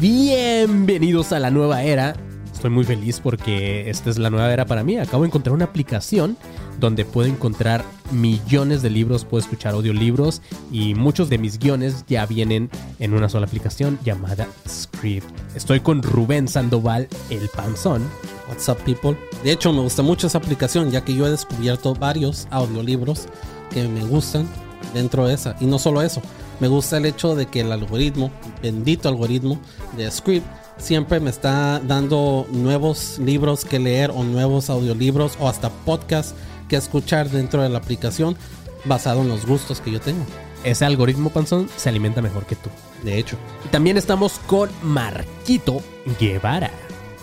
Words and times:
Bienvenidos 0.00 1.30
a 1.32 1.38
la 1.38 1.50
nueva 1.50 1.82
era. 1.82 2.16
Estoy 2.54 2.70
muy 2.70 2.84
feliz 2.84 3.20
porque 3.20 3.90
esta 3.90 4.08
es 4.08 4.16
la 4.16 4.30
nueva 4.30 4.50
era 4.50 4.64
para 4.64 4.82
mí. 4.82 4.96
Acabo 4.96 5.24
de 5.24 5.26
encontrar 5.26 5.52
una 5.52 5.66
aplicación 5.66 6.38
donde 6.78 7.04
puedo 7.04 7.28
encontrar 7.28 7.84
millones 8.10 8.80
de 8.80 8.88
libros, 8.88 9.26
puedo 9.26 9.42
escuchar 9.42 9.74
audiolibros 9.74 10.40
y 10.72 10.94
muchos 10.94 11.28
de 11.28 11.36
mis 11.36 11.58
guiones 11.58 12.06
ya 12.08 12.24
vienen 12.24 12.70
en 12.98 13.12
una 13.12 13.28
sola 13.28 13.44
aplicación 13.44 13.98
llamada 14.02 14.48
Script. 14.66 15.28
Estoy 15.54 15.80
con 15.80 16.02
Rubén 16.02 16.48
Sandoval, 16.48 17.06
el 17.28 17.50
panzón. 17.50 18.02
What's 18.48 18.70
up, 18.70 18.78
people? 18.78 19.18
De 19.44 19.52
hecho, 19.52 19.70
me 19.70 19.82
gusta 19.82 20.00
mucho 20.00 20.28
esa 20.28 20.38
aplicación 20.38 20.90
ya 20.90 21.04
que 21.04 21.14
yo 21.14 21.26
he 21.26 21.30
descubierto 21.30 21.94
varios 21.94 22.48
audiolibros 22.50 23.26
que 23.70 23.86
me 23.86 24.06
gustan 24.06 24.48
dentro 24.94 25.26
de 25.26 25.34
esa. 25.34 25.56
Y 25.60 25.66
no 25.66 25.78
solo 25.78 26.02
eso, 26.02 26.22
me 26.60 26.68
gusta 26.68 26.98
el 26.98 27.06
hecho 27.06 27.34
de 27.34 27.46
que 27.46 27.60
el 27.60 27.72
algoritmo, 27.72 28.30
bendito 28.62 29.08
algoritmo 29.08 29.58
de 29.96 30.10
Script, 30.10 30.46
siempre 30.78 31.20
me 31.20 31.30
está 31.30 31.80
dando 31.80 32.46
nuevos 32.50 33.18
libros 33.18 33.64
que 33.64 33.78
leer 33.78 34.10
o 34.10 34.24
nuevos 34.24 34.70
audiolibros 34.70 35.36
o 35.40 35.48
hasta 35.48 35.70
podcasts 35.70 36.34
que 36.68 36.76
escuchar 36.76 37.28
dentro 37.28 37.62
de 37.62 37.68
la 37.68 37.78
aplicación 37.78 38.36
basado 38.84 39.22
en 39.22 39.28
los 39.28 39.46
gustos 39.46 39.80
que 39.80 39.90
yo 39.90 40.00
tengo. 40.00 40.24
Ese 40.64 40.84
algoritmo 40.84 41.30
panzón 41.30 41.68
se 41.76 41.88
alimenta 41.88 42.20
mejor 42.20 42.44
que 42.46 42.56
tú. 42.56 42.70
De 43.02 43.18
hecho. 43.18 43.36
Y 43.64 43.68
también 43.68 43.96
estamos 43.96 44.38
con 44.46 44.68
Marquito 44.82 45.82
Guevara. 46.18 46.70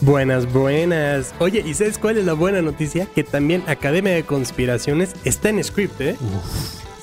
Buenas, 0.01 0.51
buenas. 0.51 1.33
Oye, 1.39 1.63
¿y 1.65 1.73
sabes 1.73 1.97
cuál 1.97 2.17
es 2.17 2.25
la 2.25 2.33
buena 2.33 2.61
noticia? 2.61 3.07
Que 3.07 3.23
también 3.23 3.63
Academia 3.67 4.13
de 4.13 4.23
Conspiraciones 4.23 5.13
está 5.23 5.49
en 5.49 5.63
script, 5.63 5.99
¿eh? 6.01 6.15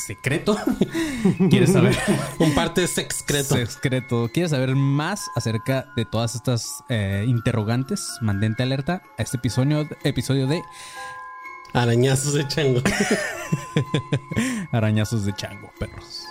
¿Secreto? 0.06 0.56
¿Quieres 1.50 1.72
saber? 1.72 1.98
Un 2.38 2.54
parte 2.54 2.86
secreto. 2.86 3.56
Secreto. 3.56 4.30
¿Quieres 4.32 4.52
saber 4.52 4.76
más 4.76 5.24
acerca 5.34 5.88
de 5.96 6.04
todas 6.04 6.36
estas 6.36 6.84
eh, 6.88 7.24
interrogantes? 7.26 8.06
Mantente 8.20 8.62
alerta 8.62 9.02
a 9.18 9.22
este 9.22 9.38
episodio, 9.38 9.88
episodio 10.04 10.46
de 10.46 10.62
Arañazos 11.74 12.34
de 12.34 12.46
chango. 12.48 12.80
Arañazos 14.72 15.24
de 15.24 15.32
chango, 15.34 15.72
perros. 15.78 16.24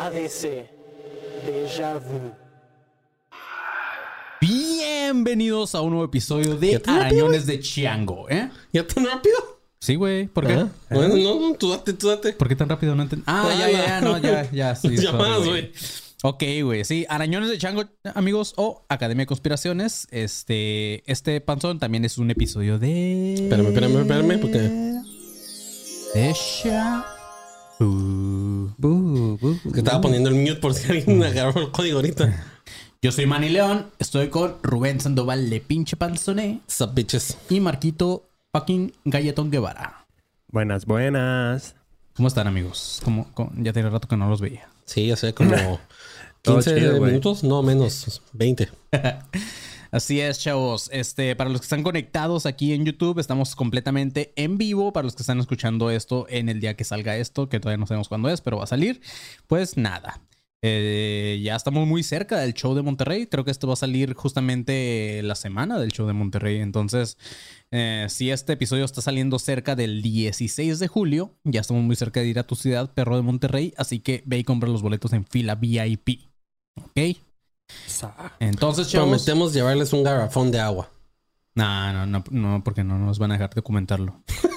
ADC. 0.00 0.70
Déjà 1.46 1.98
vu. 1.98 2.32
Bienvenidos 4.40 5.74
a 5.74 5.80
un 5.80 5.90
nuevo 5.90 6.04
episodio 6.04 6.56
de 6.56 6.80
¿Ya 6.84 6.96
Arañones 6.96 7.46
de 7.46 7.60
Chango, 7.60 8.28
¿eh? 8.28 8.50
¿Ya 8.72 8.86
tan 8.86 9.06
rápido? 9.06 9.36
Sí, 9.80 9.94
güey. 9.96 10.26
¿Por 10.28 10.46
qué? 10.46 10.54
Ah, 10.54 10.68
Bueno, 10.90 11.16
no, 11.16 11.40
no, 11.50 11.54
tú 11.56 11.70
date, 11.70 11.92
tú 11.92 12.08
date. 12.08 12.32
¿Por 12.32 12.48
qué 12.48 12.56
tan 12.56 12.68
rápido? 12.68 12.94
No 12.94 13.02
entiendo. 13.02 13.24
Ah, 13.28 13.50
ya, 13.58 13.70
ya, 13.70 13.86
ya, 13.86 14.00
no, 14.00 14.18
ya, 14.18 14.50
ya. 14.50 14.74
Sí, 14.74 14.88
Llamadas, 14.96 15.36
sorry, 15.36 15.48
güey. 15.50 15.72
Ok, 16.26 16.42
güey. 16.62 16.84
Sí, 16.86 17.04
Arañones 17.10 17.50
de 17.50 17.58
Chango, 17.58 17.84
amigos, 18.14 18.54
o 18.56 18.86
Academia 18.88 19.22
de 19.24 19.26
Conspiraciones. 19.26 20.08
Este, 20.10 21.02
este 21.10 21.38
panzón 21.42 21.78
también 21.78 22.06
es 22.06 22.16
un 22.16 22.30
episodio 22.30 22.78
de. 22.78 23.34
Espérame, 23.34 23.66
espérame, 23.68 24.00
espérame, 24.00 24.40
porque. 24.40 24.58
De 24.58 26.32
Sha- 26.32 27.04
Bu, 27.78 28.72
bu, 28.78 29.36
bu, 29.38 29.72
Que 29.72 29.80
estaba 29.80 30.00
poniendo 30.00 30.30
el 30.30 30.36
mute 30.36 30.54
por 30.56 30.72
si 30.72 30.90
alguien 30.90 31.22
agarró 31.22 31.60
el 31.60 31.70
código 31.72 31.96
ahorita. 31.98 32.42
Yo 33.02 33.12
soy 33.12 33.26
Manny 33.26 33.50
León, 33.50 33.90
estoy 33.98 34.28
con 34.28 34.56
Rubén 34.62 35.00
Sandoval 35.00 35.50
de 35.50 35.60
Pinche 35.60 35.94
Panzoné 35.96 36.60
Sup, 36.66 36.94
bitches. 36.94 37.36
y 37.50 37.60
Marquito 37.60 38.30
fucking 38.54 38.94
Galletón 39.04 39.50
Guevara. 39.50 40.06
Buenas, 40.48 40.86
buenas. 40.86 41.74
¿Cómo 42.16 42.28
están, 42.28 42.46
amigos? 42.46 43.02
¿Cómo, 43.04 43.28
cómo- 43.34 43.52
Ya 43.58 43.74
tiene 43.74 43.90
rato 43.90 44.08
que 44.08 44.16
no 44.16 44.30
los 44.30 44.40
veía. 44.40 44.68
Sí, 44.86 45.06
ya 45.08 45.16
sé, 45.16 45.34
como 45.34 45.50
15 46.44 46.74
chido, 46.74 46.98
güey. 46.98 47.10
minutos, 47.10 47.42
no 47.42 47.62
menos, 47.62 48.22
20. 48.34 48.68
Así 49.90 50.20
es, 50.20 50.40
chavos. 50.40 50.90
Este, 50.92 51.36
para 51.36 51.48
los 51.48 51.60
que 51.60 51.66
están 51.66 51.82
conectados 51.82 52.46
aquí 52.46 52.72
en 52.72 52.84
YouTube, 52.84 53.18
estamos 53.18 53.54
completamente 53.54 54.32
en 54.36 54.58
vivo. 54.58 54.92
Para 54.92 55.04
los 55.04 55.14
que 55.14 55.22
están 55.22 55.38
escuchando 55.38 55.88
esto 55.88 56.26
en 56.28 56.48
el 56.48 56.60
día 56.60 56.74
que 56.74 56.84
salga 56.84 57.16
esto, 57.16 57.48
que 57.48 57.60
todavía 57.60 57.78
no 57.78 57.86
sabemos 57.86 58.08
cuándo 58.08 58.28
es, 58.28 58.40
pero 58.40 58.58
va 58.58 58.64
a 58.64 58.66
salir. 58.66 59.00
Pues 59.46 59.76
nada. 59.76 60.20
Eh, 60.66 61.40
ya 61.44 61.54
estamos 61.56 61.86
muy 61.86 62.02
cerca 62.02 62.38
del 62.38 62.54
show 62.54 62.74
de 62.74 62.82
Monterrey. 62.82 63.26
Creo 63.26 63.44
que 63.44 63.52
esto 63.52 63.68
va 63.68 63.74
a 63.74 63.76
salir 63.76 64.14
justamente 64.14 65.20
la 65.22 65.36
semana 65.36 65.78
del 65.78 65.92
show 65.92 66.06
de 66.06 66.12
Monterrey. 66.12 66.58
Entonces, 66.60 67.16
eh, 67.70 68.06
si 68.08 68.30
este 68.32 68.54
episodio 68.54 68.84
está 68.84 69.00
saliendo 69.00 69.38
cerca 69.38 69.76
del 69.76 70.02
16 70.02 70.78
de 70.78 70.88
julio, 70.88 71.36
ya 71.44 71.60
estamos 71.60 71.84
muy 71.84 71.94
cerca 71.94 72.20
de 72.20 72.26
ir 72.26 72.38
a 72.38 72.46
tu 72.46 72.56
ciudad, 72.56 72.92
perro 72.92 73.14
de 73.14 73.22
Monterrey. 73.22 73.74
Así 73.76 74.00
que 74.00 74.24
ve 74.26 74.38
y 74.38 74.44
compra 74.44 74.68
los 74.68 74.82
boletos 74.82 75.12
en 75.12 75.24
fila 75.24 75.54
VIP. 75.54 76.33
¿Ok? 76.76 77.16
Entonces, 78.40 78.88
chavos. 78.88 79.08
Prometemos 79.08 79.52
llevarles 79.52 79.92
un 79.92 80.02
garrafón 80.02 80.50
de 80.50 80.60
agua. 80.60 80.90
No, 81.54 81.92
no, 81.92 82.06
no, 82.06 82.24
no, 82.30 82.64
porque 82.64 82.84
no 82.84 82.98
nos 82.98 83.18
van 83.18 83.30
a 83.32 83.34
dejar 83.34 83.54
documentarlo. 83.54 84.20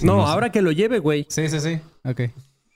No, 0.00 0.16
no 0.16 0.26
sé. 0.26 0.32
ahora 0.32 0.50
que 0.50 0.60
lo 0.60 0.72
lleve, 0.72 0.98
güey. 0.98 1.24
Sí, 1.30 1.48
sí, 1.48 1.60
sí. 1.60 1.78
Ok. 2.04 2.22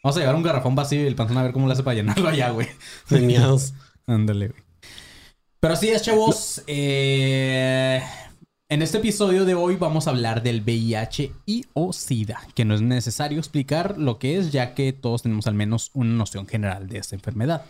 Vamos 0.05 0.17
a 0.17 0.21
llevar 0.21 0.37
un 0.37 0.45
garrafón 0.45 0.77
vacío 0.77 1.03
y 1.03 1.07
el 1.07 1.17
panzón 1.17 1.37
a 1.37 1.43
ver 1.43 1.53
cómo 1.53 1.67
le 1.67 1.73
hace 1.73 1.83
para 1.83 1.97
llenarlo 1.97 2.29
allá, 2.29 2.51
güey. 2.51 2.69
De 3.11 3.21
miados. 3.21 3.75
Ándale, 4.07 4.49
güey. 4.49 4.63
Pero 5.59 5.75
así 5.75 5.89
es, 5.89 6.03
chavos. 6.03 6.63
Eh, 6.69 8.01
en 8.69 8.83
este 8.83 8.99
episodio 8.99 9.45
de 9.45 9.57
hoy 9.57 9.75
vamos 9.75 10.07
a 10.07 10.11
hablar 10.11 10.45
del 10.45 10.61
VIH 10.61 11.33
y 11.45 11.65
o 11.75 11.93
SIDA, 11.93 12.41
que 12.55 12.65
no 12.65 12.77
es 12.77 12.83
necesario 12.83 13.39
explicar 13.39 13.99
lo 13.99 14.21
que 14.21 14.39
es, 14.39 14.53
ya 14.53 14.75
que 14.75 14.93
todos 14.93 15.23
tenemos 15.23 15.49
al 15.49 15.55
menos 15.55 15.91
una 15.95 16.15
noción 16.15 16.47
general 16.47 16.87
de 16.89 16.99
esta 16.99 17.17
enfermedad. 17.17 17.65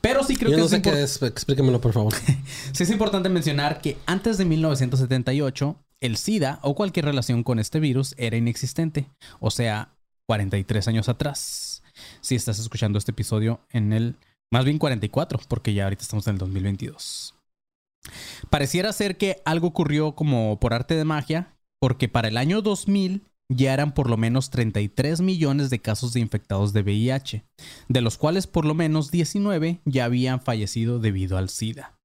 Pero 0.00 0.22
sí 0.24 0.36
creo 0.36 0.50
Yo 0.50 0.56
que 0.56 0.60
no 0.60 0.64
es 0.66 0.70
sé 0.70 0.78
impor- 0.82 0.92
qué 0.92 1.02
es, 1.02 1.22
explíquemelo 1.22 1.80
por 1.80 1.92
favor. 1.92 2.14
Sí 2.72 2.82
es 2.84 2.90
importante 2.90 3.28
mencionar 3.28 3.80
que 3.80 3.96
antes 4.06 4.38
de 4.38 4.44
1978, 4.44 5.76
el 6.00 6.16
SIDA 6.16 6.58
o 6.62 6.74
cualquier 6.74 7.04
relación 7.06 7.42
con 7.42 7.58
este 7.58 7.80
virus 7.80 8.14
era 8.16 8.36
inexistente. 8.36 9.08
O 9.40 9.50
sea, 9.50 9.90
43 10.26 10.88
años 10.88 11.08
atrás. 11.08 11.82
Si 12.20 12.34
estás 12.34 12.58
escuchando 12.58 12.98
este 12.98 13.10
episodio 13.10 13.60
en 13.70 13.92
el... 13.92 14.16
Más 14.52 14.64
bien 14.64 14.78
44, 14.78 15.40
porque 15.48 15.74
ya 15.74 15.84
ahorita 15.84 16.02
estamos 16.02 16.26
en 16.26 16.34
el 16.34 16.38
2022. 16.38 17.34
Pareciera 18.48 18.92
ser 18.92 19.16
que 19.16 19.42
algo 19.44 19.68
ocurrió 19.68 20.14
como 20.14 20.58
por 20.58 20.74
arte 20.74 20.94
de 20.96 21.04
magia, 21.04 21.54
porque 21.78 22.08
para 22.08 22.28
el 22.28 22.36
año 22.36 22.62
2000 22.62 23.22
ya 23.50 23.74
eran 23.74 23.92
por 23.92 24.08
lo 24.08 24.16
menos 24.16 24.48
33 24.48 25.20
millones 25.20 25.68
de 25.68 25.80
casos 25.80 26.12
de 26.12 26.20
infectados 26.20 26.72
de 26.72 26.82
VIH, 26.82 27.44
de 27.88 28.00
los 28.00 28.16
cuales 28.16 28.46
por 28.46 28.64
lo 28.64 28.74
menos 28.74 29.10
19 29.10 29.80
ya 29.84 30.04
habían 30.04 30.40
fallecido 30.40 31.00
debido 31.00 31.36
al 31.36 31.50
SIDA. 31.50 31.98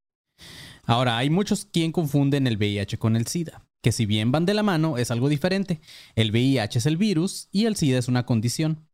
Ahora, 0.84 1.18
hay 1.18 1.30
muchos 1.30 1.66
quien 1.66 1.92
confunden 1.92 2.48
el 2.48 2.58
VIH 2.58 2.98
con 2.98 3.16
el 3.16 3.28
SIDA, 3.28 3.64
que 3.82 3.92
si 3.92 4.06
bien 4.06 4.32
van 4.32 4.46
de 4.46 4.56
la 4.56 4.64
mano, 4.64 4.98
es 4.98 5.12
algo 5.12 5.30
diferente. 5.30 5.80
El 6.16 6.32
VIH 6.32 6.80
es 6.80 6.86
el 6.88 6.98
virus 6.98 7.48
y 7.52 7.66
el 7.66 7.76
SIDA 7.76 8.00
es 8.00 8.08
una 8.08 8.26
condición. 8.26 8.88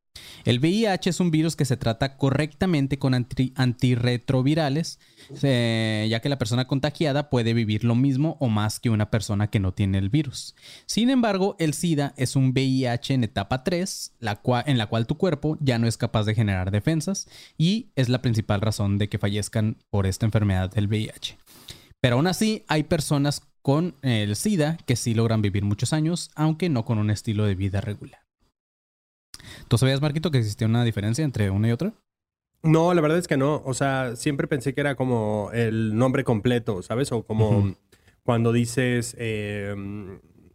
El 0.44 0.60
VIH 0.60 1.10
es 1.12 1.20
un 1.20 1.32
virus 1.32 1.56
que 1.56 1.66
se 1.66 1.78
trata 1.78 2.18
correctamente 2.18 2.98
con 3.00 3.14
anti- 3.14 3.54
antirretrovirales, 3.56 5.00
eh, 5.44 6.08
ya 6.10 6.20
que 6.20 6.30
la 6.30 6.38
persona 6.38 6.66
contagiada 6.68 7.30
puede 7.30 7.54
vivir 7.54 7.84
lo 7.84 7.96
mismo 7.96 8.38
o 8.40 8.50
más 8.50 8.80
que 8.80 8.90
una 8.90 9.10
persona 9.12 9.48
que 9.50 9.60
no 9.60 9.74
tiene 9.74 9.98
el 10.00 10.10
virus. 10.10 10.56
Sin 10.86 11.10
embargo, 11.10 11.56
el 11.60 11.74
SIDA 11.74 12.14
es 12.18 12.36
un 12.36 12.50
VIH 12.52 13.14
en 13.14 13.24
etapa 13.24 13.64
3, 13.64 14.14
la 14.20 14.42
cua- 14.42 14.64
en 14.66 14.78
la 14.78 14.88
cual 14.88 15.08
tu 15.08 15.18
cuerpo 15.18 15.58
ya 15.62 15.78
no 15.80 15.88
es 15.88 15.98
capaz 15.98 16.26
de 16.26 16.36
generar 16.36 16.72
defensas 16.72 17.28
y 17.58 17.92
es 17.96 18.10
la 18.10 18.22
principal 18.22 18.62
razón 18.62 18.98
de 18.98 19.10
que 19.10 19.20
fallezcan 19.20 19.78
por 19.90 20.08
esta 20.08 20.26
enfermedad 20.26 20.72
del 20.72 20.88
VIH. 20.88 21.38
Pero 22.02 22.16
aún 22.16 22.28
así, 22.28 22.64
hay 22.68 22.84
personas 22.84 23.44
con 23.62 23.96
el 24.02 24.36
SIDA 24.36 24.78
que 24.88 24.96
sí 24.96 25.14
logran 25.14 25.44
vivir 25.44 25.64
muchos 25.64 25.94
años, 25.94 26.32
aunque 26.36 26.68
no 26.68 26.84
con 26.84 26.98
un 26.98 27.12
estilo 27.12 27.46
de 27.46 27.54
vida 27.54 27.80
regular. 27.80 28.22
¿Tú 29.68 29.78
sabías, 29.78 30.02
Marquito, 30.02 30.32
que 30.32 30.38
existía 30.40 30.68
una 30.68 30.84
diferencia 30.84 31.24
entre 31.24 31.50
una 31.50 31.68
y 31.68 31.72
otra? 31.72 31.94
No, 32.64 32.94
la 32.94 33.02
verdad 33.02 33.18
es 33.18 33.28
que 33.28 33.38
no. 33.38 33.62
O 33.66 33.74
sea, 33.74 34.16
siempre 34.16 34.48
pensé 34.48 34.74
que 34.74 34.82
era 34.82 34.96
como 34.96 35.50
el 35.54 35.96
nombre 35.98 36.24
completo, 36.24 36.82
¿sabes? 36.84 37.12
O 37.12 37.24
como 37.24 37.76
cuando 38.24 38.52
dices 38.52 39.16
eh, 39.18 39.76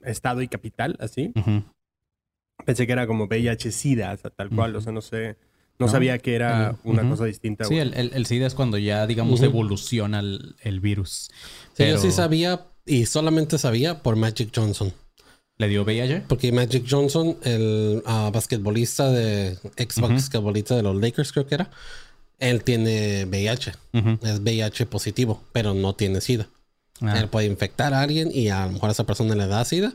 estado 0.02 0.40
y 0.43 0.48
capital, 0.48 0.96
así. 1.00 1.32
Pensé 2.64 2.87
que 2.87 2.93
era 2.93 3.06
como 3.06 3.25
VIH-Sida, 3.26 4.12
o 4.12 4.16
sea, 4.16 4.31
tal 4.31 4.50
cual. 4.50 4.70
Ujú. 4.70 4.78
O 4.78 4.81
sea, 4.82 4.93
no 4.93 5.00
sé. 5.00 5.37
No, 5.78 5.87
No, 5.87 5.93
sabía 5.93 6.19
que 6.19 6.34
era 6.34 6.75
una 6.84 7.06
cosa 7.08 7.26
distinta. 7.26 7.64
Sí, 7.64 7.76
el, 7.78 7.93
el- 7.94 8.12
el 8.14 8.25
SIDA 8.25 8.46
es 8.46 8.54
cuando 8.54 8.78
ya, 8.78 9.06
digamos, 9.06 9.40
Ujú. 9.40 9.50
evoluciona 9.50 10.20
el, 10.20 10.56
el 10.62 10.81
virus. 10.81 11.28
Sí, 11.28 11.31
Pero 11.76 11.96
yo 11.96 12.00
sí 12.00 12.12
sabía 12.12 12.66
y 12.87 13.04
solamente 13.06 13.58
sabía 13.58 14.02
por 14.02 14.16
Magic 14.16 14.50
Johnson. 14.54 14.93
¿Le 15.58 15.69
dio 15.69 15.85
VIH? 15.85 16.25
Porque 16.29 16.53
Magic 16.53 16.85
Johnson, 16.88 17.37
el 17.43 18.03
ah, 18.05 18.31
basquetbolista 18.32 19.11
de 19.11 19.56
ex 19.76 19.97
Ujú. 19.99 20.08
basquetbolista 20.08 20.76
de 20.76 20.82
los 20.82 20.97
Lakers, 21.00 21.32
creo 21.32 21.47
que 21.47 21.55
era, 21.55 21.70
él 22.38 22.62
tiene 22.62 23.25
VIH. 23.25 23.73
Ujú. 23.94 24.19
Es 24.23 24.41
VIH 24.41 24.87
positivo, 24.87 25.43
pero 25.53 25.73
no 25.73 25.94
tiene 25.94 26.20
SIDA. 26.20 26.49
Ah, 27.00 27.19
Él 27.20 27.29
puede 27.29 27.47
infectar 27.47 27.93
a 27.94 28.00
alguien 28.03 28.31
y 28.32 28.49
a 28.49 28.67
lo 28.67 28.73
mejor 28.73 28.88
a 28.88 28.93
esa 28.93 29.05
persona 29.05 29.35
le 29.35 29.47
da 29.47 29.64
SIDA, 29.64 29.93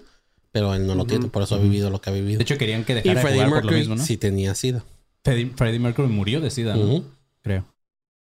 pero 0.51 0.73
él 0.75 0.85
no 0.85 0.95
lo 0.95 1.05
tiene, 1.05 1.27
por 1.27 1.41
eso 1.41 1.55
ha 1.55 1.59
vivido 1.59 1.89
lo 1.89 1.99
que 2.01 2.09
ha 2.09 2.13
vivido. 2.13 2.37
De 2.37 2.43
hecho, 2.43 2.57
querían 2.57 2.83
que 2.83 2.93
y 2.93 2.95
dejara 2.95 3.15
de 3.15 3.21
Freddie 3.21 3.37
jugar 3.45 3.49
por 3.49 3.55
lo 3.57 3.61
Mercury 3.63 3.79
mismo, 3.79 3.95
¿no? 3.95 4.03
sí 4.03 4.17
tenía 4.17 4.53
SIDA. 4.53 4.83
Freddie, 5.23 5.51
Freddie 5.55 5.79
Mercury 5.79 6.07
murió 6.07 6.41
de 6.41 6.49
SIDA, 6.51 6.75
¿no? 6.75 7.03
Creo. 7.41 7.65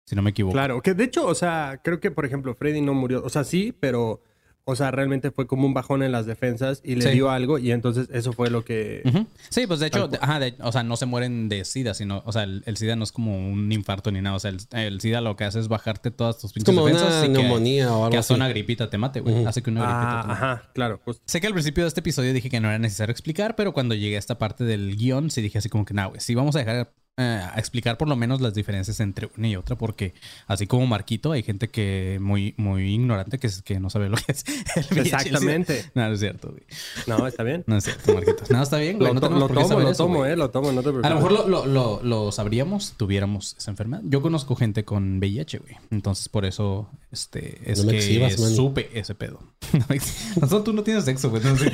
Si 0.05 0.15
no 0.15 0.21
me 0.21 0.31
equivoco. 0.31 0.53
Claro, 0.53 0.81
que 0.81 0.93
de 0.93 1.03
hecho, 1.03 1.25
o 1.25 1.35
sea, 1.35 1.81
creo 1.83 1.99
que, 1.99 2.09
por 2.09 2.25
ejemplo, 2.25 2.55
Freddy 2.55 2.81
no 2.81 2.93
murió. 2.93 3.23
O 3.23 3.29
sea, 3.29 3.43
sí, 3.43 3.73
pero, 3.79 4.21
o 4.69 4.75
sea, 4.75 4.91
realmente 4.91 5.31
fue 5.31 5.47
como 5.47 5.65
un 5.65 5.73
bajón 5.73 6.03
en 6.03 6.11
las 6.11 6.25
defensas 6.25 6.81
y 6.83 6.95
le 6.95 7.01
Sí. 7.03 7.09
dio 7.11 7.29
algo 7.29 7.57
y 7.59 7.71
entonces 7.71 8.07
eso 8.13 8.33
fue 8.33 8.49
lo 8.49 8.63
que... 8.63 9.01
Sí, 9.49 9.67
pues 9.67 9.79
de 9.79 9.87
hecho, 9.87 10.09
ajá, 10.21 10.39
de- 10.39 10.55
o 10.61 10.71
sea, 10.71 10.83
no 10.83 10.95
se 10.95 11.05
mueren 11.05 11.49
de 11.49 11.65
SIDA, 11.65 11.93
sino, 11.93 12.21
o 12.25 12.31
sea, 12.31 12.43
el, 12.43 12.63
el 12.65 12.77
SIDA 12.77 12.95
no 12.95 13.03
es 13.03 13.11
como 13.11 13.35
un 13.51 13.71
infarto 13.71 14.11
ni 14.11 14.21
nada. 14.21 14.35
O 14.35 14.39
sea, 14.39 14.51
el, 14.51 14.59
el 14.71 15.01
SIDA 15.01 15.21
lo 15.21 15.35
que 15.35 15.43
hace 15.43 15.59
es 15.59 15.67
bajarte 15.67 16.11
todas 16.11 16.37
tus 16.37 16.45
Es 16.51 16.53
pinches 16.53 16.73
como 16.75 16.85
defensas 16.87 17.23
una 17.23 17.25
y 17.25 17.33
que- 17.33 17.41
neumonía 17.43 17.87
o 17.93 17.99
que 18.01 18.05
algo 18.07 18.19
hasta 18.19 18.33
así. 18.33 18.39
una 18.39 18.47
gripita 18.49 18.89
te 18.89 18.97
mate, 18.97 19.19
güey. 19.21 19.45
Hace 19.45 19.61
que 19.63 19.69
una 19.69 19.81
gripita 19.81 20.19
Ah, 20.19 20.21
te 20.21 20.27
mate. 20.27 20.39
ajá, 20.45 20.69
claro. 20.73 20.99
justo. 21.03 21.21
Sé 21.25 21.41
que 21.41 21.47
al 21.47 21.53
principio 21.53 21.83
de 21.83 21.87
este 21.89 21.99
episodio 22.01 22.33
dije 22.33 22.49
que 22.49 22.59
no 22.59 22.67
era 22.69 22.79
necesario 22.79 23.11
explicar, 23.11 23.55
pero 23.55 23.73
cuando 23.73 23.95
llegué 23.95 24.15
a 24.15 24.19
esta 24.19 24.37
parte 24.37 24.63
del 24.63 24.95
guion, 24.95 25.29
sí 25.31 25.41
dije 25.41 25.57
así 25.57 25.69
como 25.69 25.85
que, 25.85 25.93
no, 25.93 26.09
güey, 26.09 26.21
sí 26.21 26.35
vamos 26.35 26.55
a 26.55 26.59
dejar 26.59 26.91
eh, 27.19 27.41
a 27.53 27.59
explicar 27.59 27.97
por 27.97 28.07
lo 28.07 28.15
menos 28.15 28.39
las 28.41 28.53
diferencias 28.53 28.99
entre 29.01 29.29
una 29.37 29.47
y 29.49 29.55
otra, 29.55 29.75
porque 29.77 30.13
así 30.47 30.65
como 30.67 30.87
Marquito, 30.87 31.31
hay 31.33 31.43
gente 31.43 31.67
que 31.67 32.17
muy, 32.21 32.53
muy 32.57 32.93
ignorante 32.93 33.37
que, 33.37 33.47
es- 33.47 33.61
que 33.61 33.79
no 33.79 33.89
sabe 33.89 34.09
lo 34.09 34.15
que 34.17 34.31
es 34.31 34.45
el. 34.91 34.97
Exactamente. 34.99 35.85
No, 35.95 36.07
no 36.07 36.13
es 36.13 36.19
cierto, 36.19 36.49
güey. 36.49 36.63
No, 37.07 37.27
está 37.27 37.43
bien. 37.43 37.63
No 37.67 37.75
es 37.77 37.83
cierto, 37.83 38.13
Marquito. 38.13 38.43
No, 38.49 38.63
está 38.63 38.77
bien, 38.77 38.97
güey. 38.97 39.13
Lo, 39.13 39.19
no 39.19 39.29
lo 39.29 39.47
tomo, 39.47 39.79
lo 39.79 39.89
eso, 39.91 40.03
tomo, 40.03 40.17
güey. 40.19 40.31
eh, 40.31 40.35
lo 40.35 40.49
tomo, 40.49 40.71
no 40.71 40.81
te 40.81 40.89
preocupes. 40.89 41.05
A 41.05 41.09
lo 41.09 41.15
mejor 41.17 41.31
lo, 41.33 41.47
lo, 41.47 41.65
lo, 41.65 41.99
lo 42.03 42.31
sabríamos 42.31 42.85
si 42.85 42.93
tuviéramos 42.95 43.55
esa 43.57 43.71
enfermedad. 43.71 44.01
Yo 44.05 44.21
conozco 44.21 44.55
gente 44.55 44.85
con 44.85 45.17
VIH, 45.19 45.57
güey. 45.59 45.75
Entonces, 45.91 46.29
por 46.29 46.45
eso, 46.45 46.89
este, 47.11 47.59
es 47.69 47.79
No 47.79 47.85
me 47.85 47.91
que 47.93 47.97
exhibas, 47.97 48.35
supe 48.55 48.89
ese 48.97 49.13
pedo. 49.15 49.39
No 49.73 49.85
me 49.89 49.95
ex- 49.97 50.35
Nosotros 50.37 50.63
tú 50.63 50.73
no 50.73 50.83
tienes 50.83 51.03
sexo, 51.05 51.29
güey. 51.29 51.41
Entonces- 51.43 51.73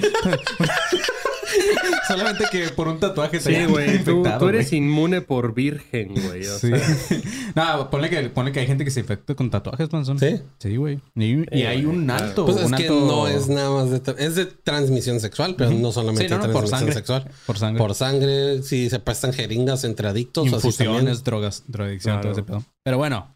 Solamente 2.08 2.46
que 2.52 2.70
por 2.70 2.88
un 2.88 3.00
tatuaje 3.00 3.40
Sí, 3.40 3.66
güey. 3.66 4.04
Tú, 4.04 4.24
tú 4.40 4.50
eres 4.50 4.72
inmune 4.74 5.22
por 5.22 5.54
virgen, 5.54 6.14
güey. 6.14 6.46
O 6.46 6.60
Sí. 6.60 6.70
sea, 6.70 7.24
no, 7.56 7.90
ponle 7.90 8.10
que, 8.10 8.30
ponle 8.30 8.52
que 8.52 8.60
hay 8.60 8.68
gente 8.68 8.84
que 8.86 8.92
se 8.92 9.00
infecta 9.02 9.36
con 9.36 9.50
tatuajes, 9.50 9.92
manzón. 9.92 10.20
Sí. 10.20 10.42
Sí, 10.60 10.76
güey. 10.76 11.00
Y, 11.16 11.24
y 11.42 11.46
Sí, 11.52 11.64
hay 11.64 11.86
un 11.86 12.10
alto. 12.10 12.46
Pues 12.46 12.58
es 12.58 12.66
un 12.66 12.72
que 12.74 12.84
alto- 12.84 13.06
no 13.08 13.28
es 13.28 13.48
nada 13.48 13.70
más 13.72 13.90
de... 13.90 14.02
Es 14.18 14.36
de 14.36 14.46
transmisión 14.46 15.20
sexual, 15.20 15.56
pero 15.58 15.72
no 15.72 15.92
solamente 15.92 16.24
Sí, 16.28 16.30
no, 16.30 16.38
no, 16.38 16.44
por 16.54 16.66
transmisión 16.66 16.80
sangre. 16.80 16.94
sexual. 16.94 17.32
Por 17.46 17.58
sangre. 17.58 17.78
Por 17.80 17.96
sangre, 17.96 18.64
si 18.64 18.90
se 18.90 19.00
prestan 19.00 19.34
jeringas 19.34 19.84
entre 19.84 20.08
adictos, 20.08 20.46
así. 20.48 20.56
Infusiones, 20.56 21.24
drogas, 21.24 21.64
drogadicción, 21.68 22.16
todo 22.22 22.34
Claro. 22.34 22.34
ese 22.34 22.44
pedo. 22.44 22.64
Pero 22.84 22.98
bueno, 22.98 23.36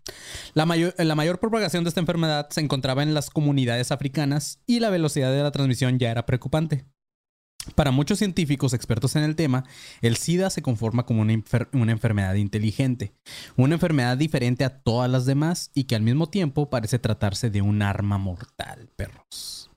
la 0.53 0.65
mayor, 0.67 0.93
la 0.97 1.15
mayor 1.15 1.39
propagación 1.39 1.83
de 1.83 1.89
esta 1.89 1.99
enfermedad 1.99 2.47
se 2.51 2.61
encontraba 2.61 3.01
en 3.01 3.13
las 3.15 3.29
comunidades 3.31 3.91
africanas 3.91 4.59
y 4.67 4.79
la 4.79 4.91
velocidad 4.91 5.31
de 5.31 5.41
la 5.41 5.51
transmisión 5.51 5.97
ya 5.97 6.11
era 6.11 6.25
preocupante. 6.27 6.85
Para 7.75 7.91
muchos 7.91 8.19
científicos 8.19 8.73
expertos 8.73 9.15
en 9.15 9.23
el 9.23 9.35
tema, 9.35 9.63
el 10.01 10.17
SIDA 10.17 10.49
se 10.49 10.61
conforma 10.61 11.05
como 11.05 11.21
una, 11.21 11.33
una 11.73 11.91
enfermedad 11.91 12.35
inteligente, 12.35 13.13
una 13.55 13.75
enfermedad 13.75 14.17
diferente 14.17 14.63
a 14.63 14.81
todas 14.81 15.09
las 15.09 15.25
demás 15.25 15.71
y 15.73 15.85
que 15.85 15.95
al 15.95 16.01
mismo 16.01 16.27
tiempo 16.29 16.69
parece 16.69 16.99
tratarse 16.99 17.49
de 17.49 17.61
un 17.61 17.81
arma 17.81 18.17
mortal, 18.17 18.89
perros. 18.95 19.69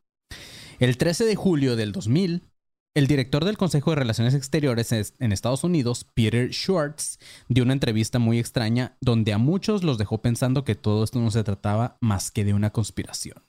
El 0.79 0.97
13 0.97 1.25
de 1.25 1.37
julio 1.37 1.77
del 1.77 1.93
2000, 1.93 2.43
el 2.95 3.07
director 3.07 3.45
del 3.45 3.57
Consejo 3.57 3.91
de 3.91 3.97
Relaciones 3.97 4.35
Exteriores 4.35 4.93
es- 4.93 5.15
en 5.19 5.33
Estados 5.33 5.65
Unidos, 5.65 6.05
Peter 6.13 6.53
Schwartz, 6.53 7.19
dio 7.49 7.65
una 7.65 7.73
entrevista 7.73 8.19
muy 8.19 8.39
extraña 8.39 8.97
donde 9.01 9.33
a 9.33 9.39
muchos 9.39 9.83
los 9.83 9.97
dejó 9.97 10.21
pensando 10.21 10.65
que 10.65 10.75
todo 10.75 11.05
esto 11.05 11.19
no 11.21 11.31
se 11.31 11.45
trataba 11.45 11.97
más 12.01 12.31
que 12.31 12.45
de 12.45 12.53
una 12.53 12.71
conspiración. 12.71 13.43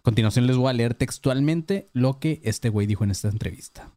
A 0.00 0.02
continuación 0.02 0.46
les 0.46 0.56
voy 0.56 0.70
a 0.70 0.72
leer 0.72 0.94
textualmente 0.94 1.90
lo 1.92 2.18
que 2.18 2.40
este 2.42 2.70
güey 2.70 2.86
dijo 2.86 3.04
en 3.04 3.10
esta 3.10 3.28
entrevista. 3.28 3.92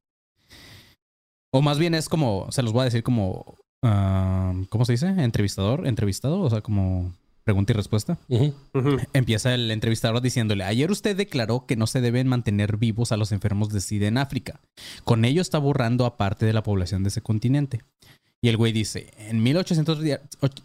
O 1.50 1.62
más 1.62 1.80
bien 1.80 1.96
es 1.96 2.10
como, 2.10 2.52
se 2.52 2.62
los 2.62 2.74
voy 2.74 2.82
a 2.82 2.86
decir 2.86 3.04
como, 3.04 3.56
ah, 3.84 4.54
¿cómo 4.70 4.84
se 4.84 4.92
dice? 4.92 5.08
Entrevistador, 5.08 5.88
entrevistado, 5.88 6.42
o 6.42 6.50
sea, 6.50 6.60
como 6.60 7.14
pregunta 7.46 7.72
y 7.72 7.76
respuesta. 7.76 8.18
Empieza 9.14 9.54
el 9.54 9.72
entrevistador 9.72 10.20
diciéndole, 10.20 10.66
ayer 10.66 10.92
usted 10.92 11.16
declaró 11.16 11.66
que 11.66 11.78
no 11.78 11.88
se 11.88 12.02
deben 12.02 12.28
mantener 12.28 12.76
vivos 12.76 13.14
a 13.14 13.18
los 13.18 13.32
enfermos 13.32 13.70
de 13.70 13.80
SIDA 13.80 14.08
en 14.08 14.18
África. 14.18 14.60
Con 15.06 15.24
ello 15.24 15.42
está 15.42 15.58
borrando 15.58 16.06
a 16.06 16.18
parte 16.18 16.46
de 16.46 16.52
la 16.52 16.64
población 16.64 17.04
de 17.04 17.10
ese 17.10 17.22
continente. 17.22 17.82
Y 18.44 18.50
el 18.50 18.58
güey 18.58 18.74
dice, 18.74 19.10
en, 19.18 19.42
1800 19.42 20.00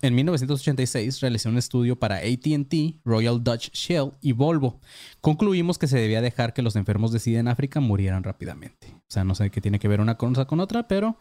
en 0.03 0.15
1986 0.17 1.21
realicé 1.21 1.49
un 1.49 1.59
estudio 1.59 1.97
para 1.97 2.17
ATT, 2.17 2.97
Royal 3.05 3.45
Dutch 3.45 3.71
Shell 3.71 4.15
y 4.21 4.33
Volvo. 4.33 4.81
Concluimos 5.21 5.79
que 5.79 5.87
se 5.87 5.97
debía 5.97 6.21
dejar 6.21 6.55
que 6.55 6.63
los 6.63 6.75
enfermos 6.75 7.13
de 7.13 7.21
SIDA 7.21 7.39
en 7.39 7.47
África 7.47 7.79
murieran 7.79 8.25
rápidamente. 8.25 8.89
O 8.93 9.07
sea, 9.07 9.23
no 9.23 9.37
sé 9.37 9.51
qué 9.51 9.61
tiene 9.61 9.79
que 9.79 9.87
ver 9.87 10.01
una 10.01 10.17
cosa 10.17 10.45
con 10.47 10.59
otra, 10.59 10.89
pero 10.89 11.19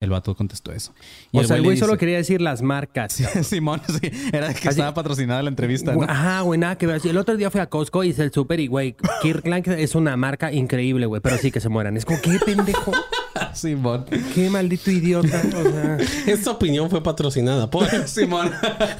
el 0.00 0.08
vato 0.08 0.34
contestó 0.34 0.72
eso. 0.72 0.94
Y 1.30 1.38
O 1.40 1.44
sea, 1.44 1.56
el 1.56 1.62
güey 1.62 1.76
solo 1.76 1.98
quería 1.98 2.16
decir 2.16 2.40
las 2.40 2.62
marcas. 2.62 3.12
Simón, 3.42 3.82
sí, 3.86 4.10
era 4.32 4.48
que 4.54 4.60
Así- 4.60 4.68
estaba 4.70 4.94
patrocinada 4.94 5.42
la 5.42 5.50
entrevista, 5.50 5.94
¿no? 5.94 6.04
Ajá, 6.04 6.40
güey, 6.40 6.58
nada 6.58 6.78
que 6.78 6.86
ver. 6.86 7.02
El 7.04 7.18
otro 7.18 7.36
día 7.36 7.50
fui 7.50 7.60
a 7.60 7.66
Costco 7.68 8.02
y 8.02 8.08
hice 8.08 8.22
el 8.22 8.32
súper 8.32 8.60
y, 8.60 8.66
güey, 8.66 8.96
Kirkland 9.20 9.68
es 9.68 9.94
una 9.94 10.16
marca 10.16 10.50
increíble, 10.52 11.04
güey, 11.04 11.20
pero 11.20 11.36
sí 11.36 11.50
que 11.52 11.60
se 11.60 11.68
mueran. 11.68 11.98
Es 11.98 12.06
como, 12.06 12.18
qué 12.22 12.38
pendejo, 12.42 12.92
Simón. 13.54 14.06
qué 14.34 14.48
maldito 14.48 14.90
idiota. 14.90 15.42
O 15.54 15.70
sea, 15.70 15.98
Esta 16.26 16.50
opinión 16.52 16.88
fue 16.88 17.02
patrocinada 17.02 17.70
por... 17.70 17.86
Simón. 18.08 18.50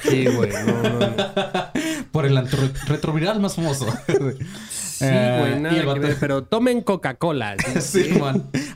sí, 0.03 0.27
güey, 0.27 0.51
no, 0.53 0.83
no, 0.83 0.99
no. 1.01 1.17
Por 2.13 2.27
el 2.27 2.39
retroviral 2.87 3.41
más 3.41 3.55
famoso. 3.55 3.87
Sí, 5.01 5.07
Eh, 5.09 5.37
güey, 5.41 5.61
nada 5.61 5.75
el 5.75 5.95
que 5.95 5.99
ver, 5.99 6.17
pero 6.21 6.45
tomen 6.45 6.83
Coca-Cola. 6.83 7.57
¿sí? 7.81 8.11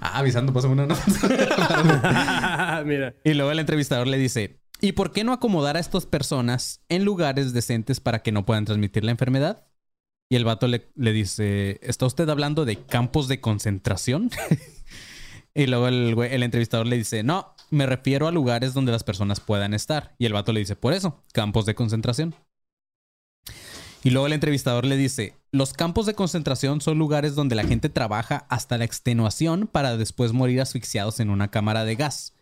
Ah, 0.01 0.19
avisando, 0.19 0.55
pásame 0.55 0.83
una. 0.83 0.87
Mira. 2.87 3.15
y 3.23 3.35
luego 3.35 3.51
el 3.53 3.59
entrevistador 3.59 4.07
le 4.07 4.17
dice: 4.17 4.59
¿Y 4.81 4.93
por 4.93 5.13
qué 5.13 5.23
no 5.23 5.35
acomodar 5.35 5.77
a 5.77 5.81
estas 5.81 6.07
personas 6.07 6.81
en 6.89 7.05
lugares 7.05 7.53
decentes 7.53 8.01
para 8.01 8.23
que 8.23 8.33
no 8.33 8.47
puedan 8.47 8.65
transmitir 8.65 9.05
la 9.05 9.11
enfermedad? 9.11 9.67
Y 10.31 10.37
el 10.37 10.47
vato 10.47 10.67
le, 10.67 10.91
le 10.97 11.13
dice: 11.13 11.79
¿Está 11.83 12.07
usted 12.07 12.27
hablando 12.31 12.65
de 12.65 12.77
campos 12.77 13.29
de 13.29 13.43
concentración? 13.43 14.31
y 15.55 15.67
luego 15.67 15.89
el, 15.89 16.17
el 16.19 16.43
entrevistador 16.43 16.87
le 16.87 16.97
dice: 16.97 17.23
No, 17.23 17.55
me 17.69 17.85
refiero 17.85 18.29
a 18.29 18.33
lugares 18.33 18.73
donde 18.73 18.93
las 18.93 19.05
personas 19.05 19.41
puedan 19.41 19.75
estar. 19.75 20.15
Y 20.19 20.25
el 20.25 20.33
vato 20.33 20.55
le 20.55 20.61
dice: 20.61 20.75
Por 20.75 20.95
eso, 20.95 21.23
campos 21.35 21.67
de 21.67 21.75
concentración. 21.75 22.35
Y 24.03 24.11
luego 24.11 24.27
el 24.27 24.35
entrevistador 24.35 24.85
le 24.85 24.99
dice, 24.99 25.35
los 25.55 25.73
campos 25.73 26.05
de 26.07 26.15
concentración 26.15 26.81
son 26.81 26.99
lugares 26.99 27.37
donde 27.37 27.55
la 27.55 27.63
gente 27.63 27.89
trabaja 27.89 28.45
hasta 28.49 28.77
la 28.77 28.85
extenuación 28.85 29.69
para 29.69 29.97
después 29.97 30.33
morir 30.33 30.61
asfixiados 30.61 31.21
en 31.21 31.31
una 31.31 31.49
cámara 31.53 31.85
de 31.85 31.95
gas. 31.95 32.35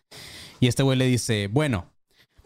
Y 0.59 0.67
este 0.67 0.81
güey 0.81 0.97
le 0.97 1.05
dice, 1.05 1.47
bueno, 1.47 1.91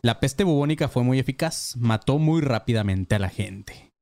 la 0.01 0.19
peste 0.19 0.43
bubónica 0.43 0.89
fue 0.89 1.03
muy 1.03 1.19
eficaz, 1.19 1.77
mató 1.77 2.17
muy 2.17 2.41
rápidamente 2.41 3.15
a 3.15 3.19
la 3.19 3.29
gente. 3.29 3.93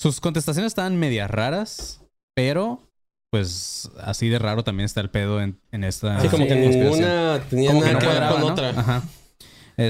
Sus 0.00 0.20
contestaciones 0.20 0.70
estaban 0.70 0.96
medias 0.96 1.28
raras, 1.28 2.04
pero 2.34 2.88
pues 3.32 3.90
así 4.00 4.28
de 4.28 4.38
raro 4.38 4.62
también 4.62 4.84
está 4.84 5.00
el 5.00 5.10
pedo 5.10 5.40
en, 5.40 5.58
en 5.72 5.82
esta 5.82 6.20
Sí, 6.20 6.28
como 6.28 6.46
que 6.46 6.54
ninguna 6.54 7.42
tenía 7.50 7.70
Como 7.70 7.82
que 7.82 7.92
nada 7.94 7.94
no 7.94 7.98
que 7.98 8.20
ver 8.20 8.28
con 8.30 8.40
¿no? 8.42 8.46
otra. 8.46 8.70
Ajá. 8.70 9.02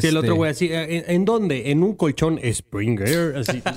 Sí, 0.01 0.09
el 0.09 0.17
Este, 0.17 0.19
otro 0.19 0.35
güey 0.37 0.51
así, 0.51 0.69
¿en, 0.73 1.05
en 1.07 1.25
dónde? 1.25 1.71
En 1.71 1.83
un 1.83 1.95
colchón 1.95 2.39
Springer. 2.53 3.37
Así. 3.37 3.63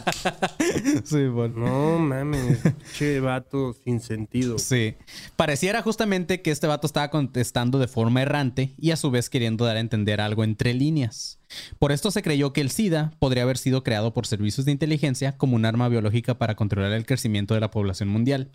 Sí, 1.04 1.28
bueno. 1.28 1.56
no 1.58 2.00
mames, 2.00 2.60
che 2.98 3.20
vato 3.20 3.74
sin 3.84 4.00
sentido. 4.00 4.58
Sí. 4.60 4.96
Pareciera 5.36 5.82
justamente 5.82 6.42
que 6.42 6.52
este 6.52 6.68
vato 6.68 6.88
estaba 6.88 7.10
contestando 7.10 7.80
de 7.80 7.88
forma 7.88 8.22
errante 8.22 8.74
y 8.78 8.92
a 8.92 8.96
su 8.96 9.12
vez 9.12 9.30
queriendo 9.30 9.66
dar 9.66 9.78
a 9.78 9.80
entender 9.80 10.22
algo 10.22 10.44
entre 10.44 10.74
líneas. 10.74 11.40
Por 11.80 11.92
esto 11.92 12.12
se 12.12 12.22
creyó 12.24 12.54
que 12.54 12.62
el 12.62 12.72
SIDA 12.72 13.12
podría 13.20 13.44
haber 13.44 13.58
sido 13.58 13.84
creado 13.84 14.14
por 14.14 14.26
servicios 14.28 14.66
de 14.66 14.72
inteligencia 14.72 15.38
como 15.38 15.56
un 15.56 15.66
arma 15.66 15.88
biológica 15.90 16.38
para 16.38 16.56
controlar 16.56 16.92
el 16.92 17.06
crecimiento 17.06 17.54
de 17.54 17.60
la 17.60 17.72
población 17.72 18.10
mundial. 18.10 18.50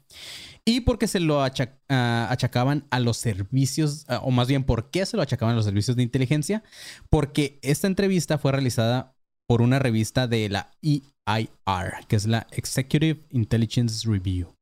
Y 0.65 0.81
porque 0.81 1.09
se 1.09 1.21
lo 1.21 1.43
ah, 1.43 2.29
achacaban 2.31 2.87
a 2.91 3.01
los 3.01 3.17
servicios, 3.17 4.05
ah, 4.09 4.21
o 4.23 4.31
más 4.31 4.49
bien, 4.49 4.65
¿por 4.65 4.91
qué 4.91 5.07
se 5.07 5.17
lo 5.17 5.23
achacaban 5.23 5.55
a 5.55 5.57
los 5.57 5.65
servicios 5.65 5.97
de 5.97 6.03
inteligencia? 6.03 6.63
Porque 7.09 7.59
esta 7.63 7.87
entrevista 7.87 8.39
fue 8.39 8.53
realizada 8.53 9.17
por 9.49 9.63
una 9.63 9.79
revista 9.79 10.29
de 10.29 10.49
la 10.49 10.71
EIR, 10.83 12.07
que 12.07 12.17
es 12.17 12.27
la 12.27 12.47
Executive 12.53 13.27
Intelligence 13.31 14.09
Review. 14.09 14.55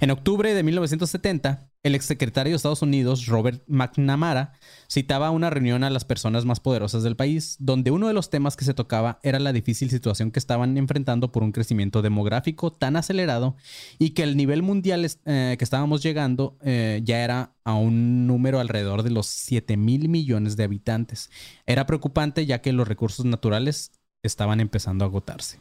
En 0.00 0.10
octubre 0.10 0.54
de 0.54 0.62
1970, 0.62 1.70
el 1.86 1.94
exsecretario 1.94 2.50
de 2.50 2.56
Estados 2.56 2.82
Unidos, 2.82 3.26
Robert 3.26 3.62
McNamara, 3.68 4.52
citaba 4.90 5.30
una 5.30 5.50
reunión 5.50 5.84
a 5.84 5.90
las 5.90 6.04
personas 6.04 6.44
más 6.44 6.58
poderosas 6.58 7.04
del 7.04 7.14
país, 7.14 7.56
donde 7.60 7.92
uno 7.92 8.08
de 8.08 8.12
los 8.12 8.28
temas 8.28 8.56
que 8.56 8.64
se 8.64 8.74
tocaba 8.74 9.20
era 9.22 9.38
la 9.38 9.52
difícil 9.52 9.88
situación 9.88 10.32
que 10.32 10.40
estaban 10.40 10.76
enfrentando 10.78 11.30
por 11.30 11.44
un 11.44 11.52
crecimiento 11.52 12.02
demográfico 12.02 12.72
tan 12.72 12.96
acelerado 12.96 13.56
y 14.00 14.10
que 14.10 14.24
el 14.24 14.36
nivel 14.36 14.64
mundial 14.64 15.06
eh, 15.26 15.54
que 15.56 15.64
estábamos 15.64 16.02
llegando 16.02 16.58
eh, 16.62 17.02
ya 17.04 17.22
era 17.22 17.54
a 17.62 17.74
un 17.74 18.26
número 18.26 18.58
alrededor 18.58 19.04
de 19.04 19.10
los 19.10 19.26
7 19.26 19.76
mil 19.76 20.08
millones 20.08 20.56
de 20.56 20.64
habitantes. 20.64 21.30
Era 21.66 21.86
preocupante 21.86 22.46
ya 22.46 22.62
que 22.62 22.72
los 22.72 22.88
recursos 22.88 23.24
naturales 23.24 23.92
estaban 24.24 24.58
empezando 24.58 25.04
a 25.04 25.08
agotarse. 25.08 25.60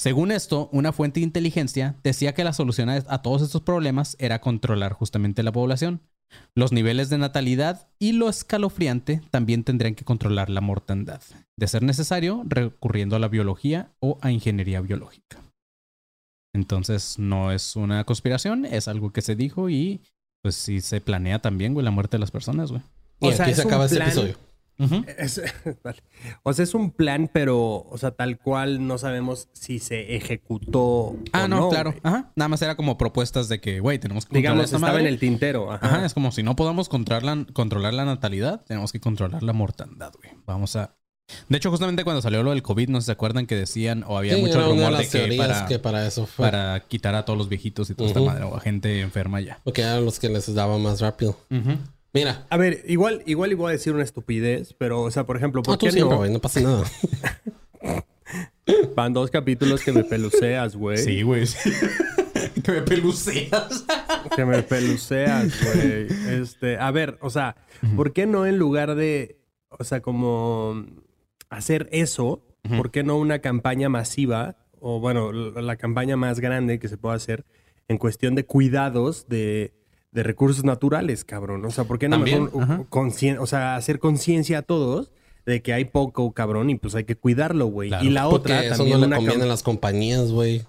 Según 0.00 0.32
esto, 0.32 0.70
una 0.72 0.94
fuente 0.94 1.20
de 1.20 1.24
inteligencia 1.24 1.94
decía 2.02 2.32
que 2.32 2.42
la 2.42 2.54
solución 2.54 2.88
a, 2.88 3.20
todos 3.20 3.42
estos 3.42 3.60
problemas 3.60 4.16
era 4.18 4.40
controlar 4.40 4.94
justamente 4.94 5.42
la 5.42 5.52
población. 5.52 6.00
Los 6.54 6.72
niveles 6.72 7.10
de 7.10 7.18
natalidad 7.18 7.90
y 7.98 8.12
lo 8.12 8.30
escalofriante 8.30 9.20
también 9.30 9.62
tendrían 9.62 9.94
que 9.94 10.06
controlar 10.06 10.48
la 10.48 10.62
mortandad, 10.62 11.20
de 11.54 11.68
ser 11.68 11.82
necesario 11.82 12.44
recurriendo 12.46 13.14
a 13.14 13.18
la 13.18 13.28
biología 13.28 13.90
o 14.00 14.16
a 14.22 14.30
ingeniería 14.30 14.80
biológica. 14.80 15.36
Entonces 16.54 17.18
no 17.18 17.52
es 17.52 17.76
una 17.76 18.04
conspiración, 18.04 18.64
es 18.64 18.88
algo 18.88 19.12
que 19.12 19.20
se 19.20 19.36
dijo 19.36 19.68
y 19.68 20.00
pues 20.42 20.54
sí 20.54 20.80
se 20.80 21.02
planea 21.02 21.40
también, 21.40 21.74
güey, 21.74 21.84
la 21.84 21.90
muerte 21.90 22.16
de 22.16 22.20
las 22.20 22.30
personas, 22.30 22.70
güey. 22.70 22.80
Y 23.20 23.28
O 23.28 23.32
sea, 23.32 23.44
aquí 23.44 23.54
se 23.54 23.60
acaba 23.60 23.84
este 23.84 23.98
plan- 23.98 24.34
Es- 25.18 25.40
vale. 25.84 26.02
O 26.42 26.52
sea, 26.52 26.62
es 26.62 26.74
un 26.74 26.90
plan, 26.90 27.30
pero, 27.32 27.58
o 27.88 27.98
sea, 27.98 28.12
tal 28.12 28.38
cual 28.38 28.86
no 28.86 28.96
sabemos 28.98 29.48
si 29.52 29.78
se 29.78 30.16
ejecutó. 30.16 31.16
Ah, 31.32 31.44
o 31.44 31.48
no, 31.48 31.68
claro. 31.68 31.90
güey. 31.90 32.00
Ajá. 32.02 32.32
Nada 32.36 32.48
más 32.48 32.62
era 32.62 32.76
como 32.76 32.96
propuestas 32.98 33.48
de 33.48 33.60
que, 33.60 33.80
güey, 33.80 33.98
tenemos 33.98 34.24
que 34.24 34.30
controlar 34.30 34.42
Digamos, 34.42 34.64
esta 34.66 34.76
estaba 34.76 34.92
madre. 34.92 35.06
en 35.08 35.12
el 35.14 35.18
tintero. 35.20 35.72
Ajá. 35.72 35.86
Ajá, 35.86 36.06
es 36.06 36.14
como 36.14 36.32
si 36.32 36.42
no 36.42 36.56
podamos 36.56 36.88
controlar 36.88 37.22
la, 37.22 37.46
controlar 37.52 37.94
la 37.94 38.04
natalidad, 38.04 38.62
tenemos 38.66 38.92
que 38.92 39.00
controlar 39.00 39.42
la 39.42 39.52
mortandad, 39.52 40.12
güey. 40.20 40.32
Vamos 40.46 40.76
a... 40.76 40.94
De 41.48 41.58
hecho, 41.58 41.70
justamente 41.70 42.02
cuando 42.02 42.22
salió 42.22 42.42
lo 42.42 42.50
del 42.50 42.62
COVID, 42.62 42.88
no 42.88 42.98
sé 43.00 43.02
si 43.04 43.06
se 43.06 43.12
acuerdan 43.12 43.46
que 43.46 43.54
decían, 43.54 44.02
o 44.08 44.18
había 44.18 44.34
Sí, 44.34 44.40
mucho 44.40 44.54
era 44.58 44.66
una 44.68 44.74
de 44.80 44.86
rumor 44.88 44.98
de 45.00 45.08
que 45.08 45.36
para, 45.36 45.66
que 45.66 45.78
para 45.78 46.04
eso 46.06 46.26
fue. 46.26 46.44
para 46.50 46.80
quitar 46.88 47.14
a 47.14 47.24
todos 47.24 47.38
los 47.38 47.48
viejitos 47.48 47.88
y 47.88 47.94
toda 47.94 48.08
esta 48.08 48.20
madre, 48.20 48.42
o 48.42 48.56
a 48.56 48.60
gente 48.60 49.00
enferma 49.00 49.40
ya. 49.40 49.60
Porque 49.62 49.82
eran 49.82 50.04
los 50.04 50.18
que 50.18 50.28
les 50.28 50.52
daba 50.54 50.76
más 50.78 51.00
rápido. 51.00 51.36
Mira. 52.12 52.46
A 52.50 52.56
ver, 52.56 52.82
igual, 52.86 53.22
igual 53.26 53.52
iba 53.52 53.68
a 53.68 53.72
decir 53.72 53.92
una 53.92 54.02
estupidez, 54.02 54.74
pero, 54.74 55.02
o 55.02 55.10
sea, 55.10 55.26
por 55.26 55.36
ejemplo, 55.36 55.62
¿por 55.62 55.78
tú 55.78 55.86
qué 55.86 55.92
siempre, 55.92 56.10
no? 56.10 56.18
güey. 56.18 56.32
No 56.32 56.40
pasa 56.40 56.60
nada. 56.60 56.84
Van 58.96 59.12
dos 59.12 59.30
capítulos 59.30 59.82
que 59.82 59.92
me 59.92 60.04
peluceas, 60.04 60.76
güey. 60.76 61.22
güey. 61.22 61.44
que 62.64 62.72
me 62.72 62.82
peluceas. 62.82 63.84
Que 64.34 64.44
me 64.44 64.62
peluceas, 64.62 65.52
güey. 65.62 66.08
Este, 66.28 66.78
a 66.78 66.90
ver, 66.90 67.18
o 67.20 67.30
sea, 67.30 67.56
¿por 67.96 68.12
qué 68.12 68.26
no 68.26 68.46
en 68.46 68.58
lugar 68.58 68.94
de, 68.94 69.40
o 69.70 69.84
sea, 69.84 70.00
como 70.00 70.84
hacer 71.48 71.88
eso, 71.92 72.44
¿por 72.76 72.90
qué 72.90 73.02
no 73.02 73.16
una 73.16 73.40
campaña 73.40 73.88
masiva 73.88 74.56
o 74.80 75.00
bueno, 75.00 75.32
la, 75.32 75.62
la 75.62 75.76
campaña 75.76 76.16
más 76.16 76.40
grande 76.40 76.78
que 76.78 76.88
se 76.88 76.96
pueda 76.96 77.14
hacer 77.14 77.44
en 77.88 77.98
cuestión 77.98 78.34
de 78.34 78.46
cuidados 78.46 79.28
de, 79.28 79.74
de 80.12 80.22
recursos 80.22 80.64
naturales, 80.64 81.24
cabrón? 81.24 81.64
O 81.64 81.70
sea, 81.70 81.84
¿por 81.84 81.98
qué 81.98 82.08
no 82.08 82.16
También, 82.16 82.44
mejor, 82.44 82.62
ajá. 82.62 82.84
conscien- 82.90 83.38
o 83.38 83.46
sea, 83.46 83.76
hacer 83.76 83.98
conciencia 83.98 84.58
a 84.58 84.62
todos 84.62 85.12
de 85.46 85.62
que 85.62 85.72
hay 85.72 85.84
poco, 85.86 86.32
cabrón, 86.32 86.68
y 86.70 86.74
pues 86.76 86.94
hay 86.94 87.04
que 87.04 87.16
cuidarlo, 87.16 87.66
güey? 87.66 87.88
Claro, 87.90 88.04
y 88.04 88.10
la 88.10 88.28
otra 88.28 88.64
eso 88.64 88.76
también 88.78 88.96
no 89.00 89.00
le 89.02 89.06
una 89.08 89.16
conviene 89.16 89.44
a 89.44 89.46
las 89.46 89.62
compañías, 89.62 90.30
güey. 90.32 90.64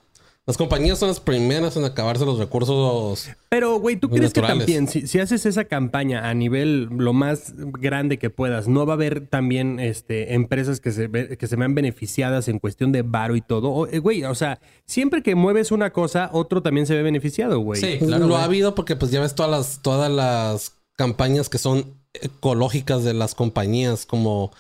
Las 0.48 0.58
compañías 0.58 0.98
son 0.98 1.10
las 1.10 1.20
primeras 1.20 1.78
en 1.78 1.86
acabarse 1.86 2.26
los 2.26 2.40
recursos. 2.40 3.30
Pero, 3.50 3.80
güey, 3.80 3.96
¿tú 3.96 4.10
crees 4.10 4.34
que 4.34 4.42
también, 4.42 4.88
si, 4.88 5.06
si 5.06 5.20
haces 5.20 5.46
esa 5.46 5.66
campaña 5.66 6.28
a 6.28 6.34
nivel 6.34 6.86
lo 6.86 7.14
más 7.14 7.54
grande 7.56 8.18
que 8.18 8.32
puedas, 8.32 8.68
no 8.68 8.88
va 8.88 8.94
a 8.94 8.96
haber 8.96 9.28
también 9.28 9.80
este, 9.80 10.34
empresas 10.34 10.80
que 10.80 10.92
se, 10.92 11.08
ve- 11.08 11.38
que 11.38 11.46
se 11.46 11.56
vean 11.58 11.76
beneficiadas 11.76 12.48
en 12.48 12.58
cuestión 12.58 12.92
de 12.92 13.04
varo 13.04 13.36
y 13.36 13.42
todo? 13.42 13.70
O, 13.70 13.86
eh, 13.88 14.00
Güey, 14.00 14.24
o 14.24 14.34
sea, 14.34 14.60
siempre 14.88 15.22
que 15.22 15.36
mueves 15.36 15.72
una 15.72 15.92
cosa, 15.94 16.32
otro 16.34 16.64
también 16.64 16.88
se 16.88 16.96
ve 16.96 17.04
beneficiado, 17.04 17.60
güey. 17.60 17.80
Sí, 17.80 17.98
Pues 18.00 18.10
claro. 18.10 18.26
lo 18.28 18.36
ha 18.38 18.44
habido 18.46 18.74
porque 18.74 18.96
pues 18.96 19.12
ya 19.12 19.22
ves 19.22 19.36
todas 19.36 19.52
las, 19.52 19.82
todas 19.84 20.12
las 20.12 20.76
campañas 20.98 21.50
que 21.50 21.60
son 21.60 21.94
ecológicas 22.16 23.04
de 23.04 23.14
las 23.14 23.36
compañías, 23.36 24.08
como 24.08 24.52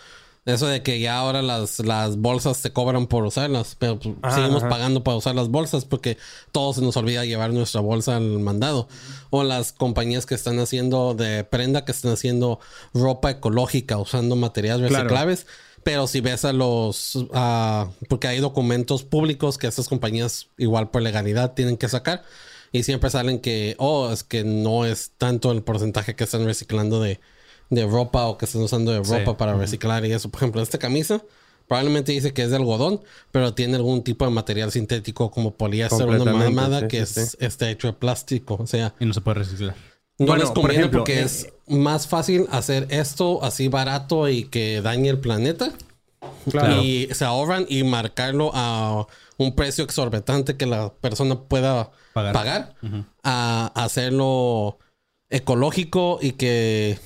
eso 0.45 0.65
de 0.67 0.81
que 0.81 1.00
ya 1.00 1.17
ahora 1.19 1.41
las, 1.41 1.79
las 1.79 2.17
bolsas 2.17 2.57
se 2.57 2.74
cobran 2.74 3.05
por 3.07 3.24
usarlas, 3.25 3.75
pero 3.77 4.00
pues, 4.00 4.15
Ajá, 4.24 4.36
seguimos 4.38 4.63
ajá. 4.63 4.69
pagando 4.69 5.03
para 5.03 5.17
usar 5.17 5.36
las 5.36 5.50
bolsas 5.50 5.86
porque 5.86 6.17
todos 6.51 6.77
se 6.77 6.81
nos 6.81 6.98
olvida 6.98 7.25
llevar 7.25 7.51
nuestra 7.53 7.79
bolsa 7.81 8.17
al 8.17 8.39
mandado. 8.39 8.88
O 9.29 9.43
las 9.43 9.71
compañías 9.71 10.25
que 10.25 10.33
están 10.36 10.60
haciendo 10.60 11.13
de 11.13 11.43
prenda, 11.43 11.86
que 11.86 11.91
están 11.91 12.13
haciendo 12.13 12.60
ropa 12.93 13.29
ecológica 13.31 13.98
usando 13.98 14.36
materiales 14.36 14.89
Claro. 14.89 15.03
reciclables. 15.05 15.45
Pero 15.83 16.05
si 16.07 16.21
ves 16.21 16.45
a 16.45 16.53
los... 16.53 17.17
ah, 17.33 17.89
porque 18.07 18.27
hay 18.27 18.39
documentos 18.39 19.03
públicos 19.03 19.57
que 19.57 19.65
estas 19.67 19.88
compañías 19.89 20.48
igual 20.57 20.91
por 20.91 21.01
legalidad 21.01 21.53
tienen 21.53 21.77
que 21.77 21.89
sacar. 21.89 22.24
Y 22.71 22.83
siempre 22.83 23.10
salen 23.10 23.39
que, 23.39 23.75
oh, 23.79 24.12
es 24.12 24.24
que 24.24 24.43
no 24.43 24.86
es 24.86 25.12
tanto 25.17 25.51
el 25.51 25.62
porcentaje 25.63 26.15
que 26.15 26.24
están 26.24 26.45
reciclando 26.45 27.01
de, 27.01 27.19
de 27.72 27.88
ropa 27.88 28.28
o 28.28 28.38
que 28.38 28.46
están 28.46 28.62
usando 28.62 28.92
de 28.92 29.04
Sí. 29.04 29.12
ropa 29.12 29.36
para 29.38 29.56
reciclar 29.56 30.06
y 30.06 30.12
eso. 30.13 30.30
Por 30.30 30.38
ejemplo, 30.42 30.62
esta 30.62 30.78
camisa 30.78 31.24
probablemente 31.68 32.12
dice 32.12 32.34
que 32.34 32.44
es 32.44 32.50
de 32.51 32.58
algodón, 32.58 33.01
pero 33.32 33.54
tiene 33.56 33.78
algún 33.78 34.04
tipo 34.04 34.25
de 34.25 34.32
material 34.32 34.72
sintético 34.72 35.32
como 35.32 35.51
poliéster 35.56 36.04
o 36.08 36.22
una 36.22 36.32
mamada 36.34 36.82
sí, 36.82 36.88
que 36.90 37.06
sí, 37.08 37.20
es 37.22 37.38
está 37.40 37.70
hecho 37.72 37.88
de 37.88 37.94
plástico. 37.94 38.58
O 38.60 38.68
sea, 38.68 38.94
Y 39.00 39.06
no 39.06 39.13
se 39.13 39.22
puede 39.22 39.40
reciclar. 39.40 39.74
no 40.20 40.25
Bueno, 40.28 40.44
les 40.44 40.51
por 40.51 40.62
conviene 40.62 40.82
ejemplo, 40.82 41.00
porque 41.00 41.20
eh, 41.22 41.24
es 41.24 41.48
más 41.68 42.08
fácil 42.08 42.46
hacer 42.51 42.88
esto 42.92 43.44
así 43.44 43.70
barato 43.70 44.28
y 44.30 44.44
que 44.44 44.82
dañe 44.82 45.10
el 45.10 45.20
planeta. 45.20 45.72
Claro. 46.51 46.82
Y 46.84 47.08
se 47.13 47.24
ahorran 47.25 47.66
y 47.70 47.84
marcarlo 47.84 48.51
a 48.54 49.08
un 49.38 49.56
precio 49.56 49.84
exorbitante 49.84 50.58
que 50.58 50.66
la 50.68 50.94
persona 50.94 51.40
pueda 51.40 51.90
Pagar. 52.13 52.34
pagar, 52.34 52.75
a 53.24 53.72
hacerlo 53.75 54.78
ecológico 55.30 56.20
y 56.22 56.34
que 56.34 57.00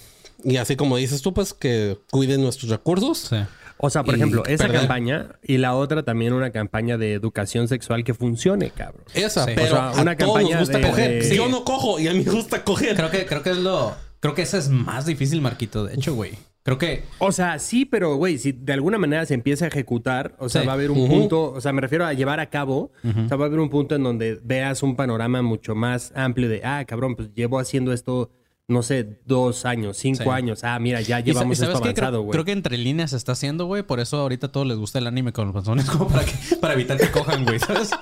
y 0.45 0.57
así 0.57 0.75
como 0.77 0.95
dices 0.97 1.21
tú 1.21 1.33
pues 1.33 1.53
que 1.53 1.97
cuiden 2.11 2.41
nuestros 2.41 2.71
recursos 2.71 3.17
Sí. 3.29 3.37
O 3.77 3.89
sea, 3.89 4.03
por 4.05 4.15
ejemplo, 4.15 4.45
esa 4.45 4.63
perder. 4.63 4.79
campaña 4.79 5.27
y 5.43 5.57
la 5.57 5.75
otra 5.75 6.03
también 6.03 6.31
una 6.31 6.49
campaña 6.51 6.97
de 6.97 7.11
educación 7.11 7.67
sexual 7.67 8.05
que 8.05 8.13
funcione, 8.13 8.69
cabrón. 8.69 9.03
esa 9.13 9.43
Sí. 9.43 9.51
pero 9.53 9.65
O 9.67 9.69
sea, 9.71 9.89
a 9.89 10.01
una 10.01 10.15
todos 10.15 10.33
campaña 10.33 10.59
nos 10.59 10.69
gusta 10.69 10.77
de- 10.77 10.89
coger 10.89 11.23
de- 11.23 11.35
yo 11.35 11.49
no 11.49 11.65
cojo 11.65 11.99
y 11.99 12.07
a 12.07 12.13
mí 12.13 12.23
me 12.23 12.31
gusta 12.31 12.63
coger 12.63 12.95
Creo 12.95 13.11
que, 13.11 13.25
creo 13.25 13.43
que 13.43 13.49
es 13.49 13.57
lo. 13.57 13.93
Creo 14.21 14.33
que 14.33 14.43
ese 14.43 14.59
es 14.59 14.69
más 14.69 15.05
difícil, 15.05 15.41
Marquito. 15.41 15.83
De 15.83 15.93
hecho, 15.93 16.15
güey. 16.15 16.31
Creo 16.63 16.77
que. 16.77 17.03
O 17.19 17.33
sea, 17.33 17.59
sí, 17.59 17.83
pero 17.85 18.15
güey, 18.15 18.37
si 18.39 18.53
de 18.53 18.71
alguna 18.73 18.97
manera 18.97 19.25
se 19.25 19.33
empieza 19.33 19.65
a 19.65 19.67
ejecutar, 19.67 20.35
o 20.39 20.47
sea, 20.47 20.61
Sí. 20.61 20.67
va 20.67 20.73
a 20.73 20.75
haber 20.75 20.89
un 20.89 21.07
punto, 21.09 21.51
o 21.51 21.59
sea, 21.61 21.73
me 21.73 21.81
refiero 21.81 22.05
a 22.05 22.13
llevar 22.13 22.39
a 22.39 22.49
cabo, 22.49 22.91
o 23.03 23.27
sea, 23.27 23.35
va 23.37 23.43
a 23.43 23.47
haber 23.47 23.59
un 23.59 23.69
punto 23.69 23.93
en 23.95 24.03
donde 24.03 24.39
veas 24.41 24.81
un 24.83 24.95
panorama 24.95 25.41
mucho 25.41 25.75
más 25.75 26.13
amplio 26.15 26.47
de, 26.49 26.61
ah, 26.63 26.83
cabrón, 26.87 27.15
pues 27.17 27.33
llevo 27.35 27.59
haciendo 27.59 27.91
esto, 27.91 28.31
no 28.67 28.81
sé, 28.81 29.19
dos 29.25 29.63
años, 29.65 29.95
cinco 29.97 30.23
Sí. 30.23 30.29
años, 30.29 30.63
ah, 30.63 30.79
mira, 30.79 30.99
ya 31.01 31.19
llevamos 31.19 31.57
y 31.57 31.59
¿sabes 31.59 31.75
esto 31.75 31.83
qué? 31.83 31.89
avanzado, 31.89 32.11
Creo, 32.11 32.21
güey. 32.23 32.31
creo 32.31 32.45
que 32.45 32.51
entre 32.51 32.77
líneas 32.79 33.11
se 33.11 33.17
está 33.17 33.33
haciendo, 33.33 33.65
güey. 33.67 33.83
Por 33.83 33.99
eso 33.99 34.17
ahorita 34.17 34.47
a 34.47 34.51
todos 34.51 34.65
les 34.65 34.77
gusta 34.77 34.97
el 34.99 35.05
anime 35.07 35.33
con 35.33 35.45
los 35.45 35.53
panzones, 35.53 35.85
como 35.89 36.07
para, 36.07 36.25
que, 36.25 36.33
para 36.59 36.73
evitar 36.73 36.97
que 36.97 37.11
cojan, 37.11 37.43
güey, 37.45 37.59
¿sabes? 37.59 37.91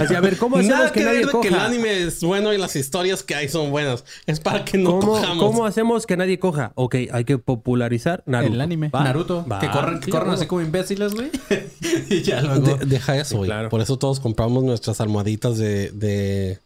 Así, 0.00 0.14
a 0.14 0.20
ver, 0.20 0.36
¿cómo 0.36 0.56
hacemos 0.58 0.76
Nada 0.78 0.92
que, 0.92 1.00
que, 1.00 1.04
nadie 1.04 1.16
ver 1.18 1.26
de 1.26 1.32
coja? 1.32 1.42
que 1.42 1.48
el 1.54 1.60
anime 1.60 2.02
es 2.04 2.20
bueno 2.22 2.52
y 2.52 2.58
las 2.58 2.76
historias 2.76 3.24
que 3.24 3.34
hay 3.34 3.48
son 3.48 3.70
buenas. 3.72 4.04
Es 4.26 4.38
para 4.38 4.64
que 4.64 4.78
no 4.78 5.00
¿Cómo, 5.00 5.12
cojamos. 5.14 5.38
cómo 5.44 5.66
hacemos 5.66 6.06
que 6.06 6.16
nadie 6.16 6.38
coja? 6.38 6.70
Ok, 6.76 6.94
hay 7.10 7.24
que 7.24 7.38
popularizar 7.38 8.22
Naruto. 8.26 8.54
El 8.54 8.60
anime. 8.60 8.90
Va, 8.90 9.02
Naruto. 9.02 9.44
va. 9.50 9.58
Que 9.58 9.68
corren, 9.70 9.98
que 9.98 10.12
huevo. 10.12 10.30
así 10.30 10.46
como 10.46 10.60
imbéciles, 10.62 11.14
güey. 11.14 11.28
y 12.08 12.22
ya 12.22 12.40
luego. 12.42 12.76
De- 12.76 12.86
deja 12.86 13.16
eso, 13.16 13.38
güey. 13.38 13.48
claro. 13.48 13.68
Por 13.68 13.80
eso 13.80 13.98
todos 13.98 14.20
compramos 14.20 14.62
nuestras 14.62 15.00
almohaditas 15.00 15.58
de, 15.58 15.90
de, 15.90 16.60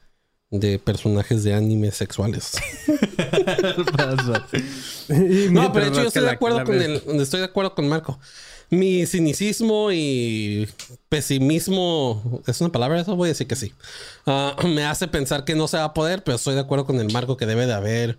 de 0.51 0.79
personajes 0.79 1.43
de 1.45 1.55
anime 1.55 1.91
sexuales. 1.91 2.53
No, 5.51 5.73
pero 5.73 5.87
de 5.87 5.91
hecho 5.91 6.03
yo 6.03 6.09
estoy 6.09 6.23
de 6.25 6.31
acuerdo 6.31 6.65
con 6.65 6.81
el, 6.81 7.03
estoy 7.21 7.41
de 7.41 7.47
acuerdo 7.47 7.75
con 7.75 7.89
Marco. 7.89 8.19
Mi 8.71 9.07
cinicismo 9.07 9.91
y 9.93 10.69
pesimismo, 11.09 12.43
¿es 12.47 12.61
una 12.61 12.71
palabra 12.71 13.01
eso? 13.01 13.17
Voy 13.17 13.29
a 13.29 13.33
decir 13.33 13.47
que 13.47 13.57
sí. 13.57 13.73
Ah, 14.27 14.55
me 14.67 14.85
hace 14.85 15.09
pensar 15.09 15.45
que 15.45 15.55
no 15.55 15.69
se 15.69 15.79
va 15.79 15.85
a 15.85 15.95
poder, 15.95 16.23
pero 16.23 16.37
estoy 16.37 16.55
de 16.55 16.61
acuerdo 16.61 16.85
con 16.85 17.01
el 17.01 17.11
Marco 17.13 17.37
que 17.39 17.47
debe 17.47 17.67
de 17.67 17.73
haber, 17.73 18.19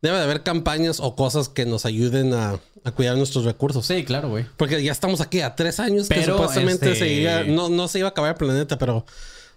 debe 0.00 0.16
de 0.18 0.22
haber 0.22 0.42
campañas 0.44 1.00
o 1.00 1.16
cosas 1.16 1.48
que 1.48 1.66
nos 1.66 1.84
ayuden 1.84 2.32
a, 2.32 2.60
a 2.84 2.90
cuidar 2.92 3.16
nuestros 3.16 3.44
recursos. 3.44 3.86
Sí, 3.86 4.04
claro, 4.04 4.28
güey. 4.28 4.46
Porque 4.56 4.80
ya 4.82 4.92
estamos 4.92 5.20
aquí 5.20 5.40
a 5.40 5.56
tres 5.56 5.80
años 5.80 6.08
que 6.08 6.14
Pero, 6.14 6.34
supuestamente 6.38 6.92
este- 6.92 7.04
se 7.04 7.12
iba- 7.12 7.42
no, 7.42 7.68
no 7.68 7.88
se 7.88 7.98
iba 7.98 8.06
a 8.08 8.10
acabar 8.12 8.30
el 8.32 8.36
planeta, 8.36 8.78
pero 8.78 9.04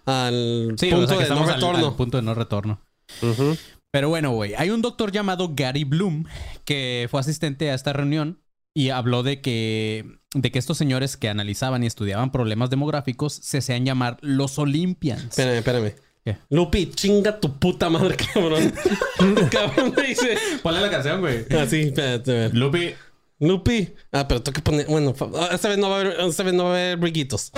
al 0.06 0.74
Sí, 0.78 0.88
o 0.92 0.96
punto 0.96 1.08
sea, 1.08 1.18
que 1.18 1.24
de 1.24 1.28
no 1.30 1.34
estamos 1.36 1.48
al- 1.48 1.54
retorno. 1.54 1.88
al 1.88 1.94
punto 1.96 2.16
de 2.18 2.22
no 2.22 2.34
retorno. 2.34 2.80
Ujú. 3.22 3.56
Pero 3.90 4.08
bueno, 4.08 4.30
güey, 4.30 4.54
hay 4.54 4.70
un 4.70 4.80
doctor 4.82 5.12
llamado 5.12 5.52
Gary 5.54 5.84
Bloom 5.84 6.24
que 6.64 7.08
fue 7.10 7.20
asistente 7.20 7.70
a 7.70 7.74
esta 7.74 7.92
reunión 7.92 8.40
y 8.74 8.88
habló 8.88 9.22
de 9.22 9.42
que, 9.42 10.06
de 10.34 10.50
que 10.50 10.58
estos 10.58 10.78
señores 10.78 11.18
que 11.18 11.28
analizaban 11.28 11.84
y 11.84 11.86
estudiaban 11.86 12.32
problemas 12.32 12.70
demográficos 12.70 13.34
se 13.34 13.58
hacían 13.58 13.84
llamar 13.84 14.16
los 14.22 14.58
Olympians. 14.58 15.24
Espérame, 15.24 15.58
espérame. 15.58 15.92
¿Qué? 16.24 16.38
Lupi, 16.50 16.86
chinga 16.94 17.38
tu 17.38 17.58
puta 17.58 17.90
madre, 17.90 18.16
cabrón. 18.34 18.72
cabrón 19.50 19.92
me 19.94 20.06
dice. 20.06 20.38
¿Cuál 20.62 20.76
es 20.76 20.82
la 20.82 20.90
canción, 20.90 21.20
güey? 21.20 21.44
Así, 21.60 21.80
espérate, 21.80 22.30
a 22.30 22.34
ver. 22.34 22.54
Lupi. 22.56 22.94
Lupi. 23.40 23.88
Ah, 24.12 24.26
pero 24.28 24.40
tengo 24.40 24.54
que 24.54 24.62
poner. 24.62 24.86
Bueno, 24.86 25.14
ah, 25.36 25.48
esta 25.52 25.68
vez 25.68 25.76
no 25.78 25.90
va 25.90 25.96
a 25.96 26.00
haber, 26.00 26.20
esta 26.20 26.44
vez 26.44 26.54
no 26.54 26.64
va 26.64 26.70
a 26.70 26.72
haber 26.74 26.96
briguitos. 26.96 27.50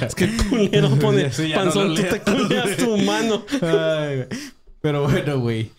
Es 0.00 0.14
que 0.14 0.28
culero 0.48 0.90
pone 1.00 1.32
Sí, 1.32 1.48
no 1.50 1.54
panzón, 1.56 1.88
lo 1.90 1.94
tú 1.94 2.02
te 2.02 2.20
culeas 2.20 2.76
tu 2.76 2.96
mano. 2.98 3.44
Ay. 3.62 4.26
Pero 4.80 5.02
bueno, 5.04 5.40
güey. 5.40 5.70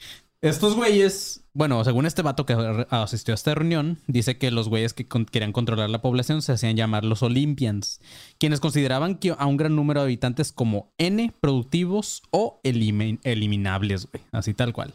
Estos 0.42 0.74
güeyes, 0.76 1.42
bueno, 1.54 1.84
según 1.84 2.06
este 2.06 2.22
vato 2.22 2.46
que 2.46 2.54
asistió 2.90 3.34
a 3.34 3.36
esta 3.36 3.54
reunión, 3.56 3.98
dice 4.08 4.38
que 4.38 4.52
los 4.52 4.70
güeyes 4.70 4.94
que 4.94 5.06
con- 5.06 5.26
querían 5.26 5.52
controlar 5.52 5.90
la 5.90 6.02
población 6.02 6.42
se 6.42 6.54
hacían 6.54 6.78
llamar 6.78 7.04
los 7.04 7.24
Olympians, 7.24 8.00
quienes 8.38 8.62
consideraban 8.62 9.16
que 9.16 9.36
a 9.38 9.46
un 9.48 9.58
gran 9.58 9.76
número 9.76 10.00
de 10.00 10.06
habitantes 10.06 10.54
como 10.54 10.94
N 10.98 11.34
productivos 11.42 12.24
o 12.32 12.62
elimi- 12.64 13.20
eliminables, 13.24 14.08
güey. 14.10 14.24
Así 14.32 14.54
tal 14.54 14.72
cual. 14.72 14.94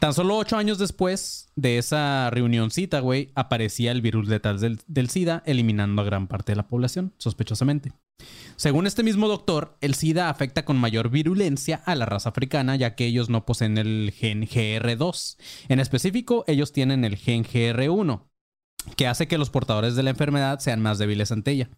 Tan 0.00 0.14
solo 0.14 0.36
ocho 0.36 0.56
años 0.56 0.78
después 0.78 1.48
de 1.56 1.78
esa 1.78 2.30
reunioncita, 2.30 3.00
güey, 3.00 3.32
aparecía 3.34 3.92
el 3.92 4.02
virus 4.02 4.28
letal 4.28 4.60
del, 4.60 4.80
del 4.86 5.10
SIDA, 5.10 5.42
eliminando 5.46 6.02
a 6.02 6.04
gran 6.04 6.28
parte 6.28 6.52
de 6.52 6.56
la 6.56 6.68
población, 6.68 7.12
sospechosamente. 7.18 7.92
Según 8.56 8.86
este 8.86 9.02
mismo 9.02 9.28
doctor, 9.28 9.76
el 9.80 9.94
SIDA 9.94 10.30
afecta 10.30 10.64
con 10.64 10.78
mayor 10.78 11.10
virulencia 11.10 11.82
a 11.84 11.94
la 11.94 12.06
raza 12.06 12.30
africana, 12.30 12.76
ya 12.76 12.94
que 12.94 13.04
ellos 13.04 13.28
no 13.28 13.44
poseen 13.44 13.76
el 13.76 14.12
gen 14.16 14.46
GR2. 14.46 15.36
En 15.68 15.80
específico, 15.80 16.44
ellos 16.46 16.72
tienen 16.72 17.04
el 17.04 17.16
gen 17.16 17.44
GR1, 17.44 18.22
que 18.96 19.06
hace 19.06 19.28
que 19.28 19.36
los 19.36 19.50
portadores 19.50 19.94
de 19.94 20.02
la 20.02 20.10
enfermedad 20.10 20.60
sean 20.60 20.80
más 20.80 20.98
débiles 20.98 21.32
ante 21.32 21.50
ella. 21.50 21.68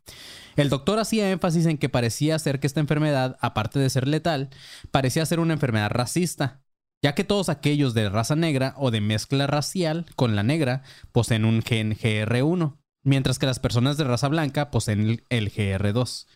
El 0.55 0.69
doctor 0.69 1.01
hacía 1.01 1.31
énfasis 1.31 1.67
en 1.67 1.79
que 1.79 1.89
parecía 1.89 2.39
ser 2.39 2.61
que 2.61 2.69
esta 2.69 2.81
enfermedad, 2.81 3.37
aparte 3.41 3.81
de 3.81 3.91
ser 3.91 4.07
letal, 4.07 4.51
parecía 4.93 5.27
ser 5.27 5.41
una 5.41 5.55
enfermedad 5.55 5.91
racista, 5.91 6.63
ya 7.03 7.15
que 7.15 7.25
todos 7.25 7.49
aquellos 7.49 7.95
de 7.95 8.09
raza 8.09 8.37
negra 8.37 8.75
o 8.77 8.91
de 8.91 9.01
mezcla 9.01 9.47
racial 9.47 10.07
con 10.17 10.37
la 10.37 10.43
negra 10.43 10.83
poseen 11.13 11.45
un 11.45 11.63
gen 11.63 11.97
GR1, 11.97 12.77
mientras 13.05 13.39
que 13.39 13.47
las 13.47 13.61
personas 13.61 13.97
de 13.97 14.05
raza 14.05 14.29
blanca 14.29 14.71
poseen 14.71 15.01
el, 15.01 15.25
el 15.29 15.53
GR2. 15.53 16.27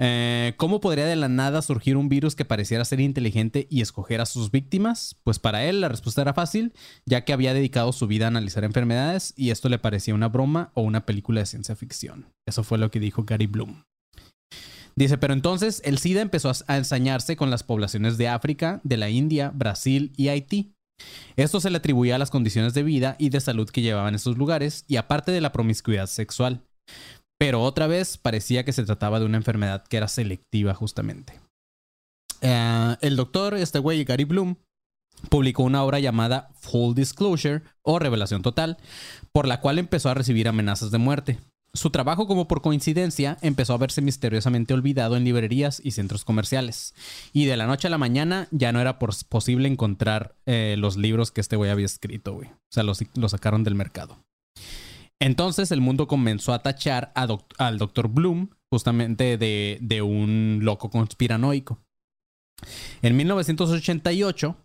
Eh, 0.00 0.54
¿Cómo 0.56 0.80
podría 0.80 1.06
de 1.06 1.16
la 1.16 1.28
nada 1.28 1.60
surgir 1.60 1.96
un 1.96 2.08
virus 2.08 2.36
que 2.36 2.44
pareciera 2.44 2.84
ser 2.84 3.00
inteligente 3.00 3.66
y 3.68 3.80
escoger 3.80 4.20
a 4.20 4.26
sus 4.26 4.52
víctimas? 4.52 5.16
Pues 5.24 5.40
para 5.40 5.64
él 5.64 5.80
la 5.80 5.88
respuesta 5.88 6.22
era 6.22 6.34
fácil, 6.34 6.72
ya 7.04 7.24
que 7.24 7.32
había 7.32 7.52
dedicado 7.52 7.92
su 7.92 8.06
vida 8.06 8.26
a 8.26 8.28
analizar 8.28 8.62
enfermedades 8.62 9.34
y 9.36 9.50
esto 9.50 9.68
le 9.68 9.80
parecía 9.80 10.14
una 10.14 10.28
broma 10.28 10.70
o 10.74 10.82
una 10.82 11.04
película 11.04 11.40
de 11.40 11.46
ciencia 11.46 11.74
ficción. 11.74 12.32
Eso 12.46 12.62
fue 12.62 12.78
lo 12.78 12.90
que 12.90 13.00
dijo 13.00 13.24
Gary 13.24 13.46
Bloom. 13.46 13.82
Dice, 14.98 15.16
pero 15.16 15.32
entonces 15.32 15.80
el 15.84 15.98
SIDA 15.98 16.22
empezó 16.22 16.50
a 16.66 16.76
ensañarse 16.76 17.36
con 17.36 17.50
las 17.50 17.62
poblaciones 17.62 18.18
de 18.18 18.26
África, 18.26 18.80
de 18.82 18.96
la 18.96 19.10
India, 19.10 19.52
Brasil 19.54 20.12
y 20.16 20.26
Haití. 20.26 20.74
Esto 21.36 21.60
se 21.60 21.70
le 21.70 21.76
atribuía 21.76 22.16
a 22.16 22.18
las 22.18 22.32
condiciones 22.32 22.74
de 22.74 22.82
vida 22.82 23.14
y 23.16 23.28
de 23.28 23.38
salud 23.38 23.70
que 23.70 23.80
llevaban 23.80 24.16
estos 24.16 24.36
lugares 24.36 24.84
y 24.88 24.96
aparte 24.96 25.30
de 25.30 25.40
la 25.40 25.52
promiscuidad 25.52 26.08
sexual. 26.08 26.64
Pero 27.38 27.62
otra 27.62 27.86
vez 27.86 28.18
parecía 28.18 28.64
que 28.64 28.72
se 28.72 28.82
trataba 28.82 29.20
de 29.20 29.26
una 29.26 29.36
enfermedad 29.36 29.86
que 29.86 29.98
era 29.98 30.08
selectiva 30.08 30.74
justamente. 30.74 31.38
Eh, 32.40 32.96
el 33.00 33.14
doctor, 33.14 33.54
este 33.54 33.78
güey, 33.78 34.02
Gary 34.02 34.24
Bloom, 34.24 34.56
publicó 35.30 35.62
una 35.62 35.84
obra 35.84 36.00
llamada 36.00 36.50
Full 36.54 36.96
Disclosure 36.96 37.62
o 37.82 38.00
Revelación 38.00 38.42
Total, 38.42 38.78
por 39.30 39.46
la 39.46 39.60
cual 39.60 39.78
empezó 39.78 40.08
a 40.08 40.14
recibir 40.14 40.48
amenazas 40.48 40.90
de 40.90 40.98
muerte. 40.98 41.38
Su 41.74 41.90
trabajo, 41.90 42.26
como 42.26 42.48
por 42.48 42.62
coincidencia, 42.62 43.36
empezó 43.42 43.74
a 43.74 43.78
verse 43.78 44.00
misteriosamente 44.00 44.72
olvidado 44.74 45.16
en 45.16 45.24
librerías 45.24 45.80
y 45.84 45.90
centros 45.92 46.24
comerciales. 46.24 46.94
Y 47.32 47.44
de 47.44 47.56
la 47.56 47.66
noche 47.66 47.86
a 47.88 47.90
la 47.90 47.98
mañana 47.98 48.48
ya 48.50 48.72
no 48.72 48.80
era 48.80 48.98
pos- 48.98 49.24
posible 49.24 49.68
encontrar 49.68 50.34
eh, 50.46 50.76
los 50.78 50.96
libros 50.96 51.30
que 51.30 51.40
este 51.42 51.56
güey 51.56 51.70
había 51.70 51.86
escrito, 51.86 52.32
güey. 52.32 52.48
O 52.48 52.56
sea, 52.70 52.82
los, 52.82 53.04
sacaron 53.28 53.64
del 53.64 53.74
mercado. 53.74 54.16
Entonces 55.20 55.70
el 55.70 55.80
mundo 55.80 56.06
comenzó 56.08 56.52
a 56.52 56.62
tachar 56.62 57.12
al 57.14 57.78
Dr. 57.78 58.08
Bloom 58.08 58.50
justamente 58.70 59.36
de, 59.36 59.78
de 59.80 60.02
un 60.02 60.60
loco 60.62 60.90
conspiranoico. 60.90 61.78
En 63.02 63.16
1988, 63.16 64.56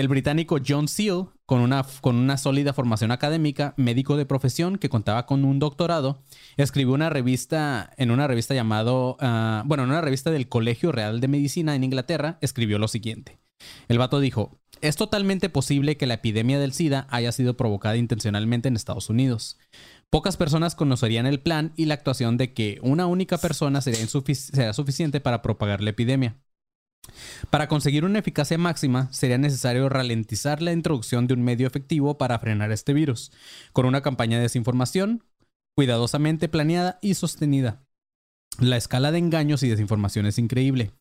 el 0.00 0.08
británico 0.08 0.56
John 0.66 0.88
Seal, 0.88 1.26
con 1.44 1.60
una, 1.60 1.84
con 2.00 2.16
una 2.16 2.38
sólida 2.38 2.72
formación 2.72 3.10
académica, 3.10 3.74
médico 3.76 4.16
de 4.16 4.24
profesión 4.24 4.78
que 4.78 4.88
contaba 4.88 5.26
con 5.26 5.44
un 5.44 5.58
doctorado, 5.58 6.22
escribió 6.56 6.94
una 6.94 7.10
revista, 7.10 7.90
en 7.98 8.10
una 8.10 8.26
revista 8.26 8.54
llamado, 8.54 9.18
ah, 9.20 9.64
bueno, 9.66 9.84
en 9.84 9.90
una 9.90 10.00
revista 10.00 10.30
del 10.30 10.48
Colegio 10.48 10.92
Real 10.92 11.20
de 11.20 11.28
Medicina 11.28 11.74
en 11.74 11.84
Inglaterra, 11.84 12.38
escribió 12.40 12.78
lo 12.78 12.88
siguiente. 12.88 13.38
El 13.88 13.98
vato 13.98 14.18
dijo, 14.20 14.58
es 14.80 14.96
totalmente 14.96 15.50
posible 15.50 15.96
que 15.96 16.06
la 16.06 16.14
epidemia 16.14 16.58
del 16.58 16.72
SIDA 16.72 17.06
haya 17.10 17.32
sido 17.32 17.56
provocada 17.56 17.96
intencionalmente 17.96 18.68
en 18.68 18.76
Estados 18.76 19.10
Unidos. 19.10 19.58
Pocas 20.10 20.36
personas 20.36 20.74
conocerían 20.74 21.26
el 21.26 21.40
plan 21.40 21.72
y 21.76 21.84
la 21.84 21.94
actuación 21.94 22.36
de 22.36 22.54
que 22.54 22.78
una 22.82 23.06
única 23.06 23.36
persona 23.38 23.80
sería, 23.80 24.06
suficiente 24.72 25.20
para 25.20 25.42
propagar 25.42 25.82
la 25.82 25.90
epidemia. 25.90 26.36
Para 27.50 27.68
conseguir 27.68 28.04
una 28.04 28.18
eficacia 28.18 28.58
máxima, 28.58 29.08
sería 29.12 29.38
necesario 29.38 29.88
ralentizar 29.88 30.62
la 30.62 30.72
introducción 30.72 31.26
de 31.26 31.34
un 31.34 31.42
medio 31.42 31.66
efectivo 31.66 32.18
para 32.18 32.38
frenar 32.38 32.72
este 32.72 32.92
virus, 32.92 33.32
con 33.72 33.86
una 33.86 34.02
campaña 34.02 34.36
de 34.36 34.44
desinformación 34.44 35.22
cuidadosamente 35.76 36.48
planeada 36.48 36.98
y 37.02 37.14
sostenida. 37.14 37.84
La 38.60 38.76
escala 38.76 39.10
de 39.10 39.18
engaños 39.18 39.62
y 39.64 39.68
desinformación 39.68 40.26
es 40.26 40.38
increíble. 40.38 40.92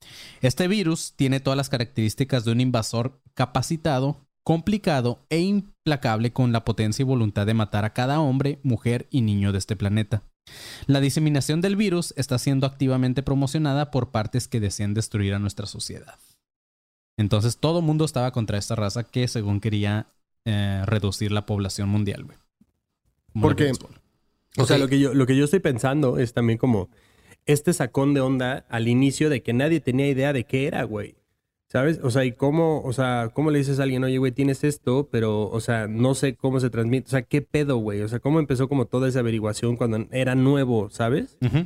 Este 0.41 0.67
virus 0.67 1.13
tiene 1.15 1.39
todas 1.39 1.57
las 1.57 1.69
características 1.69 2.45
de 2.45 2.51
un 2.51 2.61
invasor 2.61 3.21
capacitado, 3.35 4.25
complicado 4.43 5.23
e 5.29 5.39
implacable 5.39 6.33
con 6.33 6.51
la 6.51 6.65
potencia 6.65 7.03
y 7.03 7.05
voluntad 7.05 7.45
de 7.45 7.53
matar 7.53 7.85
a 7.85 7.93
cada 7.93 8.19
hombre, 8.19 8.59
mujer 8.63 9.07
y 9.11 9.21
niño 9.21 9.51
de 9.51 9.59
este 9.59 9.75
planeta. 9.75 10.23
La 10.87 10.99
diseminación 10.99 11.61
del 11.61 11.75
virus 11.75 12.13
está 12.17 12.37
siendo 12.37 12.67
activamente 12.67 13.23
promocionada 13.23 13.91
por 13.91 14.11
partes 14.11 14.47
que 14.47 14.59
desean 14.59 14.93
destruir 14.93 15.33
a 15.33 15.39
nuestra 15.39 15.65
sociedad. 15.65 16.19
Entonces 17.17 17.57
todo 17.57 17.79
el 17.79 17.85
mundo 17.85 18.05
estaba 18.05 18.31
contra 18.31 18.57
esta 18.57 18.75
raza 18.75 19.03
que 19.03 19.27
según 19.27 19.59
quería 19.59 20.07
eh, 20.45 20.81
reducir 20.85 21.31
la 21.31 21.45
población 21.45 21.89
mundial, 21.89 22.25
güey. 22.25 22.37
Porque-. 23.39 23.71
O 24.57 24.65
sea, 24.65 24.77
lo 24.77 24.87
que, 24.87 24.99
yo, 24.99 25.13
lo 25.13 25.25
que 25.25 25.35
yo 25.35 25.45
estoy 25.45 25.59
pensando 25.59 26.19
es 26.19 26.33
también 26.33 26.59
como 26.59 26.89
este 27.45 27.73
sacón 27.73 28.13
de 28.13 28.21
onda 28.21 28.65
al 28.69 28.87
inicio 28.87 29.29
de 29.29 29.41
que 29.41 29.53
nadie 29.53 29.79
tenía 29.79 30.07
idea 30.07 30.31
de 30.31 30.45
qué 30.45 30.67
era, 30.67 30.83
güey. 30.83 31.15
¿Sabes? 31.73 31.99
O 32.03 32.11
sea, 32.11 32.23
y 32.23 32.33
cómo, 32.33 32.83
o 32.83 32.93
sea, 32.93 33.31
cómo 33.33 33.49
le 33.49 33.57
dices 33.57 33.79
a 33.79 33.83
alguien, 33.83 34.03
oye, 34.03 34.19
güey, 34.19 34.31
tienes 34.31 34.63
esto, 34.63 35.09
pero, 35.11 35.49
o 35.49 35.59
sea, 35.59 35.87
no 35.87 36.13
sé 36.13 36.35
cómo 36.35 36.59
se 36.59 36.69
transmite. 36.69 37.07
O 37.07 37.09
sea, 37.09 37.23
¿qué 37.23 37.41
pedo, 37.41 37.77
güey? 37.77 38.01
O 38.03 38.07
sea, 38.07 38.19
¿cómo 38.19 38.39
empezó 38.39 38.69
como 38.69 38.85
toda 38.85 39.09
esa 39.09 39.21
averiguación 39.21 39.75
cuando 39.75 40.05
era 40.11 40.35
nuevo, 40.35 40.91
¿sabes? 40.91 41.35
Ujú. 41.41 41.65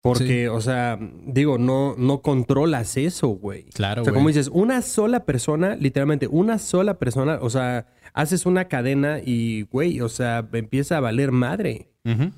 Porque, 0.00 0.48
o 0.48 0.60
sea, 0.60 0.96
digo, 1.26 1.58
no, 1.58 1.96
no 1.98 2.22
controlas 2.22 2.96
eso, 2.96 3.28
güey. 3.30 3.64
Claro, 3.74 4.02
O 4.02 4.04
sea, 4.04 4.12
güey. 4.12 4.20
como 4.20 4.28
dices, 4.28 4.48
una 4.52 4.80
sola 4.80 5.24
persona, 5.24 5.74
literalmente, 5.74 6.28
una 6.28 6.58
sola 6.60 7.00
persona, 7.00 7.38
o 7.40 7.50
sea, 7.50 7.86
haces 8.14 8.46
una 8.46 8.68
cadena 8.68 9.18
y, 9.24 9.62
güey, 9.62 10.00
o 10.02 10.08
sea, 10.08 10.48
empieza 10.52 10.98
a 10.98 11.00
valer 11.00 11.32
madre. 11.32 11.88
Ujú. 12.04 12.30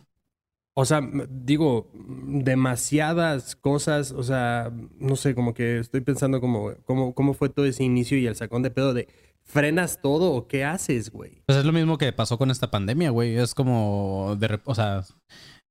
O 0.77 0.85
sea, 0.85 1.01
digo, 1.29 1.91
demasiadas 1.95 3.55
cosas, 3.55 4.11
o 4.11 4.23
sea, 4.23 4.73
no 4.99 5.15
sé, 5.15 5.35
como 5.35 5.55
que 5.55 5.79
estoy 5.79 6.01
pensando 6.01 6.41
como, 6.41 6.73
cómo, 6.85 7.15
cómo 7.15 7.35
fue 7.35 7.49
todo 7.49 7.65
ese 7.65 7.85
inicio 7.85 8.19
y 8.19 8.27
el 8.27 8.35
sacón 8.35 8.63
de 8.63 8.71
pedo 8.71 8.93
de 8.93 9.09
¿Frenas 9.47 10.01
todo 10.01 10.33
o 10.33 10.49
qué 10.49 10.65
haces, 10.65 11.11
güey? 11.11 11.43
Pues 11.47 11.59
es 11.59 11.65
lo 11.65 11.73
mismo 11.73 11.99
que 11.99 12.13
pasó 12.13 12.39
con 12.39 12.51
esta 12.51 12.71
pandemia, 12.71 13.11
güey. 13.11 13.37
Es 13.37 13.55
como 13.55 14.37
de, 14.39 14.59
o 14.65 14.75
sea, 14.75 15.05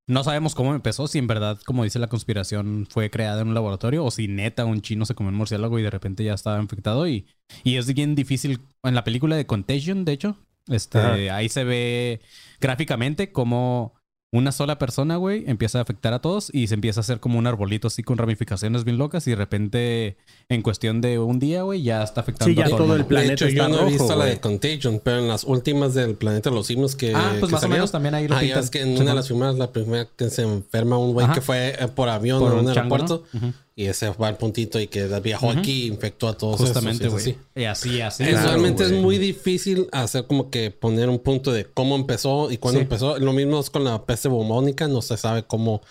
no 0.06 0.22
sabemos 0.22 0.54
cómo 0.54 0.74
empezó, 0.74 1.08
si 1.08 1.18
en 1.18 1.26
verdad, 1.26 1.58
como 1.66 1.82
dice 1.82 1.98
la 1.98 2.06
conspiración, 2.06 2.86
fue 2.88 3.10
creada 3.10 3.42
en 3.42 3.48
un 3.48 3.54
laboratorio 3.54 4.04
o 4.04 4.10
si 4.10 4.28
neta 4.28 4.64
un 4.64 4.80
chino 4.80 5.06
se 5.06 5.14
comió 5.14 5.30
un 5.30 5.36
murciélago 5.36 5.78
y 5.78 5.82
de 5.82 5.90
repente 5.90 6.22
ya 6.22 6.34
estaba 6.34 6.60
infectado 6.60 7.08
y, 7.08 7.26
y 7.64 7.76
es 7.76 7.92
bien 7.92 8.14
difícil. 8.14 8.60
En 8.84 8.94
la 8.94 9.04
película 9.04 9.34
de 9.34 9.46
Contagion, 9.46 10.04
de 10.04 10.12
hecho, 10.12 10.38
este, 10.68 10.98
Ajá. 10.98 11.36
ahí 11.36 11.48
se 11.48 11.64
ve 11.64 12.20
gráficamente 12.60 13.32
cómo 13.32 13.94
una 14.34 14.50
sola 14.52 14.78
persona, 14.78 15.16
güey, 15.16 15.44
empieza 15.46 15.78
a 15.78 15.82
afectar 15.82 16.12
a 16.12 16.18
todos 16.20 16.50
y 16.52 16.66
se 16.66 16.74
empieza 16.74 17.00
a 17.00 17.02
hacer 17.02 17.20
como 17.20 17.38
un 17.38 17.46
arbolito 17.46 17.86
así 17.88 18.02
con 18.02 18.18
ramificaciones 18.18 18.82
bien 18.84 18.98
locas 18.98 19.26
y 19.28 19.30
de 19.30 19.36
repente, 19.36 20.16
en 20.48 20.60
cuestión 20.62 21.00
de 21.00 21.18
un 21.20 21.38
día, 21.38 21.62
güey, 21.62 21.82
ya 21.82 22.02
está 22.02 22.22
afectando 22.22 22.50
Sí, 22.50 22.56
ya 22.56 22.66
a 22.66 22.68
todo, 22.68 22.84
todo 22.86 22.96
el 22.96 23.06
planeta 23.06 23.28
de 23.28 23.34
hecho, 23.34 23.46
está 23.46 23.62
yo 23.62 23.68
no 23.68 23.76
rojo, 23.76 23.88
he 23.88 23.92
visto 23.92 24.16
la 24.16 24.24
de 24.24 24.40
Contagion, 24.40 25.00
pero 25.04 25.18
en 25.20 25.28
las 25.28 25.44
últimas 25.44 25.94
del 25.94 26.16
planeta 26.16 26.50
los 26.50 26.66
simios 26.66 26.96
que. 26.96 27.14
Ah, 27.14 27.34
pues 27.38 27.50
que 27.50 27.54
más 27.54 27.64
o 27.64 27.68
menos 27.68 27.92
también 27.92 28.14
ahí 28.14 28.26
lo 28.26 28.36
Ah, 28.36 28.40
pintan. 28.40 28.64
es 28.64 28.70
que 28.70 28.80
en 28.82 28.96
Sí, 28.96 29.00
una 29.02 29.10
de 29.10 29.16
las 29.16 29.26
primeras, 29.28 29.54
la 29.54 29.70
primera 29.72 30.08
que 30.16 30.28
se 30.30 30.42
enferma 30.42 30.98
un 30.98 31.12
güey 31.12 31.30
que 31.32 31.40
fue 31.40 31.68
eh, 31.78 31.88
por 31.94 32.08
avión 32.08 32.40
Por 32.40 32.52
a 32.52 32.54
un 32.56 32.66
un 32.66 32.74
chango, 32.74 32.94
aeropuerto. 32.96 33.24
Ujú. 33.36 33.52
Y 33.76 33.86
ese 33.86 34.12
fue 34.12 34.28
al 34.28 34.36
puntito 34.36 34.78
y 34.78 34.86
que 34.86 35.06
viajó 35.20 35.50
aquí 35.50 35.84
y 35.84 35.86
infectó 35.88 36.28
a 36.28 36.38
todos. 36.38 36.60
Justamente, 36.60 37.08
esos, 37.08 37.26
y 37.26 37.30
es 37.30 37.36
güey. 37.54 37.64
así. 37.66 37.90
Y 37.90 37.98
así, 37.98 38.00
así. 38.00 38.24
Claro, 38.24 38.46
realmente 38.48 38.84
es 38.84 38.92
muy 38.92 39.18
difícil 39.18 39.88
hacer 39.90 40.26
como 40.28 40.48
que 40.48 40.70
poner 40.70 41.08
un 41.08 41.18
punto 41.18 41.52
de 41.52 41.64
cómo 41.64 41.96
empezó 41.96 42.52
y 42.52 42.58
cuándo 42.58 42.78
Sí. 42.78 42.84
empezó. 42.84 43.18
Lo 43.18 43.32
mismo 43.32 43.58
es 43.58 43.70
con 43.70 43.82
la 43.82 44.04
peste 44.06 44.28
bubónica, 44.28 44.86
no 44.86 45.02
se 45.02 45.16
sabe 45.16 45.42
cómo 45.42 45.82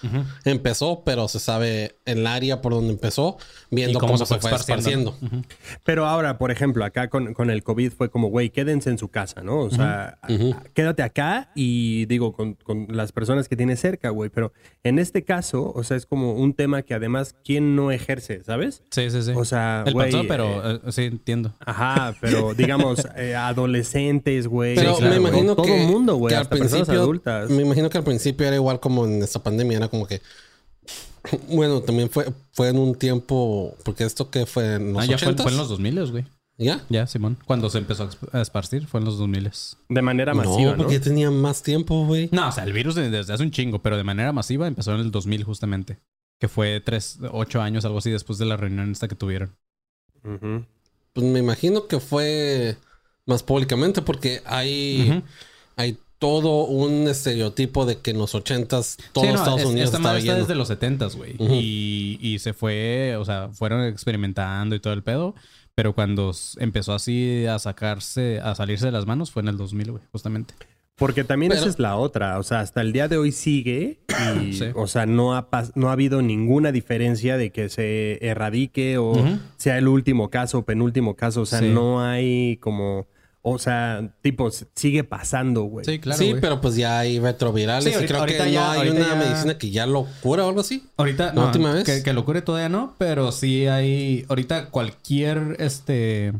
empezó, 0.46 1.04
pero 1.04 1.28
se 1.28 1.40
sabe 1.40 1.96
el 2.06 2.26
área 2.26 2.62
por 2.62 2.74
donde 2.74 2.94
empezó, 2.94 3.38
viendo 3.70 4.00
cómo 4.00 4.14
cómo, 4.14 4.26
se 4.26 4.34
se, 4.34 4.40
fue 4.40 4.54
esparciendo. 4.54 5.18
¿no? 5.20 5.42
Pero 5.84 6.06
ahora, 6.06 6.38
por 6.38 6.52
ejemplo, 6.52 6.86
acá 6.86 7.10
con, 7.10 7.34
con 7.34 7.50
el 7.50 7.64
COVID 7.64 7.92
fue 7.92 8.10
como, 8.10 8.30
güey, 8.30 8.50
quédense 8.50 8.90
en 8.92 8.98
su 8.98 9.10
casa, 9.10 9.42
¿no? 9.44 9.60
O 9.60 9.70
sea, 9.70 10.20
quédate 10.74 11.04
acá 11.04 11.52
y 11.54 12.06
digo, 12.06 12.32
con, 12.34 12.54
con 12.56 12.88
las 12.90 13.12
personas 13.12 13.50
que 13.50 13.58
tienes 13.58 13.80
cerca, 13.82 14.10
güey. 14.10 14.30
Pero 14.30 14.54
en 14.84 15.00
este 15.00 15.24
caso, 15.24 15.72
o 15.76 15.84
sea, 15.84 15.98
es 15.98 16.06
como 16.06 16.34
un 16.34 16.54
tema 16.54 16.82
que 16.84 16.94
además, 16.94 17.36
¿quién 17.44 17.73
no 17.76 17.92
ejerce, 17.92 18.44
sabes? 18.44 18.84
Sí, 18.92 19.10
sí, 19.10 19.22
sí. 19.24 19.32
O 19.36 19.44
sea, 19.46 19.84
el 19.86 19.94
güey, 19.94 20.12
pasó, 20.12 20.24
pero 20.28 20.72
eh, 20.72 20.80
eh, 20.86 20.92
sí, 20.92 21.02
entiendo. 21.04 21.54
Ajá, 21.66 22.16
pero 22.22 22.54
digamos, 22.58 23.00
eh, 23.18 23.36
adolescentes, 23.36 24.48
güey. 24.48 24.76
Pero 24.76 24.96
claro, 24.96 25.12
me 25.12 25.18
imagino 25.20 25.56
todo 25.56 25.66
que, 25.66 25.82
el 25.84 25.88
mundo, 25.88 26.16
güey, 26.16 26.30
que 26.30 26.36
al 26.36 26.44
hasta 26.44 26.56
personas 26.56 26.74
principio, 26.74 27.02
adultas. 27.02 27.50
me 27.50 27.62
imagino 27.64 27.90
que 27.90 27.98
al 27.98 28.04
principio 28.04 28.48
era 28.48 28.56
igual 28.56 28.80
como 28.80 29.06
en 29.06 29.22
esta 29.22 29.42
pandemia, 29.44 29.78
era 29.78 29.88
como 29.90 30.08
que 30.08 30.22
bueno, 31.50 31.82
también 31.82 32.10
fue, 32.10 32.26
fue 32.52 32.68
en 32.70 32.78
un 32.78 32.96
tiempo, 32.96 33.76
porque 33.84 34.04
esto 34.04 34.30
que 34.30 34.46
fue 34.46 34.76
en 34.76 34.94
los 34.94 35.04
Ah, 35.04 35.06
ya 35.06 35.18
fue, 35.18 35.34
80s? 35.34 35.42
fue 35.42 35.52
en 35.52 35.58
los 35.58 35.70
2000, 35.70 36.12
güey. 36.12 36.26
¿Ya? 36.58 36.82
Ya, 36.90 37.08
Simón. 37.08 37.38
Cuando 37.46 37.70
se 37.70 37.80
empezó 37.80 38.10
a 38.32 38.42
esparcir, 38.42 38.86
fue 38.86 39.00
en 39.00 39.06
los 39.06 39.18
2000. 39.18 39.50
De 39.90 40.02
manera 40.02 40.34
masiva, 40.34 40.72
no, 40.72 40.72
¿no? 40.72 40.78
porque 40.84 41.00
tenía 41.00 41.32
más 41.32 41.64
tiempo, 41.64 42.06
güey. 42.06 42.30
No, 42.32 42.50
o 42.50 42.52
sea, 42.52 42.64
el 42.66 42.74
virus 42.74 42.94
de- 42.96 43.10
desde 43.10 43.34
hace 43.34 43.42
un 43.42 43.52
chingo, 43.52 43.80
pero 43.82 43.98
de 43.98 44.04
manera 44.04 44.32
masiva 44.34 44.68
empezó 44.68 44.94
en 44.94 45.00
el 45.02 45.12
2000 45.12 45.44
justamente. 45.46 46.00
Que 46.44 46.50
fue 46.50 46.82
tres, 46.82 47.20
ocho 47.32 47.62
años, 47.62 47.86
algo 47.86 48.00
así, 48.00 48.12
después 48.12 48.38
de 48.38 48.44
la 48.44 48.58
reunión 48.58 48.92
esta 48.92 49.08
que 49.08 49.16
tuvieron. 49.16 49.56
Pues 51.14 51.26
me 51.26 51.40
imagino 51.40 51.88
que 51.88 52.02
fue 52.02 52.76
más 53.26 53.44
públicamente 53.44 54.02
porque 54.02 54.42
hay, 54.44 55.24
hay 55.78 55.98
todo 56.20 56.66
un 56.66 57.08
estereotipo 57.08 57.86
de 57.86 58.00
que 58.00 58.12
en 58.12 58.18
los 58.18 58.36
80s 58.36 58.98
todo 59.14 59.24
Sí, 59.24 59.30
no, 59.32 59.36
Estados 59.38 59.62
es- 59.62 59.68
Unidos 59.68 59.86
esta 59.86 59.98
estaba 60.00 60.18
está 60.18 60.36
desde 60.36 60.56
los 60.56 60.70
70s, 60.70 61.16
güey. 61.16 61.38
Y, 61.40 62.20
y 62.22 62.40
se 62.40 62.52
fue, 62.52 63.16
o 63.16 63.24
sea, 63.24 63.48
fueron 63.54 63.86
experimentando 63.86 64.76
y 64.76 64.82
todo 64.82 64.92
el 64.92 65.02
pedo. 65.02 65.36
Pero 65.76 65.96
cuando 65.96 66.34
empezó 66.58 66.94
así 66.94 67.46
a 67.46 67.58
sacarse, 67.58 68.42
a 68.42 68.54
salirse 68.54 68.88
de 68.88 68.92
las 68.92 69.06
manos, 69.06 69.32
fue 69.32 69.44
en 69.44 69.48
el 69.48 69.56
2000, 69.56 69.92
güey, 69.92 70.04
justamente. 70.12 70.56
Porque 71.04 71.26
también 71.26 71.50
Pero- 71.50 71.60
esa 71.62 71.70
es 71.70 71.80
la 71.80 71.98
otra. 71.98 72.40
O 72.40 72.44
sea, 72.44 72.62
hasta 72.62 72.80
el 72.80 72.94
día 72.94 73.10
de 73.10 73.18
hoy 73.18 73.32
sigue 73.34 74.00
y, 74.42 74.54
Sí. 74.54 74.66
o 74.74 74.88
sea, 74.88 75.06
no 75.06 75.36
ha, 75.36 75.50
no 75.76 75.90
ha 75.90 75.92
habido 75.92 76.22
ninguna 76.22 76.72
diferencia 76.72 77.36
de 77.36 77.52
que 77.52 77.68
se 77.68 78.26
erradique 78.26 78.98
o 78.98 79.14
sea 79.58 79.78
el 79.78 79.88
último 79.90 80.30
caso 80.30 80.60
o 80.60 80.66
penúltimo 80.66 81.16
caso. 81.16 81.42
O 81.42 81.46
sea, 81.46 81.60
Sí. 81.60 81.68
no 81.68 82.02
hay 82.02 82.56
como, 82.62 83.08
o 83.42 83.60
sea, 83.60 84.14
tipo, 84.22 84.50
sigue 84.76 85.04
pasando, 85.04 85.64
güey. 85.64 85.86
Sí, 85.86 86.00
claro. 86.00 86.18
sí, 86.18 86.36
pero 86.40 86.62
pues 86.62 86.78
ya 86.78 87.00
hay 87.00 87.20
retrovirales 87.20 87.84
Sí, 87.84 87.90
y 87.90 87.94
ahorita- 87.96 88.08
creo 88.08 88.20
ahorita 88.22 88.44
que 88.46 88.52
ya- 88.54 88.64
no 88.64 88.72
hay 88.82 88.90
una 88.90 89.08
ya- 89.10 89.16
medicina 89.16 89.58
que 89.58 89.72
ya 89.72 89.86
lo 89.86 90.08
cura 90.22 90.46
o 90.46 90.48
algo 90.48 90.62
así. 90.62 90.84
Ahorita, 90.96 91.28
¿La 91.28 91.34
no, 91.34 91.46
última 91.48 91.74
vez? 91.74 91.84
Que, 91.84 92.02
que 92.02 92.14
lo 92.14 92.24
cure 92.24 92.42
todavía 92.42 92.70
no, 92.70 92.96
pero 92.98 93.34
sí 93.34 93.68
hay. 93.68 94.26
Ahorita 94.30 94.70
cualquier 94.70 95.58
este. 95.60 96.32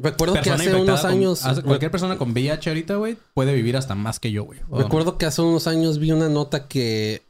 Recuerdo 0.00 0.34
que 0.40 0.50
hace 0.50 0.74
unos 0.74 1.00
con- 1.00 1.10
años... 1.10 1.44
hace- 1.44 1.62
cualquier 1.62 1.90
persona 1.90 2.16
con 2.16 2.30
VIH 2.30 2.70
ahorita, 2.70 2.96
güey, 2.96 3.16
puede 3.34 3.54
vivir 3.54 3.76
hasta 3.76 3.94
más 3.94 4.20
que 4.20 4.30
yo, 4.30 4.44
güey. 4.44 4.60
Recuerdo 4.70 5.18
que 5.18 5.26
hace 5.26 5.42
unos 5.42 5.66
años 5.66 5.98
vi 5.98 6.12
una 6.12 6.28
nota 6.28 6.68
que 6.68 7.22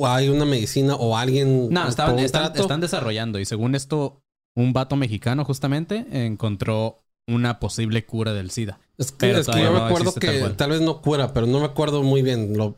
hay 0.00 0.28
una 0.28 0.44
medicina 0.44 0.94
o 0.94 1.16
alguien 1.16 1.68
No, 1.70 1.88
estaban, 1.88 2.18
están, 2.18 2.56
están 2.56 2.80
desarrollando 2.80 3.38
y 3.38 3.44
según 3.44 3.74
esto, 3.74 4.22
un 4.56 4.72
vato 4.72 4.96
mexicano 4.96 5.44
justamente 5.44 6.06
encontró 6.10 7.02
una 7.26 7.60
posible 7.60 8.06
cura 8.06 8.32
del 8.32 8.50
SIDA. 8.50 8.78
Es 8.96 9.12
que, 9.12 9.30
es 9.30 9.46
yo 9.46 9.52
no 9.72 9.84
recuerdo 9.86 10.12
tal 10.12 10.20
que 10.20 10.40
tal 10.56 10.70
vez 10.70 10.80
no 10.80 11.02
cura, 11.02 11.32
pero 11.34 11.46
no 11.46 11.60
me 11.60 11.66
acuerdo 11.66 12.02
muy 12.02 12.22
bien. 12.22 12.56
Lo, 12.56 12.74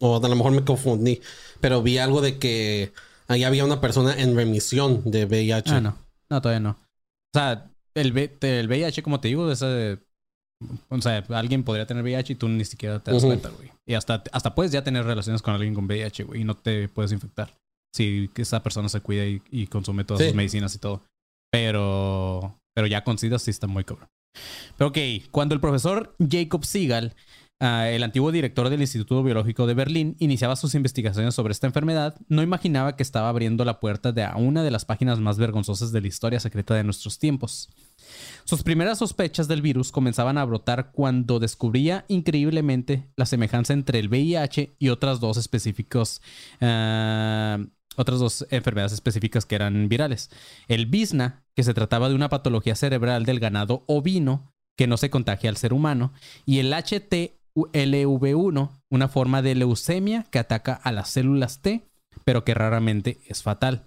o 0.00 0.16
a 0.24 0.28
lo 0.28 0.36
mejor 0.36 0.52
me 0.52 0.64
confundí. 0.64 1.20
Pero 1.60 1.82
vi 1.82 1.98
algo 1.98 2.20
de 2.20 2.38
que 2.38 2.92
ahí 3.28 3.44
había 3.44 3.64
una 3.64 3.80
persona 3.80 4.14
en 4.14 4.34
remisión 4.34 5.02
de 5.04 5.26
VIH. 5.26 5.70
Ah, 5.74 5.80
no. 5.80 5.96
No, 6.30 6.40
todavía 6.40 6.60
no. 6.60 6.70
O 6.70 7.38
sea, 7.38 7.70
el, 7.94 8.16
el 8.40 8.68
VIH, 8.68 9.02
como 9.02 9.20
te 9.20 9.28
digo, 9.28 9.50
ese... 9.50 9.98
O 10.88 11.00
sea, 11.00 11.24
alguien 11.30 11.62
podría 11.62 11.86
tener 11.86 12.02
VIH 12.02 12.32
y 12.32 12.36
tú 12.36 12.48
ni 12.48 12.64
siquiera 12.64 12.98
te 12.98 13.12
das 13.12 13.24
cuenta, 13.24 13.48
güey. 13.50 13.70
Y 13.86 13.94
hasta, 13.94 14.24
hasta 14.32 14.54
puedes 14.56 14.72
ya 14.72 14.82
tener 14.82 15.04
relaciones 15.04 15.40
con 15.40 15.54
alguien 15.54 15.74
con 15.74 15.84
VIH, 15.84 16.24
güey, 16.24 16.40
y 16.40 16.44
no 16.44 16.56
te 16.56 16.88
puedes 16.88 17.12
infectar. 17.12 17.56
Si 17.94 18.28
esa 18.34 18.62
persona 18.62 18.88
se 18.88 19.00
cuida 19.00 19.24
y, 19.24 19.40
y 19.50 19.66
consume 19.68 20.04
todas 20.04 20.20
Sí. 20.22 20.28
sus 20.28 20.34
medicinas 20.36 20.74
y 20.74 20.78
todo. 20.78 21.04
Pero, 21.52 22.58
pero 22.74 22.86
ya 22.86 23.04
con 23.04 23.18
SIDA 23.18 23.38
sí 23.38 23.50
está 23.50 23.66
muy 23.66 23.84
cabrón. 23.84 24.08
Pero 24.76 24.88
ok, 24.90 24.98
cuando 25.30 25.54
el 25.54 25.60
profesor 25.60 26.14
Jacob 26.18 26.64
Seagal, 26.64 27.14
ah, 27.60 27.88
el 27.88 28.02
antiguo 28.02 28.32
director 28.32 28.68
del 28.68 28.80
Instituto 28.80 29.22
Biológico 29.22 29.66
de 29.66 29.74
Berlín, 29.74 30.16
iniciaba 30.18 30.56
sus 30.56 30.74
investigaciones 30.74 31.34
sobre 31.34 31.52
esta 31.52 31.66
enfermedad, 31.66 32.16
no 32.28 32.42
imaginaba 32.42 32.96
que 32.96 33.02
estaba 33.02 33.28
abriendo 33.28 33.64
la 33.64 33.80
puerta 33.80 34.12
de 34.12 34.24
a 34.24 34.36
una 34.36 34.62
de 34.62 34.70
las 34.70 34.84
páginas 34.84 35.20
más 35.20 35.38
vergonzosas 35.38 35.92
de 35.92 36.00
la 36.00 36.08
historia 36.08 36.40
secreta 36.40 36.74
de 36.74 36.84
nuestros 36.84 37.18
tiempos. 37.18 37.70
Sus 38.44 38.62
primeras 38.62 38.98
sospechas 38.98 39.48
del 39.48 39.62
virus 39.62 39.92
comenzaban 39.92 40.38
a 40.38 40.44
brotar 40.44 40.92
cuando 40.92 41.38
descubría 41.38 42.04
increíblemente 42.08 43.08
la 43.16 43.26
semejanza 43.26 43.72
entre 43.72 43.98
el 43.98 44.08
VIH 44.08 44.76
y 44.78 44.88
otras 44.88 45.20
dos 45.20 45.36
específicos, 45.36 46.22
ah, 46.60 47.58
otras 47.96 48.20
dos 48.20 48.46
enfermedades 48.50 48.92
específicas 48.92 49.44
que 49.44 49.56
eran 49.56 49.88
virales. 49.88 50.30
El 50.68 50.86
BISNA, 50.86 51.44
que 51.54 51.64
se 51.64 51.74
trataba 51.74 52.08
de 52.08 52.14
una 52.14 52.28
patología 52.28 52.74
cerebral 52.74 53.24
del 53.24 53.40
ganado 53.40 53.84
ovino 53.86 54.52
que 54.78 54.86
no 54.86 54.96
se 54.96 55.10
contagia 55.10 55.50
al 55.50 55.56
ser 55.56 55.72
humano, 55.72 56.12
y 56.46 56.60
el 56.60 56.72
HTLV1, 57.66 58.70
una 58.90 59.08
forma 59.08 59.42
de 59.42 59.54
leucemia 59.54 60.26
que 60.30 60.38
ataca 60.38 60.74
a 60.74 60.92
las 60.92 61.10
células 61.10 61.60
T, 61.60 61.88
pero 62.24 62.44
que 62.44 62.54
raramente 62.54 63.18
es 63.26 63.42
fatal. 63.42 63.84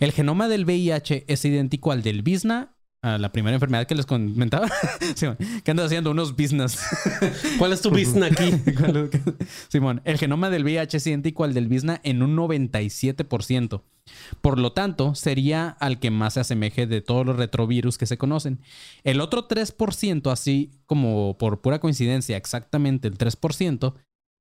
El 0.00 0.12
genoma 0.12 0.48
del 0.48 0.64
VIH 0.64 1.24
es 1.28 1.44
idéntico 1.44 1.92
al 1.92 2.02
del 2.02 2.22
BISNA, 2.22 2.73
a 3.04 3.18
la 3.18 3.30
primera 3.30 3.54
enfermedad 3.54 3.86
que 3.86 3.94
les 3.94 4.06
comentaba. 4.06 4.66
Simón, 5.14 5.36
que 5.62 5.70
andas 5.70 5.86
haciendo 5.86 6.10
unos 6.10 6.34
business. 6.34 6.80
¿Cuál 7.58 7.74
es 7.74 7.82
tu 7.82 7.90
business 7.90 8.32
aquí? 8.32 8.54
Simón, 9.68 10.00
el 10.04 10.16
genoma 10.16 10.48
del 10.48 10.64
VIH 10.64 10.96
es 10.96 11.06
idéntico 11.06 11.44
al 11.44 11.52
del 11.52 11.68
BISNA 11.68 12.00
en 12.02 12.22
un 12.22 12.34
97%. 12.34 13.82
Por 14.40 14.58
lo 14.58 14.72
tanto, 14.72 15.14
sería 15.14 15.68
al 15.68 15.98
que 15.98 16.10
más 16.10 16.34
se 16.34 16.40
asemeje 16.40 16.86
de 16.86 17.02
todos 17.02 17.26
los 17.26 17.36
retrovirus 17.36 17.98
que 17.98 18.06
se 18.06 18.16
conocen. 18.16 18.60
El 19.02 19.20
otro 19.20 19.48
3%, 19.48 20.32
así 20.32 20.70
como 20.86 21.36
por 21.36 21.60
pura 21.60 21.80
coincidencia, 21.80 22.38
exactamente 22.38 23.08
el 23.08 23.18
3%, 23.18 23.94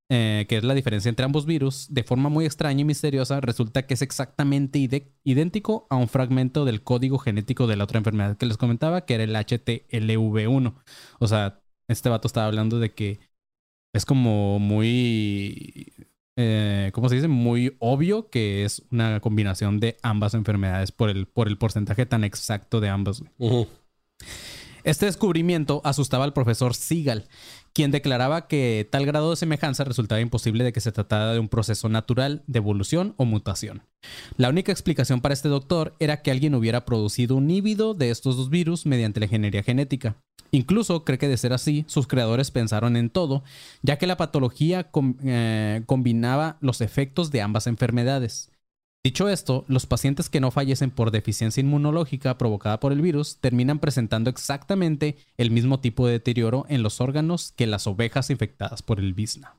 eh, 0.10 0.46
que 0.48 0.58
es 0.58 0.64
la 0.64 0.74
diferencia 0.74 1.10
entre 1.10 1.26
ambos 1.26 1.46
virus, 1.46 1.88
de 1.90 2.04
forma 2.04 2.30
muy 2.30 2.46
extraña 2.46 2.82
y 2.82 2.86
misteriosa, 2.86 3.42
resulta 3.42 3.86
que 3.88 3.94
es 3.96 4.02
exactamente 4.02 4.80
ide- 4.80 5.12
idéntico 5.24 5.88
a 5.90 5.96
un 5.96 6.08
fragmento 6.08 6.66
del 6.66 6.84
código 6.84 7.18
genético 7.18 7.68
de 7.68 7.78
la 7.78 7.86
otra 7.86 7.98
enfermedad 7.98 8.38
que 8.38 8.46
les 8.46 8.58
comentaba, 8.58 9.06
que 9.06 9.16
era 9.16 9.24
el 9.24 9.36
HTLV1. 9.36 10.76
O 11.20 11.28
sea, 11.28 11.62
este 11.88 12.10
vato 12.10 12.28
estaba 12.28 12.48
hablando 12.48 12.80
de 12.80 12.94
que 12.94 13.20
es 13.94 14.06
como 14.06 14.60
muy, 14.60 15.94
eh, 16.36 16.92
¿cómo 16.94 17.10
se 17.10 17.16
dice? 17.16 17.28
Muy 17.28 17.76
obvio 17.80 18.30
que 18.30 18.66
es 18.66 18.84
una 18.92 19.20
combinación 19.20 19.80
de 19.80 19.98
ambas 20.02 20.34
enfermedades 20.34 20.92
por 20.92 21.10
el, 21.10 21.28
por 21.28 21.48
el 21.48 21.58
porcentaje 21.58 22.06
tan 22.06 22.24
exacto 22.24 22.80
de 22.82 22.90
ambas. 22.90 23.24
Este 24.84 25.06
descubrimiento 25.06 25.82
asustaba 25.86 26.26
al 26.26 26.34
profesor 26.34 26.74
Seagal, 26.76 27.28
quien 27.74 27.92
declaraba 27.92 28.48
que 28.48 28.88
tal 28.90 29.06
grado 29.06 29.32
de 29.32 29.36
semejanza 29.36 29.84
resultaba 29.84 30.22
imposible 30.22 30.64
de 30.64 30.72
que 30.72 30.82
se 30.82 30.92
tratara 30.92 31.34
de 31.34 31.40
un 31.40 31.50
proceso 31.50 31.90
natural 31.90 32.44
de 32.48 32.60
evolución 32.60 33.16
o 33.18 33.26
mutación. 33.26 33.84
La 34.38 34.50
única 34.50 34.72
explicación 34.72 35.22
para 35.22 35.34
este 35.34 35.50
doctor 35.50 35.96
era 36.00 36.22
que 36.22 36.32
alguien 36.32 36.56
hubiera 36.56 36.86
producido 36.86 37.36
un 37.36 37.50
híbrido 37.50 37.94
de 37.94 38.12
estos 38.12 38.38
dos 38.38 38.50
virus 38.50 38.86
mediante 38.86 39.20
la 39.20 39.26
ingeniería 39.26 39.64
genética. 39.64 40.18
Incluso 40.52 41.04
cree 41.04 41.18
que 41.18 41.28
de 41.28 41.38
ser 41.38 41.52
así, 41.52 41.84
sus 41.88 42.06
creadores 42.06 42.52
pensaron 42.52 42.96
en 42.96 43.10
todo, 43.10 43.44
ya 43.82 43.98
que 43.98 44.06
la 44.06 44.18
patología 44.18 44.92
eh, 45.24 45.82
combinaba 45.88 46.58
los 46.62 46.82
efectos 46.82 47.32
de 47.32 47.42
ambas 47.42 47.66
enfermedades. 47.66 48.53
Dicho 49.06 49.28
esto, 49.28 49.66
los 49.68 49.86
pacientes 49.86 50.30
que 50.30 50.40
no 50.40 50.50
fallecen 50.50 50.90
por 50.90 51.12
deficiencia 51.12 51.60
inmunológica 51.60 52.38
provocada 52.38 52.80
por 52.80 52.94
el 52.94 53.02
virus 53.02 53.36
terminan 53.36 53.80
presentando 53.80 54.30
exactamente 54.30 55.18
el 55.38 55.52
mismo 55.52 55.82
tipo 55.82 56.08
de 56.08 56.14
deterioro 56.14 56.66
en 56.70 56.84
los 56.84 57.02
órganos 57.02 57.52
que 57.52 57.68
las 57.68 57.86
ovejas 57.86 58.30
infectadas 58.30 58.82
por 58.82 59.00
el 59.02 59.14
visna. 59.14 59.58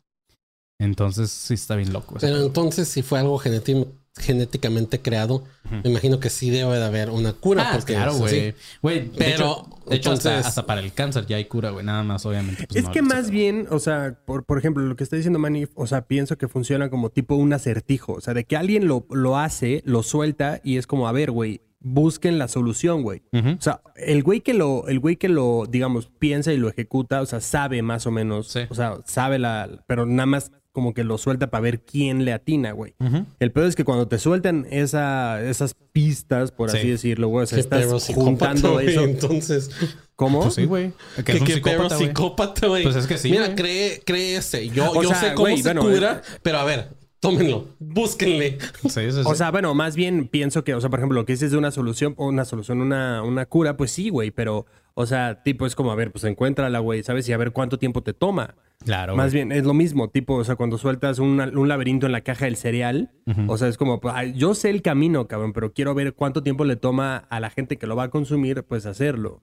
Entonces, 0.80 1.30
sí 1.30 1.54
está 1.54 1.76
bien 1.76 1.92
loco. 1.92 2.16
Pero 2.20 2.38
entonces, 2.40 2.88
si 2.88 3.02
fue 3.02 3.18
algo 3.18 3.38
geneti- 3.38 3.86
genéticamente 4.16 5.00
creado, 5.02 5.44
me 5.82 5.90
imagino 5.90 6.20
que 6.20 6.30
sí 6.30 6.50
debe 6.50 6.76
de 6.78 6.84
haber 6.84 7.10
una 7.10 7.32
cura. 7.32 7.68
Ah, 7.70 7.72
porque 7.74 7.94
claro, 7.94 8.12
es 8.26 8.54
güey. 8.80 9.10
Pero, 9.16 9.66
de 9.88 9.96
hecho, 9.96 10.12
hasta, 10.12 10.30
entonces- 10.30 10.46
hasta 10.46 10.66
para 10.66 10.80
el 10.80 10.92
cáncer 10.92 11.26
ya 11.26 11.36
hay 11.36 11.46
cura, 11.46 11.70
güey. 11.70 11.84
Nada 11.84 12.02
más, 12.02 12.24
obviamente. 12.26 12.66
pues, 12.68 12.78
es 12.78 12.84
no 12.84 12.92
que 12.92 13.02
más 13.02 13.30
bien, 13.30 13.66
o 13.70 13.78
sea, 13.78 14.16
por, 14.24 14.44
por 14.44 14.58
ejemplo, 14.58 14.82
lo 14.84 14.96
que 14.96 15.04
está 15.04 15.16
diciendo 15.16 15.38
Manny, 15.38 15.66
o 15.74 15.86
sea, 15.86 16.02
pienso 16.06 16.38
que 16.38 16.48
funciona 16.48 16.90
como 16.90 17.10
tipo 17.10 17.34
un 17.34 17.52
acertijo. 17.52 18.12
O 18.12 18.20
sea, 18.20 18.34
de 18.34 18.44
que 18.44 18.56
alguien 18.56 18.86
lo, 18.86 19.06
lo 19.10 19.36
hace, 19.38 19.82
lo 19.84 20.02
suelta 20.02 20.60
y 20.62 20.76
es 20.76 20.86
como, 20.86 21.08
a 21.08 21.12
ver, 21.12 21.30
güey, 21.30 21.60
busquen 21.80 22.38
la 22.38 22.48
solución, 22.48 23.02
güey. 23.02 23.22
O 23.32 23.60
sea, 23.60 23.82
el 23.96 24.22
güey 24.22 24.40
que 24.40 24.54
lo, 24.54 24.86
el 24.88 25.00
güey 25.00 25.16
que 25.16 25.28
lo, 25.28 25.66
digamos, 25.68 26.06
piensa 26.18 26.52
y 26.52 26.56
lo 26.56 26.68
ejecuta, 26.68 27.20
o 27.20 27.26
sea, 27.26 27.40
sabe 27.40 27.82
más 27.82 28.06
o 28.06 28.10
menos, 28.10 28.48
Sí. 28.48 28.60
o 28.70 28.74
sea, 28.74 28.98
sabe 29.04 29.38
la, 29.38 29.68
pero 29.86 30.06
nada 30.06 30.24
más 30.26 30.50
como 30.74 30.92
que 30.92 31.04
lo 31.04 31.16
suelta 31.18 31.50
para 31.50 31.62
ver 31.62 31.80
quién 31.84 32.24
le 32.24 32.32
atina, 32.32 32.72
güey. 32.72 32.94
El 33.38 33.52
peor 33.52 33.66
es 33.68 33.76
que 33.76 33.84
cuando 33.84 34.08
te 34.08 34.18
sueltan 34.18 34.66
esa, 34.70 35.40
esas 35.40 35.74
pistas, 35.92 36.50
por 36.50 36.70
Sí. 36.70 36.78
así 36.78 36.90
decirlo, 36.90 37.28
güey, 37.28 37.44
o 37.44 37.46
sea, 37.46 37.58
estás 37.60 37.86
juntando 38.12 38.80
eso. 38.80 39.04
Entonces, 39.04 39.70
¿Cómo? 40.16 40.42
Pues 40.42 40.54
sí, 40.54 40.64
güey. 40.64 40.92
Que 41.16 41.22
que 41.24 41.32
es 41.32 41.40
un 41.40 41.46
psicópata, 41.48 41.96
güey. 41.96 42.06
psicópata, 42.08 42.66
güey. 42.68 42.82
Pues 42.82 42.96
es 42.96 43.06
que 43.06 43.18
sí, 43.18 43.30
Mira, 43.30 43.54
cree, 43.54 44.02
cree 44.04 44.36
ese. 44.36 44.68
Yo, 44.68 44.90
O 44.92 45.02
yo 45.02 45.08
sea, 45.08 45.20
sé 45.20 45.26
cómo 45.34 45.40
güey, 45.48 45.56
se 45.56 45.62
bueno, 45.74 45.80
cura, 45.82 46.22
eh, 46.24 46.38
pero 46.42 46.58
a 46.58 46.64
ver, 46.64 46.88
tómenlo, 47.30 47.68
búsquenle. 47.78 48.58
Sí, 48.82 48.88
sí, 48.90 49.10
sí. 49.12 49.22
O 49.24 49.34
sea, 49.34 49.50
bueno, 49.50 49.74
más 49.74 49.96
bien 49.96 50.28
pienso 50.28 50.64
que, 50.64 50.74
o 50.74 50.80
sea, 50.80 50.90
por 50.90 50.98
ejemplo, 51.00 51.20
lo 51.20 51.26
que 51.26 51.32
dices 51.34 51.50
de 51.50 51.56
una 51.58 51.70
solución, 51.70 52.14
o 52.16 52.26
una 52.28 52.44
solución, 52.44 52.80
una, 52.80 53.22
una 53.22 53.46
cura, 53.46 53.76
pues 53.76 53.90
sí, 53.90 54.08
güey, 54.10 54.30
pero, 54.30 54.66
o 54.94 55.06
sea, 55.06 55.42
tipo, 55.42 55.66
es 55.66 55.74
como, 55.74 55.90
a 55.92 55.94
ver, 55.94 56.12
pues 56.12 56.24
encuéntrala, 56.24 56.78
güey, 56.78 57.02
¿sabes? 57.02 57.28
Y 57.28 57.32
a 57.32 57.36
ver 57.36 57.52
cuánto 57.52 57.78
tiempo 57.78 58.02
te 58.02 58.12
toma. 58.14 58.54
claro. 58.84 59.16
Más 59.16 59.32
güey. 59.32 59.44
bien, 59.44 59.52
es 59.58 59.64
lo 59.64 59.74
mismo, 59.74 60.08
tipo, 60.10 60.34
o 60.34 60.44
sea, 60.44 60.56
cuando 60.56 60.78
sueltas 60.78 61.18
una- 61.18 61.46
un 61.48 61.68
laberinto 61.68 62.06
en 62.06 62.12
la 62.12 62.20
caja 62.20 62.44
del 62.44 62.56
cereal, 62.56 63.10
o 63.48 63.56
sea, 63.56 63.68
es 63.68 63.76
como, 63.78 64.00
pues, 64.00 64.14
ay, 64.16 64.34
yo 64.36 64.54
sé 64.54 64.70
el 64.70 64.82
camino, 64.82 65.26
cabrón, 65.26 65.52
pero 65.52 65.72
quiero 65.72 65.94
ver 65.94 66.14
cuánto 66.14 66.42
tiempo 66.42 66.64
le 66.64 66.76
toma 66.76 67.16
a 67.30 67.40
la 67.40 67.50
gente 67.50 67.76
que 67.78 67.86
lo 67.86 67.96
va 67.96 68.04
a 68.04 68.10
consumir, 68.10 68.62
pues 68.64 68.86
hacerlo. 68.86 69.40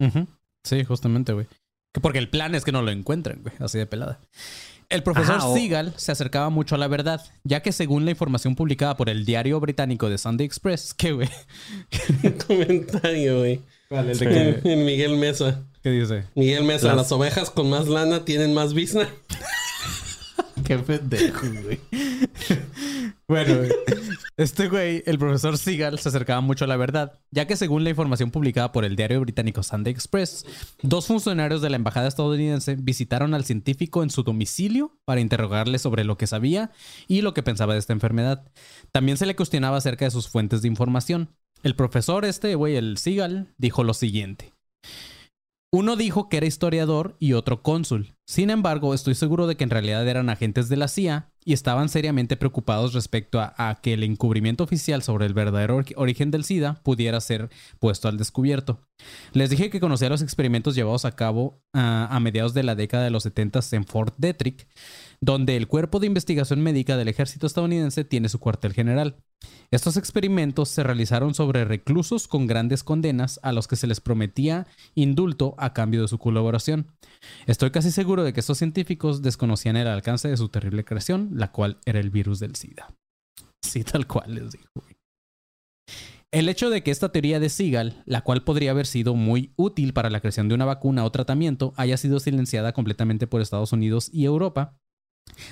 Sí, 0.63 0.83
justamente, 0.83 1.33
güey. 1.33 1.47
Que 1.93 1.99
Porque 1.99 2.19
el 2.19 2.29
plan 2.29 2.55
es 2.55 2.63
que 2.63 2.71
no 2.71 2.81
lo 2.83 2.91
encuentren, 2.91 3.41
güey. 3.41 3.53
Así 3.59 3.77
de 3.77 3.85
pelada. 3.85 4.19
El 4.91 5.03
profesor 5.03 5.37
Ajá, 5.37 5.47
o- 5.47 5.55
Seagal 5.55 5.93
se 5.97 6.11
acercaba 6.11 6.49
mucho 6.49 6.75
a 6.75 6.77
la 6.77 6.87
verdad, 6.87 7.21
ya 7.43 7.61
que 7.61 7.71
según 7.71 8.05
la 8.05 8.11
información 8.11 8.55
publicada 8.55 8.97
por 8.97 9.09
el 9.09 9.25
diario 9.25 9.59
británico 9.59 10.09
de 10.09 10.17
Sunday 10.17 10.45
Express, 10.45 10.93
¿qué, 10.93 11.13
güey? 11.13 11.29
Comentario, 12.47 13.39
güey. 13.39 13.61
¿Cuál? 13.89 14.09
¿El 14.09 14.21
En, 14.21 14.67
en 14.67 14.85
Miguel 14.85 15.17
Mesa. 15.17 15.63
¿Qué 15.81 15.89
dice? 15.91 16.25
Miguel 16.35 16.63
Mesa, 16.65 16.87
Las- 16.87 16.97
las 16.97 17.11
ovejas 17.11 17.49
con 17.49 17.69
más 17.69 17.87
lana 17.87 18.23
tienen 18.25 18.53
más 18.53 18.73
bizna. 18.73 19.07
Qué 20.65 20.77
pendejo, 20.77 21.47
güey. 21.63 21.79
Bueno, 23.31 23.63
este 24.35 24.67
güey, 24.67 25.03
el 25.05 25.17
profesor 25.17 25.57
Seagal, 25.57 25.97
se 25.99 26.09
acercaba 26.09 26.41
mucho 26.41 26.65
a 26.65 26.67
la 26.67 26.75
verdad, 26.75 27.17
ya 27.31 27.47
que 27.47 27.55
según 27.55 27.85
la 27.85 27.89
información 27.89 28.29
publicada 28.29 28.73
por 28.73 28.83
el 28.83 28.97
diario 28.97 29.21
británico 29.21 29.63
Sunday 29.63 29.93
Express, 29.93 30.45
dos 30.81 31.07
funcionarios 31.07 31.61
de 31.61 31.69
la 31.69 31.77
embajada 31.77 32.09
estadounidense 32.09 32.75
visitaron 32.75 33.33
al 33.33 33.45
científico 33.45 34.03
en 34.03 34.09
su 34.09 34.23
domicilio 34.23 34.99
para 35.05 35.21
interrogarle 35.21 35.79
sobre 35.79 36.03
lo 36.03 36.17
que 36.17 36.27
sabía 36.27 36.71
y 37.07 37.21
lo 37.21 37.33
que 37.33 37.41
pensaba 37.41 37.71
de 37.71 37.79
esta 37.79 37.93
enfermedad. 37.93 38.51
También 38.91 39.17
se 39.17 39.25
le 39.25 39.37
cuestionaba 39.37 39.77
acerca 39.77 40.03
de 40.03 40.11
sus 40.11 40.27
fuentes 40.27 40.61
de 40.61 40.67
información. 40.67 41.29
El 41.63 41.77
profesor 41.77 42.25
este, 42.25 42.55
güey, 42.55 42.75
el 42.75 42.97
Seagal, 42.97 43.53
dijo 43.57 43.85
lo 43.85 43.93
siguiente. 43.93 44.51
Uno 45.73 45.95
dijo 45.95 46.27
que 46.27 46.35
era 46.35 46.47
historiador 46.47 47.15
y 47.17 47.31
otro 47.31 47.63
cónsul. 47.63 48.13
Sin 48.27 48.49
embargo, 48.49 48.93
estoy 48.93 49.15
seguro 49.15 49.47
de 49.47 49.55
que 49.55 49.63
en 49.63 49.69
realidad 49.69 50.05
eran 50.05 50.29
agentes 50.29 50.67
de 50.67 50.75
la 50.75 50.89
CIA 50.89 51.30
y 51.43 51.53
estaban 51.53 51.89
seriamente 51.89 52.37
preocupados 52.37 52.93
respecto 52.93 53.39
a, 53.41 53.79
que 53.81 53.93
el 53.93 54.03
encubrimiento 54.03 54.63
oficial 54.63 55.01
sobre 55.01 55.25
el 55.25 55.33
verdadero 55.33 55.77
or- 55.77 55.85
origen 55.95 56.29
del 56.31 56.43
SIDA 56.43 56.75
pudiera 56.83 57.19
ser 57.19 57.49
puesto 57.79 58.07
al 58.07 58.17
descubierto. 58.17 58.79
Les 59.33 59.49
dije 59.49 59.69
que 59.71 59.79
conocía 59.79 60.09
los 60.09 60.21
experimentos 60.21 60.75
llevados 60.75 61.05
a 61.05 61.15
cabo 61.15 61.63
ah, 61.73 62.07
a 62.11 62.19
mediados 62.19 62.53
de 62.53 62.63
la 62.63 62.75
década 62.75 63.03
de 63.03 63.09
los 63.09 63.23
70 63.23 63.59
en 63.71 63.85
Fort 63.85 64.13
Detrick, 64.17 64.67
donde 65.23 65.55
el 65.55 65.67
Cuerpo 65.67 65.99
de 65.99 66.07
Investigación 66.07 66.61
Médica 66.61 66.97
del 66.97 67.07
Ejército 67.07 67.45
estadounidense 67.45 68.03
tiene 68.03 68.27
su 68.27 68.39
cuartel 68.39 68.73
general. 68.73 69.17
Estos 69.69 69.95
experimentos 69.95 70.69
se 70.69 70.83
realizaron 70.83 71.33
sobre 71.33 71.63
reclusos 71.63 72.27
con 72.27 72.47
grandes 72.47 72.83
condenas 72.83 73.39
a 73.43 73.51
los 73.51 73.67
que 73.67 73.75
se 73.75 73.87
les 73.87 74.01
prometía 74.01 74.67
indulto 74.95 75.53
a 75.57 75.73
cambio 75.73 76.01
de 76.01 76.07
su 76.07 76.17
colaboración. 76.17 76.87
Estoy 77.45 77.69
casi 77.69 77.91
seguro 77.91 78.23
de 78.23 78.33
que 78.33 78.39
estos 78.39 78.57
científicos 78.57 79.21
desconocían 79.21 79.77
el 79.77 79.87
alcance 79.87 80.27
de 80.27 80.37
su 80.37 80.49
terrible 80.49 80.83
creación, 80.83 81.29
la 81.35 81.51
cual 81.51 81.77
era 81.85 81.99
el 81.99 82.09
virus 82.09 82.39
del 82.39 82.55
SIDA. 82.55 82.93
Sí, 83.63 83.83
tal 83.83 84.07
cual 84.07 84.33
les 84.35 84.51
digo. 84.51 84.65
El 86.33 86.47
hecho 86.47 86.69
de 86.69 86.81
que 86.81 86.91
esta 86.91 87.11
teoría 87.11 87.41
de 87.41 87.49
Seagal, 87.49 88.03
la 88.05 88.21
cual 88.21 88.43
podría 88.43 88.71
haber 88.71 88.87
sido 88.87 89.15
muy 89.15 89.51
útil 89.57 89.91
para 89.91 90.09
la 90.09 90.21
creación 90.21 90.47
de 90.47 90.55
una 90.55 90.63
vacuna 90.63 91.03
o 91.03 91.11
tratamiento, 91.11 91.73
haya 91.75 91.97
sido 91.97 92.21
silenciada 92.21 92.71
completamente 92.71 93.27
por 93.27 93.41
Estados 93.41 93.73
Unidos 93.73 94.09
y 94.13 94.23
Europa, 94.23 94.77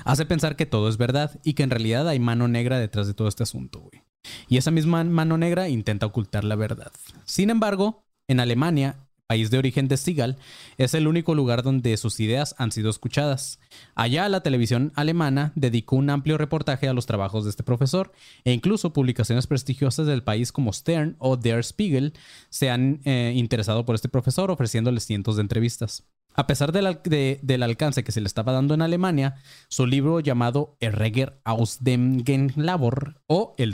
hace 0.04 0.26
pensar 0.26 0.56
que 0.56 0.66
todo 0.66 0.90
es 0.90 0.98
verdad 0.98 1.40
y 1.44 1.54
que 1.54 1.64
en 1.64 1.70
realidad 1.70 2.08
hay 2.08 2.20
mano 2.20 2.48
negra 2.48 2.80
detrás 2.80 3.08
de 3.08 3.14
todo 3.14 3.28
este 3.28 3.44
asunto, 3.44 3.80
güey. 3.80 4.04
Y 4.48 4.58
esa 4.58 4.72
misma 4.72 5.04
mano 5.04 5.38
negra 5.38 5.70
intenta 5.70 6.06
ocultar 6.06 6.44
la 6.44 6.56
verdad. 6.56 6.92
Sin 7.26 7.50
embargo, 7.50 8.04
en 8.28 8.40
Alemania, 8.40 9.08
país 9.28 9.52
de 9.52 9.60
origen 9.60 9.88
de 9.88 9.98
Seagal, 9.98 10.38
es 10.78 10.96
el 10.96 11.08
único 11.08 11.36
lugar 11.36 11.62
donde 11.62 11.96
sus 11.98 12.20
ideas 12.20 12.56
han 12.58 12.72
sido 12.72 12.90
escuchadas. 12.90 13.60
Allá 13.94 14.28
la 14.28 14.42
televisión 14.42 14.92
alemana 14.96 15.52
dedicó 15.56 15.98
un 15.98 16.10
amplio 16.10 16.38
reportaje 16.38 16.88
a 16.88 16.94
los 16.94 17.06
trabajos 17.06 17.44
de 17.44 17.52
este 17.52 17.64
profesor 17.64 18.12
e 18.44 18.54
incluso 18.54 18.92
publicaciones 18.92 19.46
prestigiosas 19.46 20.08
del 20.08 20.24
país 20.24 20.52
como 20.52 20.74
Stern 20.74 21.16
o 21.20 21.38
Der 21.38 21.64
Spiegel 21.64 22.14
se 22.50 22.72
han 22.72 23.02
eh, 23.06 23.34
interesado 23.36 23.86
por 23.86 23.94
este 23.94 24.10
profesor 24.10 24.50
ofreciéndoles 24.50 25.06
cientos 25.06 25.36
de 25.36 25.44
entrevistas. 25.44 26.08
A 26.36 26.48
pesar 26.48 26.72
del, 26.72 26.86
al- 26.88 27.02
de- 27.04 27.40
del 27.42 27.64
alcance 27.64 28.04
que 28.04 28.12
se 28.12 28.22
le 28.22 28.28
estaba 28.28 28.54
dando 28.54 28.74
en 28.74 28.82
Alemania, 28.82 29.36
su 29.68 29.86
libro 29.86 30.20
llamado 30.22 30.76
Erreger 30.80 31.40
aus 31.44 31.80
dem 31.82 32.24
Genlabor 32.24 33.16
o 33.28 33.56
el, 33.58 33.74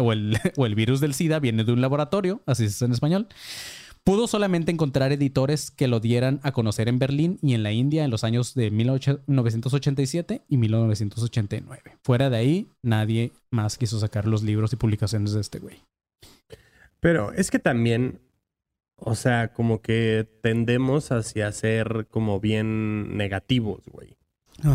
o, 0.00 0.12
el, 0.12 0.38
o 0.56 0.66
el 0.66 0.74
virus 0.74 1.00
del 1.00 1.14
SIDA 1.14 1.38
viene 1.38 1.62
de 1.64 1.72
un 1.72 1.80
laboratorio, 1.80 2.42
así 2.46 2.64
es 2.64 2.82
en 2.82 2.90
español, 2.92 3.28
pudo 4.02 4.26
solamente 4.26 4.72
encontrar 4.72 5.12
editores 5.12 5.70
que 5.70 5.86
lo 5.86 6.00
dieran 6.00 6.40
a 6.42 6.50
conocer 6.52 6.88
en 6.88 6.98
Berlín 6.98 7.38
y 7.42 7.52
en 7.54 7.62
la 7.62 7.70
India 7.72 8.02
en 8.02 8.10
los 8.10 8.24
años 8.24 8.54
de 8.54 8.70
1987 8.70 10.42
y 10.48 10.56
1989. 10.56 11.96
Fuera 12.02 12.30
de 12.30 12.36
ahí, 12.36 12.68
nadie 12.82 13.30
más 13.50 13.76
quiso 13.78 14.00
sacar 14.00 14.26
los 14.26 14.42
libros 14.42 14.72
y 14.72 14.76
publicaciones 14.76 15.32
de 15.32 15.40
este 15.42 15.58
güey. 15.58 15.76
Pero 17.00 17.32
es 17.32 17.50
que 17.50 17.58
también, 17.58 18.20
o 19.00 19.14
sea, 19.14 19.52
como 19.52 19.80
que 19.82 20.26
tendemos 20.42 21.12
hacia 21.12 21.50
ser 21.52 22.06
como 22.10 22.40
bien 22.40 23.16
negativos, 23.16 23.82
güey. 23.90 24.16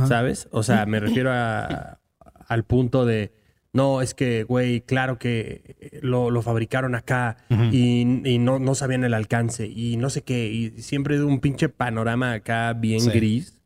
¿Sabes? 0.08 0.48
O 0.52 0.64
sea, 0.64 0.86
me 0.86 1.00
refiero 1.00 1.32
a, 1.32 2.00
al 2.48 2.64
punto 2.64 3.06
de, 3.06 3.32
no, 3.72 4.02
es 4.02 4.14
que, 4.14 4.44
güey, 4.44 4.82
claro 4.82 5.20
que 5.20 6.00
lo, 6.02 6.32
lo 6.32 6.42
fabricaron 6.42 6.96
acá 6.96 7.38
y, 7.72 8.02
y 8.28 8.38
no, 8.40 8.58
no 8.60 8.74
sabían 8.74 9.04
el 9.04 9.14
alcance 9.14 9.68
y 9.68 9.98
no 9.98 10.10
sé 10.10 10.24
qué. 10.24 10.48
Y 10.48 10.82
siempre 10.82 11.22
un 11.24 11.40
pinche 11.40 11.70
panorama 11.70 12.34
acá 12.34 12.74
bien 12.74 13.02
Sí. 13.02 13.10
gris. 13.12 13.62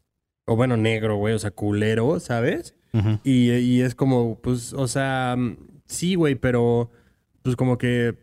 O 0.46 0.56
bueno, 0.56 0.78
negro, 0.78 1.16
güey, 1.18 1.36
o 1.36 1.40
sea, 1.40 1.52
culero, 1.52 2.20
¿sabes? 2.20 2.76
Y, 3.24 3.52
y 3.52 3.82
es 3.82 3.94
como, 3.94 4.40
pues, 4.42 4.74
o 4.74 4.88
sea, 4.88 5.36
mm, 5.38 5.58
sí, 5.86 6.16
güey, 6.16 6.34
pero 6.34 6.90
pues 7.44 7.56
como 7.56 7.78
que, 7.78 8.16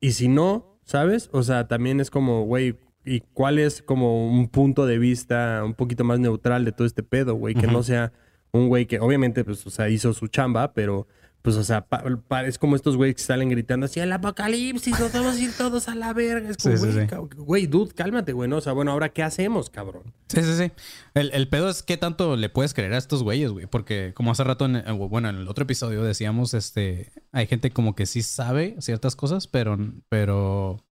y 0.00 0.12
si 0.12 0.28
no, 0.28 0.75
¿sabes? 0.86 1.28
O 1.32 1.42
sea, 1.42 1.68
también 1.68 2.00
es 2.00 2.10
como, 2.10 2.44
güey, 2.44 2.78
¿y 3.04 3.20
cuál 3.34 3.58
es 3.58 3.82
como 3.82 4.30
un 4.30 4.48
punto 4.48 4.86
de 4.86 4.98
vista 4.98 5.62
un 5.64 5.74
poquito 5.74 6.04
más 6.04 6.18
neutral 6.18 6.64
de 6.64 6.72
todo 6.72 6.86
este 6.86 7.02
pedo, 7.02 7.34
güey? 7.34 7.54
Que 7.54 7.66
no 7.66 7.82
sea 7.82 8.12
un 8.52 8.68
güey 8.68 8.86
que 8.86 9.00
obviamente, 9.00 9.44
pues, 9.44 9.66
o 9.66 9.70
sea, 9.70 9.90
hizo 9.90 10.14
su 10.14 10.28
chamba, 10.28 10.72
pero, 10.72 11.06
pues, 11.46 11.54
o 11.54 11.62
sea, 11.62 11.82
pa- 11.86 12.02
pa- 12.26 12.44
es 12.44 12.58
como 12.58 12.74
estos 12.74 12.96
güeyes 12.96 13.14
que 13.14 13.22
salen 13.22 13.48
gritando 13.50 13.86
así, 13.86 14.00
el 14.00 14.10
apocalipsis, 14.10 14.98
nos 14.98 15.12
vamos 15.12 15.36
a 15.36 15.40
ir 15.40 15.52
todos 15.56 15.86
a 15.88 15.94
la 15.94 16.12
verga. 16.12 16.50
Es 16.50 16.56
como, 16.56 16.76
Sí, 16.76 16.82
güey, 16.84 16.92
sí. 17.02 17.06
ca- 17.06 17.18
güey, 17.36 17.66
dude, 17.68 17.94
cálmate, 17.94 18.32
güey, 18.32 18.50
¿no? 18.50 18.56
O 18.56 18.60
sea, 18.60 18.72
bueno, 18.72 18.90
ahora, 18.90 19.10
¿qué 19.10 19.22
hacemos, 19.22 19.70
cabrón? 19.70 20.12
Sí, 20.26 20.42
sí, 20.42 20.56
sí. 20.56 20.72
El, 21.14 21.30
el 21.32 21.48
pedo 21.48 21.68
es 21.70 21.84
qué 21.84 21.96
tanto 21.96 22.34
le 22.34 22.48
puedes 22.48 22.74
creer 22.74 22.94
a 22.94 22.98
estos 22.98 23.22
güeyes, 23.22 23.52
güey. 23.52 23.66
Porque 23.66 24.12
como 24.16 24.32
hace 24.32 24.42
rato, 24.42 24.64
en, 24.64 24.74
el- 24.74 24.92
bueno, 24.94 25.28
en 25.28 25.36
el 25.36 25.46
otro 25.46 25.62
episodio 25.62 26.02
decíamos, 26.02 26.52
este, 26.52 27.12
hay 27.30 27.46
gente 27.46 27.70
como 27.70 27.94
que 27.94 28.06
sí 28.06 28.22
sabe 28.22 28.74
ciertas 28.80 29.14
cosas, 29.14 29.46
pero, 29.46 29.78
pero, 30.08 30.84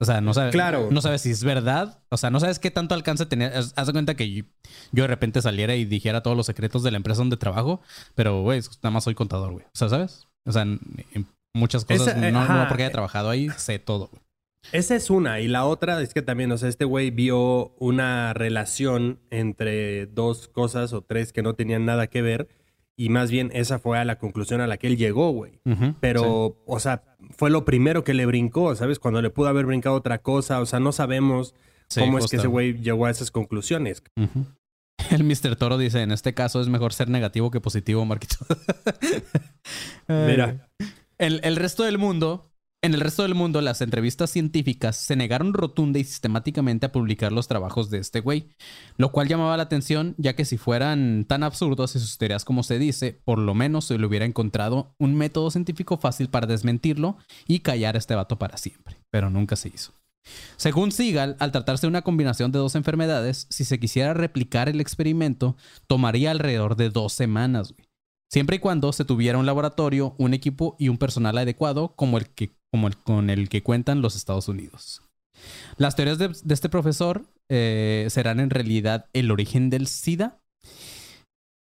o 0.00 0.04
sea, 0.04 0.20
no 0.20 0.32
sabe, 0.32 0.50
Claro. 0.50 0.88
no 0.90 1.00
sabes 1.00 1.22
si 1.22 1.30
es 1.30 1.42
verdad. 1.42 2.00
O 2.08 2.16
sea, 2.16 2.30
no 2.30 2.38
sabes 2.40 2.58
qué 2.58 2.70
tanto 2.70 2.94
alcance 2.94 3.26
tener. 3.26 3.52
Haz 3.54 3.86
de 3.86 3.92
cuenta 3.92 4.14
que 4.14 4.32
yo, 4.32 4.44
yo 4.92 5.04
de 5.04 5.08
repente 5.08 5.42
saliera 5.42 5.74
y 5.74 5.84
dijera 5.84 6.22
todos 6.22 6.36
los 6.36 6.46
secretos 6.46 6.82
de 6.82 6.90
la 6.90 6.96
empresa 6.98 7.18
donde 7.18 7.36
trabajo, 7.36 7.80
pero, 8.14 8.42
güey, 8.42 8.60
nada 8.82 8.90
más 8.92 9.04
soy 9.04 9.14
contador, 9.14 9.52
güey. 9.52 9.64
O 9.64 9.70
sea, 9.78 9.88
¿sabes? 9.88 10.28
O 10.44 10.52
sea, 10.52 10.62
en, 10.62 10.80
muchas 11.54 11.84
cosas, 11.84 12.16
Esa, 12.16 12.30
no, 12.30 12.68
porque 12.68 12.84
haya 12.84 12.92
trabajado 12.92 13.30
ahí, 13.30 13.48
sé 13.56 13.78
todo, 13.78 14.08
güey. 14.08 14.22
Esa 14.72 14.96
es 14.96 15.08
una. 15.08 15.40
Y 15.40 15.48
la 15.48 15.64
otra 15.64 16.00
es 16.02 16.12
que 16.12 16.22
también, 16.22 16.52
o 16.52 16.58
sea, 16.58 16.68
este 16.68 16.84
güey 16.84 17.10
vio 17.10 17.74
una 17.78 18.34
relación 18.34 19.20
entre 19.30 20.06
dos 20.06 20.48
cosas 20.48 20.92
o 20.92 21.02
tres 21.02 21.32
que 21.32 21.42
no 21.42 21.54
tenían 21.54 21.86
nada 21.86 22.08
que 22.08 22.22
ver. 22.22 22.48
Y 23.00 23.10
más 23.10 23.30
bien 23.30 23.52
esa 23.54 23.78
fue 23.78 23.96
a 23.96 24.04
la 24.04 24.18
conclusión 24.18 24.60
a 24.60 24.66
la 24.66 24.76
que 24.76 24.88
él 24.88 24.96
llegó, 24.96 25.30
güey. 25.30 25.60
Pero, 26.00 26.56
o 26.66 26.80
sea, 26.80 27.04
fue 27.30 27.48
lo 27.48 27.64
primero 27.64 28.02
que 28.02 28.12
le 28.12 28.26
brincó, 28.26 28.74
¿sabes? 28.74 28.98
Cuando 28.98 29.22
le 29.22 29.30
pudo 29.30 29.46
haber 29.46 29.66
brincado 29.66 29.94
otra 29.94 30.18
cosa. 30.18 30.60
O 30.60 30.66
sea, 30.66 30.80
no 30.80 30.90
sabemos 30.90 31.54
sí. 31.88 32.00
cómo 32.00 32.18
es 32.18 32.26
que 32.26 32.38
ese 32.38 32.48
güey 32.48 32.74
llegó 32.82 33.06
a 33.06 33.10
esas 33.10 33.30
conclusiones. 33.30 34.02
El 35.12 35.22
Mr. 35.22 35.54
Toro 35.54 35.78
dice, 35.78 36.02
en 36.02 36.10
este 36.10 36.34
caso 36.34 36.60
es 36.60 36.66
mejor 36.66 36.92
ser 36.92 37.08
negativo 37.08 37.52
que 37.52 37.60
positivo, 37.60 38.04
Marquito. 38.04 38.44
Mira. 40.08 40.68
El, 41.18 41.40
el 41.44 41.54
resto 41.54 41.84
del 41.84 41.98
mundo, 41.98 42.50
en 42.80 42.94
el 42.94 43.00
resto 43.00 43.22
del 43.22 43.34
mundo, 43.34 43.60
las 43.60 43.80
entrevistas 43.82 44.30
científicas 44.30 44.96
se 44.96 45.16
negaron 45.16 45.52
rotunda 45.52 45.98
y 45.98 46.04
sistemáticamente 46.04 46.86
a 46.86 46.92
publicar 46.92 47.32
los 47.32 47.48
trabajos 47.48 47.90
de 47.90 47.98
este 47.98 48.20
güey, 48.20 48.48
lo 48.96 49.10
cual 49.10 49.26
llamaba 49.26 49.56
la 49.56 49.64
atención, 49.64 50.14
ya 50.16 50.36
que 50.36 50.44
si 50.44 50.58
fueran 50.58 51.24
tan 51.26 51.42
absurdos 51.42 51.96
y 51.96 51.98
sus 51.98 52.18
teorías 52.18 52.44
como 52.44 52.62
se 52.62 52.78
dice, 52.78 53.20
por 53.24 53.38
lo 53.38 53.54
menos 53.54 53.86
se 53.86 53.98
le 53.98 54.06
hubiera 54.06 54.26
encontrado 54.26 54.94
un 54.98 55.16
método 55.16 55.50
científico 55.50 55.98
fácil 55.98 56.28
para 56.28 56.46
desmentirlo 56.46 57.18
y 57.48 57.60
callar 57.60 57.96
a 57.96 57.98
este 57.98 58.14
vato 58.14 58.38
para 58.38 58.56
siempre, 58.58 58.96
pero 59.10 59.28
nunca 59.28 59.56
se 59.56 59.68
hizo. 59.74 59.92
Según 60.56 60.92
Seagal, 60.92 61.36
al 61.40 61.52
tratarse 61.52 61.86
de 61.86 61.90
una 61.90 62.02
combinación 62.02 62.52
de 62.52 62.58
dos 62.58 62.76
enfermedades, 62.76 63.46
si 63.50 63.64
se 63.64 63.80
quisiera 63.80 64.14
replicar 64.14 64.68
el 64.68 64.80
experimento, 64.80 65.56
tomaría 65.88 66.30
alrededor 66.30 66.76
de 66.76 66.90
dos 66.90 67.12
semanas, 67.12 67.72
güey. 67.72 67.88
Siempre 68.30 68.56
y 68.56 68.58
cuando 68.58 68.92
se 68.92 69.06
tuviera 69.06 69.38
un 69.38 69.46
laboratorio, 69.46 70.14
un 70.18 70.34
equipo 70.34 70.76
y 70.78 70.90
un 70.90 70.98
personal 70.98 71.38
adecuado 71.38 71.94
como 71.96 72.18
el 72.18 72.28
que, 72.28 72.57
como 72.72 72.88
el, 72.88 72.96
con 72.96 73.30
el 73.30 73.48
que 73.48 73.62
cuentan 73.62 74.02
los 74.02 74.16
Estados 74.16 74.48
Unidos. 74.48 75.02
Las 75.76 75.94
teorías 75.96 76.18
de, 76.18 76.32
este 76.52 76.68
profesor 76.68 77.24
eh, 77.48 78.06
serán 78.10 78.40
en 78.40 78.50
realidad 78.50 79.06
el 79.12 79.30
origen 79.30 79.70
del 79.70 79.86
SIDA. 79.86 80.38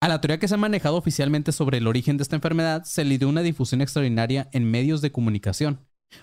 A 0.00 0.08
la 0.08 0.20
teoría 0.20 0.38
que 0.38 0.48
se 0.48 0.54
ha 0.54 0.58
manejado 0.58 0.96
oficialmente 0.96 1.50
sobre 1.50 1.78
el 1.78 1.86
origen 1.86 2.16
de 2.16 2.22
esta 2.22 2.36
enfermedad 2.36 2.84
se 2.84 3.04
le 3.04 3.18
dio 3.18 3.28
una 3.28 3.42
difusión 3.42 3.80
extraordinaria 3.80 4.48
en 4.52 4.70
medios 4.70 5.00
de 5.00 5.10
comunicación. 5.12 5.80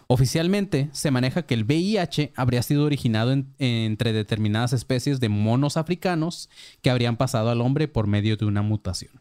Oficialmente 0.08 0.90
se 0.94 1.12
maneja 1.12 1.42
que 1.42 1.54
el 1.56 1.66
VIH 1.66 2.32
habría 2.36 2.62
sido 2.64 2.86
originado 2.86 3.32
en- 3.34 3.54
entre 3.58 4.14
determinadas 4.14 4.72
especies 4.72 5.20
de 5.20 5.28
monos 5.30 5.76
africanos 5.78 6.50
que 6.82 6.90
habrían 6.92 7.18
pasado 7.18 7.50
al 7.50 7.60
hombre 7.60 7.88
por 7.88 8.08
medio 8.08 8.38
de 8.38 8.46
una 8.46 8.62
mutación. 8.62 9.12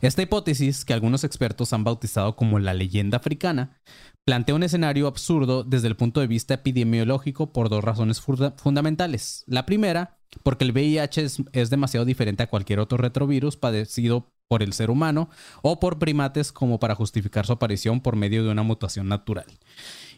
Esta 0.00 0.22
hipótesis, 0.22 0.84
que 0.84 0.92
algunos 0.94 1.24
expertos 1.24 1.72
han 1.72 1.84
bautizado 1.84 2.36
como 2.36 2.58
la 2.58 2.74
leyenda 2.74 3.18
africana, 3.18 3.78
plantea 4.24 4.54
un 4.54 4.62
escenario 4.62 5.06
absurdo 5.06 5.64
desde 5.64 5.88
el 5.88 5.96
punto 5.96 6.20
de 6.20 6.26
vista 6.26 6.54
epidemiológico 6.54 7.52
por 7.52 7.68
dos 7.68 7.82
razones 7.82 8.20
funda- 8.20 8.54
fundamentales. 8.58 9.44
La 9.46 9.64
primera, 9.64 10.18
porque 10.42 10.64
el 10.64 10.72
VIH 10.72 11.22
es, 11.24 11.42
es 11.52 11.70
demasiado 11.70 12.04
diferente 12.04 12.42
a 12.42 12.50
cualquier 12.50 12.80
otro 12.80 12.98
retrovirus 12.98 13.56
padecido 13.56 14.30
por 14.48 14.62
el 14.62 14.72
ser 14.72 14.90
humano 14.90 15.28
o 15.62 15.78
por 15.78 15.98
primates 15.98 16.52
como 16.52 16.78
para 16.78 16.94
justificar 16.94 17.44
su 17.46 17.52
aparición 17.52 18.00
por 18.00 18.16
medio 18.16 18.42
de 18.44 18.50
una 18.50 18.62
mutación 18.62 19.06
natural. 19.08 19.44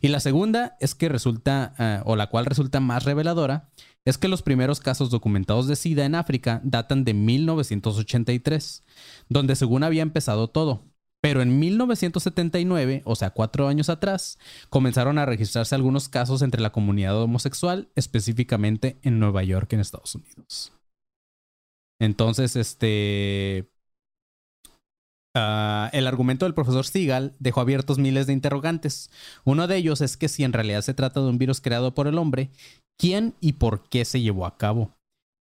Y 0.01 0.09
la 0.09 0.21
segunda 0.21 0.77
es 0.81 0.95
que 0.95 1.09
resulta, 1.09 1.75
eh, 1.79 2.01
o 2.05 2.15
la 2.17 2.29
cual 2.29 2.47
resulta 2.47 2.81
más 2.81 3.05
reveladora, 3.05 3.71
es 4.05 4.19
que 4.19 4.29
los 4.29 4.43
primeros 4.43 4.81
casos 4.81 5.11
documentados 5.11 5.67
de 5.67 5.77
SIDA 5.77 6.05
en 6.05 6.15
África 6.15 6.61
datan 6.65 7.05
de 7.05 7.15
1983, 7.15 8.85
donde 9.29 9.57
según 9.57 9.83
había 9.83 10.03
empezado 10.03 10.49
todo. 10.49 10.85
Pero 11.21 11.43
en 11.43 11.59
1979, 11.59 13.03
o 13.05 13.15
sea, 13.15 13.31
cuatro 13.31 13.69
años 13.69 13.91
atrás, 13.91 14.39
comenzaron 14.71 15.19
a 15.19 15.27
registrarse 15.27 15.75
algunos 15.75 16.09
casos 16.09 16.41
entre 16.41 16.63
la 16.63 16.73
comunidad 16.73 17.21
homosexual, 17.21 17.91
específicamente 17.95 18.99
en 19.03 19.19
Nueva 19.19 19.43
York, 19.43 19.71
en 19.75 19.81
Estados 19.81 20.15
Unidos. 20.15 20.73
Entonces, 21.99 22.57
este... 22.57 23.70
ah, 25.35 25.91
el 25.93 26.07
argumento 26.07 26.45
del 26.45 26.55
profesor 26.55 26.87
Seagal 26.87 27.35
dejó 27.39 27.61
abiertos 27.61 27.99
miles 27.99 28.27
de 28.27 28.33
interrogantes. 28.33 29.11
Uno 29.45 29.67
de 29.67 29.77
ellos 29.77 30.01
es 30.01 30.17
que 30.17 30.29
si 30.29 30.45
en 30.45 30.53
realidad 30.53 30.83
se 30.83 30.95
trata 30.95 31.21
de 31.21 31.29
un 31.29 31.39
virus 31.39 31.61
creado 31.61 31.95
por 31.95 32.07
el 32.07 32.19
hombre, 32.19 32.51
¿quién 32.99 33.35
y 33.41 33.55
por 33.55 33.89
qué 33.89 34.05
se 34.05 34.21
llevó 34.21 34.47
a 34.47 34.57
cabo? 34.57 34.93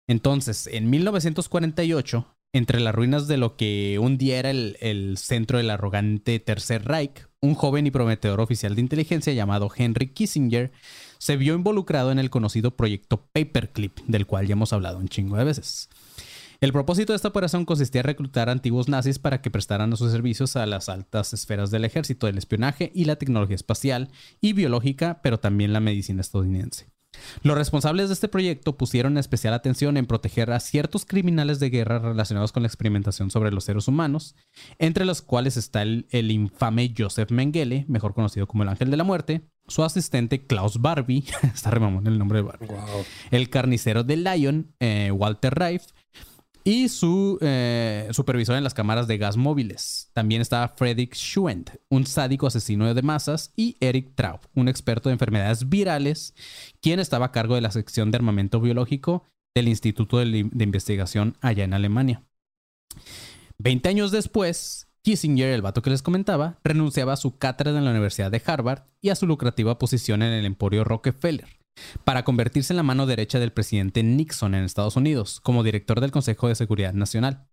Entonces, 0.08 0.66
en 0.66 0.90
1948, 0.90 2.26
entre 2.54 2.80
las 2.80 2.94
ruinas 2.94 3.28
de 3.28 3.38
lo 3.38 3.56
que 3.56 3.98
un 3.98 4.18
día 4.18 4.38
era 4.38 4.50
el, 4.50 4.76
el 4.80 5.16
centro 5.16 5.58
del 5.58 5.70
arrogante 5.70 6.38
Tercer 6.38 6.84
Reich, 6.84 7.26
un 7.40 7.54
joven 7.54 7.86
y 7.86 7.90
prometedor 7.90 8.40
oficial 8.40 8.74
de 8.74 8.82
inteligencia 8.82 9.32
llamado 9.32 9.70
Henry 9.74 10.08
Kissinger 10.08 10.70
se 11.18 11.36
vio 11.36 11.54
involucrado 11.54 12.12
en 12.12 12.18
el 12.18 12.30
conocido 12.30 12.76
proyecto 12.76 13.26
Paperclip, 13.32 13.98
del 14.06 14.26
cual 14.26 14.46
ya 14.46 14.52
hemos 14.52 14.72
hablado 14.72 14.98
un 14.98 15.08
chingo 15.08 15.36
de 15.36 15.44
veces. 15.44 15.88
El 16.62 16.72
propósito 16.72 17.12
de 17.12 17.16
esta 17.16 17.26
operación 17.26 17.64
consistía 17.64 18.02
en 18.02 18.06
reclutar 18.06 18.48
antiguos 18.48 18.88
nazis 18.88 19.18
para 19.18 19.42
que 19.42 19.50
prestaran 19.50 19.96
sus 19.96 20.12
servicios 20.12 20.54
a 20.54 20.64
las 20.64 20.88
altas 20.88 21.32
esferas 21.34 21.72
del 21.72 21.84
ejército, 21.84 22.28
del 22.28 22.38
espionaje 22.38 22.92
y 22.94 23.04
la 23.04 23.16
tecnología 23.16 23.56
espacial 23.56 24.10
y 24.40 24.52
biológica, 24.52 25.18
pero 25.24 25.40
también 25.40 25.72
la 25.72 25.80
medicina 25.80 26.20
estadounidense. 26.20 26.86
Los 27.42 27.58
responsables 27.58 28.08
de 28.08 28.14
este 28.14 28.28
proyecto 28.28 28.76
pusieron 28.76 29.18
especial 29.18 29.54
atención 29.54 29.96
en 29.96 30.06
proteger 30.06 30.52
a 30.52 30.60
ciertos 30.60 31.04
criminales 31.04 31.58
de 31.58 31.68
guerra 31.68 31.98
relacionados 31.98 32.52
con 32.52 32.62
la 32.62 32.68
experimentación 32.68 33.32
sobre 33.32 33.50
los 33.50 33.64
seres 33.64 33.88
humanos, 33.88 34.36
entre 34.78 35.04
los 35.04 35.20
cuales 35.20 35.56
está 35.56 35.82
el, 35.82 36.06
el 36.10 36.30
infame 36.30 36.94
Joseph 36.96 37.32
Mengele, 37.32 37.86
mejor 37.88 38.14
conocido 38.14 38.46
como 38.46 38.62
el 38.62 38.68
Ángel 38.68 38.92
de 38.92 38.96
la 38.96 39.04
Muerte, 39.04 39.42
su 39.66 39.82
asistente 39.82 40.46
Klaus 40.46 40.80
Barbie, 40.80 41.24
está 41.42 41.72
remamón 41.72 42.06
el 42.06 42.20
nombre 42.20 42.38
de 42.38 42.42
Barbie, 42.44 42.68
Wow. 42.68 43.04
el 43.32 43.50
carnicero 43.50 44.04
de 44.04 44.16
Lion, 44.16 44.74
eh, 44.78 45.10
Walter 45.10 45.54
Reif, 45.54 45.86
y 46.64 46.88
su 46.88 47.38
eh, 47.40 48.08
supervisor 48.12 48.56
en 48.56 48.64
las 48.64 48.74
cámaras 48.74 49.06
de 49.06 49.18
gas 49.18 49.36
móviles. 49.36 50.10
También 50.12 50.40
estaba 50.40 50.68
Frederick 50.68 51.14
Schwend, 51.14 51.78
un 51.88 52.06
sádico 52.06 52.46
asesino 52.46 52.92
de 52.92 53.02
masas, 53.02 53.52
y 53.56 53.76
Eric 53.80 54.14
Traub, 54.14 54.40
un 54.54 54.68
experto 54.68 55.08
de 55.08 55.14
enfermedades 55.14 55.68
virales, 55.68 56.34
quien 56.80 57.00
estaba 57.00 57.26
a 57.26 57.32
cargo 57.32 57.54
de 57.54 57.60
la 57.60 57.70
sección 57.70 58.10
de 58.10 58.16
armamento 58.16 58.60
biológico 58.60 59.24
del 59.54 59.68
Instituto 59.68 60.18
de, 60.18 60.48
de 60.50 60.64
Investigación 60.64 61.36
allá 61.40 61.64
en 61.64 61.74
Alemania. 61.74 62.22
Veinte 63.58 63.88
años 63.88 64.10
después, 64.10 64.88
Kissinger, 65.02 65.52
el 65.52 65.62
vato 65.62 65.82
que 65.82 65.90
les 65.90 66.02
comentaba, 66.02 66.58
renunciaba 66.64 67.12
a 67.12 67.16
su 67.16 67.36
cátedra 67.38 67.76
en 67.76 67.84
la 67.84 67.90
Universidad 67.90 68.30
de 68.30 68.42
Harvard 68.44 68.84
y 69.00 69.10
a 69.10 69.14
su 69.14 69.26
lucrativa 69.26 69.78
posición 69.78 70.22
en 70.22 70.32
el 70.32 70.46
emporio 70.46 70.84
Rockefeller 70.84 71.61
para 72.04 72.24
convertirse 72.24 72.72
en 72.72 72.78
la 72.78 72.82
mano 72.82 73.06
derecha 73.06 73.38
del 73.38 73.52
presidente 73.52 74.02
Nixon 74.02 74.54
en 74.54 74.64
Estados 74.64 74.96
Unidos 74.96 75.40
como 75.40 75.62
director 75.62 76.00
del 76.00 76.10
Consejo 76.10 76.48
de 76.48 76.54
Seguridad 76.54 76.92
Nacional. 76.92 77.48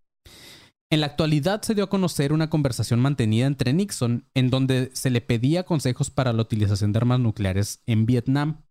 En 0.92 1.00
la 1.00 1.06
actualidad 1.06 1.62
se 1.62 1.76
dio 1.76 1.84
a 1.84 1.90
conocer 1.90 2.32
una 2.32 2.50
conversación 2.50 2.98
mantenida 2.98 3.46
entre 3.46 3.72
Nixon 3.72 4.26
en 4.34 4.50
donde 4.50 4.90
se 4.92 5.10
le 5.10 5.20
pedía 5.20 5.62
consejos 5.62 6.10
para 6.10 6.32
la 6.32 6.42
utilización 6.42 6.92
de 6.92 6.98
armas 6.98 7.20
nucleares 7.20 7.80
en 7.86 8.06
Vietnam. 8.06 8.64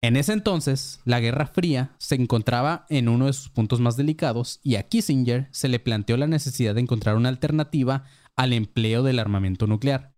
En 0.00 0.16
ese 0.16 0.32
entonces, 0.32 1.00
la 1.04 1.20
Guerra 1.20 1.46
Fría 1.46 1.94
se 1.98 2.14
encontraba 2.14 2.86
en 2.88 3.08
uno 3.08 3.26
de 3.26 3.34
sus 3.34 3.50
puntos 3.50 3.80
más 3.80 3.96
delicados 3.96 4.60
y 4.62 4.76
a 4.76 4.88
Kissinger 4.88 5.48
se 5.50 5.68
le 5.68 5.80
planteó 5.80 6.16
la 6.16 6.28
necesidad 6.28 6.74
de 6.74 6.80
encontrar 6.80 7.16
una 7.16 7.28
alternativa 7.28 8.04
al 8.34 8.54
empleo 8.54 9.02
del 9.02 9.18
armamento 9.18 9.66
nuclear. 9.66 10.14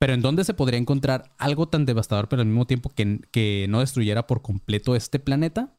Pero 0.00 0.14
¿en 0.14 0.22
dónde 0.22 0.44
se 0.44 0.54
podría 0.54 0.78
encontrar 0.78 1.32
algo 1.38 1.68
tan 1.68 1.84
devastador 1.84 2.28
pero 2.28 2.42
al 2.42 2.48
mismo 2.48 2.66
tiempo 2.66 2.90
que, 2.94 3.66
no 3.68 3.80
destruyera 3.80 4.26
por 4.26 4.42
completo 4.42 4.94
este 4.94 5.18
planeta? 5.18 5.76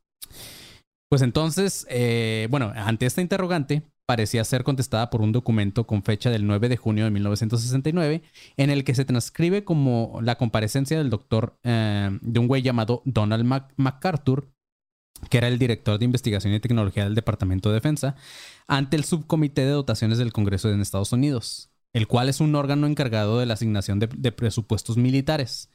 Pues 1.10 1.22
entonces, 1.22 1.88
eh, 1.90 2.48
bueno, 2.52 2.72
ante 2.76 3.06
esta 3.06 3.22
interrogante, 3.22 3.84
parecía 4.06 4.44
ser 4.44 4.64
contestada 4.64 5.10
por 5.10 5.22
un 5.22 5.32
documento 5.32 5.88
con 5.88 6.04
fecha 6.04 6.30
del 6.30 6.46
9 6.46 6.68
de 6.68 6.78
junio 6.78 7.06
de 7.06 7.12
1969, 7.12 8.24
en 8.58 8.70
el 8.70 8.84
que 8.84 8.96
se 8.96 9.06
transcribe 9.06 9.64
como 9.64 10.20
la 10.22 10.36
comparecencia 10.36 10.98
del 10.98 11.10
doctor 11.10 11.58
eh, 11.64 12.18
de 12.22 12.40
un 12.40 12.48
güey 12.48 12.62
llamado 12.62 13.02
Donald 13.06 13.46
Mac- 13.46 13.74
MacArthur, 13.78 14.52
que 15.30 15.38
era 15.38 15.48
el 15.48 15.60
director 15.60 16.00
de 16.00 16.06
investigación 16.06 16.54
y 16.54 16.60
tecnología 16.60 17.04
del 17.04 17.16
Departamento 17.16 17.70
de 17.70 17.76
Defensa, 17.76 18.16
ante 18.68 18.98
el 18.98 19.04
Subcomité 19.04 19.62
de 19.62 19.72
Dotaciones 19.72 20.18
del 20.18 20.34
Congreso 20.34 20.72
en 20.72 20.82
Estados 20.82 21.12
Unidos, 21.12 21.70
el 21.94 22.08
cual 22.08 22.30
es 22.30 22.40
un 22.40 22.56
órgano 22.56 22.88
encargado 22.88 23.40
de 23.40 23.46
la 23.46 23.56
asignación 23.56 24.00
de, 24.00 24.32
presupuestos 24.32 24.98
militares. 24.98 25.70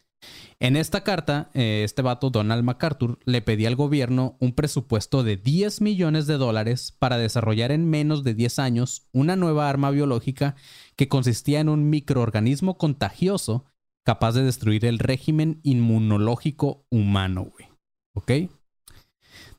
En 0.59 0.77
esta 0.77 1.05
carta, 1.05 1.51
eh, 1.53 1.83
este 1.85 2.01
vato, 2.01 2.31
Donald 2.31 2.65
MacArthur, 2.65 3.19
le 3.25 3.43
pedía 3.43 3.69
al 3.69 3.77
gobierno 3.77 4.37
un 4.41 4.55
presupuesto 4.55 5.23
de 5.23 5.37
10 5.37 5.83
millones 5.83 6.27
de 6.27 6.39
dólares 6.39 6.93
para 6.99 7.19
desarrollar 7.19 7.73
en 7.73 7.91
menos 7.91 8.25
de 8.25 8.33
10 8.33 8.59
años 8.59 9.07
una 9.13 9.37
nueva 9.37 9.69
arma 9.69 9.91
biológica 9.91 10.57
que 10.97 11.09
consistía 11.09 11.61
en 11.61 11.69
un 11.69 11.91
microorganismo 11.91 12.79
contagioso 12.79 13.67
capaz 14.05 14.33
de 14.33 14.45
destruir 14.45 14.85
el 14.85 14.99
régimen 14.99 15.61
inmunológico 15.63 16.87
humano, 16.91 17.51
güey. 17.53 17.69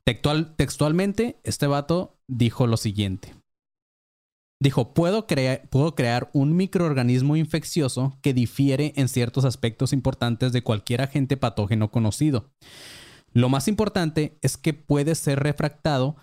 Textual- 0.03 0.55
textualmente, 0.55 1.39
este 1.43 1.67
vato 1.67 2.19
dijo 2.27 2.67
lo 2.67 2.77
siguiente. 2.77 3.33
Dijo, 4.59 4.93
puedo, 4.93 5.27
puedo 5.69 5.95
crear 5.95 6.29
un 6.33 6.55
microorganismo 6.55 7.35
infeccioso 7.35 8.17
que 8.21 8.33
difiere 8.33 8.93
en 8.95 9.09
ciertos 9.09 9.45
aspectos 9.45 9.93
importantes 9.93 10.53
de 10.53 10.63
cualquier 10.63 11.01
agente 11.01 11.37
patógeno 11.37 11.91
conocido. 11.91 12.51
Lo 13.33 13.49
más 13.49 13.67
importante 13.67 14.39
es 14.41 14.55
que 14.55 14.73
puede 14.73 15.13
ser 15.15 15.39
refractado 15.41 16.15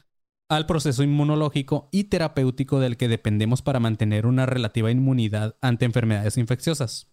al 0.49 0.67
proceso 0.67 1.03
inmunológico 1.03 1.89
y 1.93 2.05
terapéutico 2.05 2.81
del 2.81 2.97
que 2.97 3.09
dependemos 3.09 3.63
para 3.63 3.81
mantener 3.81 4.27
una 4.27 4.47
relativa 4.47 4.91
inmunidad 4.91 5.57
ante 5.61 5.85
enfermedades 5.85 6.37
infecciosas. 6.37 7.13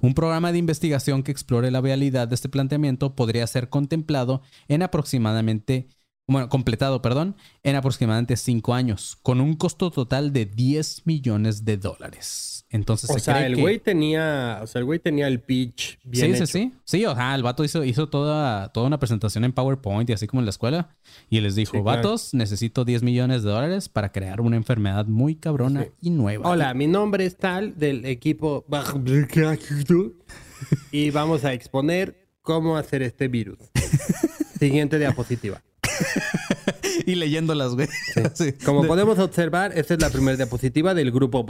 Un 0.00 0.14
programa 0.14 0.50
de 0.52 0.58
investigación 0.58 1.22
que 1.22 1.30
explore 1.30 1.70
la 1.70 1.80
vialidad 1.80 2.28
de 2.28 2.34
este 2.34 2.48
planteamiento 2.48 3.14
podría 3.14 3.46
ser 3.46 3.68
contemplado 3.68 4.42
en 4.68 4.82
aproximadamente, 4.82 5.88
bueno, 6.28 6.48
completado, 6.48 7.02
perdón, 7.02 7.36
en 7.62 7.76
aproximadamente 7.76 8.36
5 8.36 8.74
años, 8.74 9.18
con 9.22 9.40
un 9.40 9.54
costo 9.56 9.90
total 9.90 10.32
de 10.32 10.46
10 10.46 11.02
millones 11.06 11.64
de 11.64 11.76
dólares. 11.76 12.64
Entonces 12.70 13.10
O 13.10 13.14
se 13.14 13.20
sea, 13.20 13.34
cree 13.34 13.46
el 13.48 13.56
que- 13.56 13.60
güey 13.60 13.78
tenía, 13.80 14.60
o 14.62 14.66
sea, 14.66 14.78
el 14.78 14.86
güey 14.86 14.98
tenía 14.98 15.28
el 15.28 15.40
pitch 15.40 15.98
bien 16.04 16.28
sí, 16.30 16.36
hecho. 16.36 16.46
sí, 16.46 16.52
sí. 16.52 16.72
Sí, 16.84 17.04
o 17.04 17.14
sea, 17.14 17.34
el 17.34 17.42
vato 17.42 17.64
hizo, 17.64 17.84
hizo 17.84 18.08
toda, 18.08 18.72
toda 18.72 18.86
una 18.86 18.98
presentación 18.98 19.44
en 19.44 19.52
PowerPoint 19.52 20.08
y 20.08 20.14
así 20.14 20.26
como 20.26 20.40
en 20.40 20.46
la 20.46 20.50
escuela. 20.50 20.96
Y 21.28 21.40
les 21.40 21.54
dijo, 21.54 21.72
Sí, 21.76 21.82
claro. 21.82 21.98
vatos, 21.98 22.32
necesito 22.32 22.86
10 22.86 23.02
millones 23.02 23.42
de 23.42 23.50
dólares 23.50 23.90
para 23.90 24.10
crear 24.10 24.40
una 24.40 24.56
enfermedad 24.56 25.04
muy 25.06 25.34
cabrona 25.34 25.82
Sí. 25.84 25.90
y 26.00 26.10
nueva. 26.10 26.48
Hola, 26.48 26.72
mi 26.72 26.86
nombre 26.86 27.26
es 27.26 27.36
tal 27.36 27.76
del 27.78 28.06
equipo 28.06 28.64
y 30.92 31.10
vamos 31.10 31.44
a 31.44 31.52
exponer 31.52 32.26
cómo 32.40 32.78
hacer 32.78 33.02
este 33.02 33.28
virus. 33.28 33.58
Siguiente 34.58 34.98
diapositiva. 34.98 35.62
y 37.06 37.14
leyéndolas, 37.14 37.74
güey. 37.74 37.88
Sí. 38.34 38.52
Como 38.64 38.82
De- 38.82 38.88
podemos 38.88 39.18
observar, 39.18 39.72
esta 39.76 39.94
es 39.94 40.00
la 40.00 40.10
primera 40.10 40.36
diapositiva 40.36 40.94
del 40.94 41.10
grupo 41.10 41.44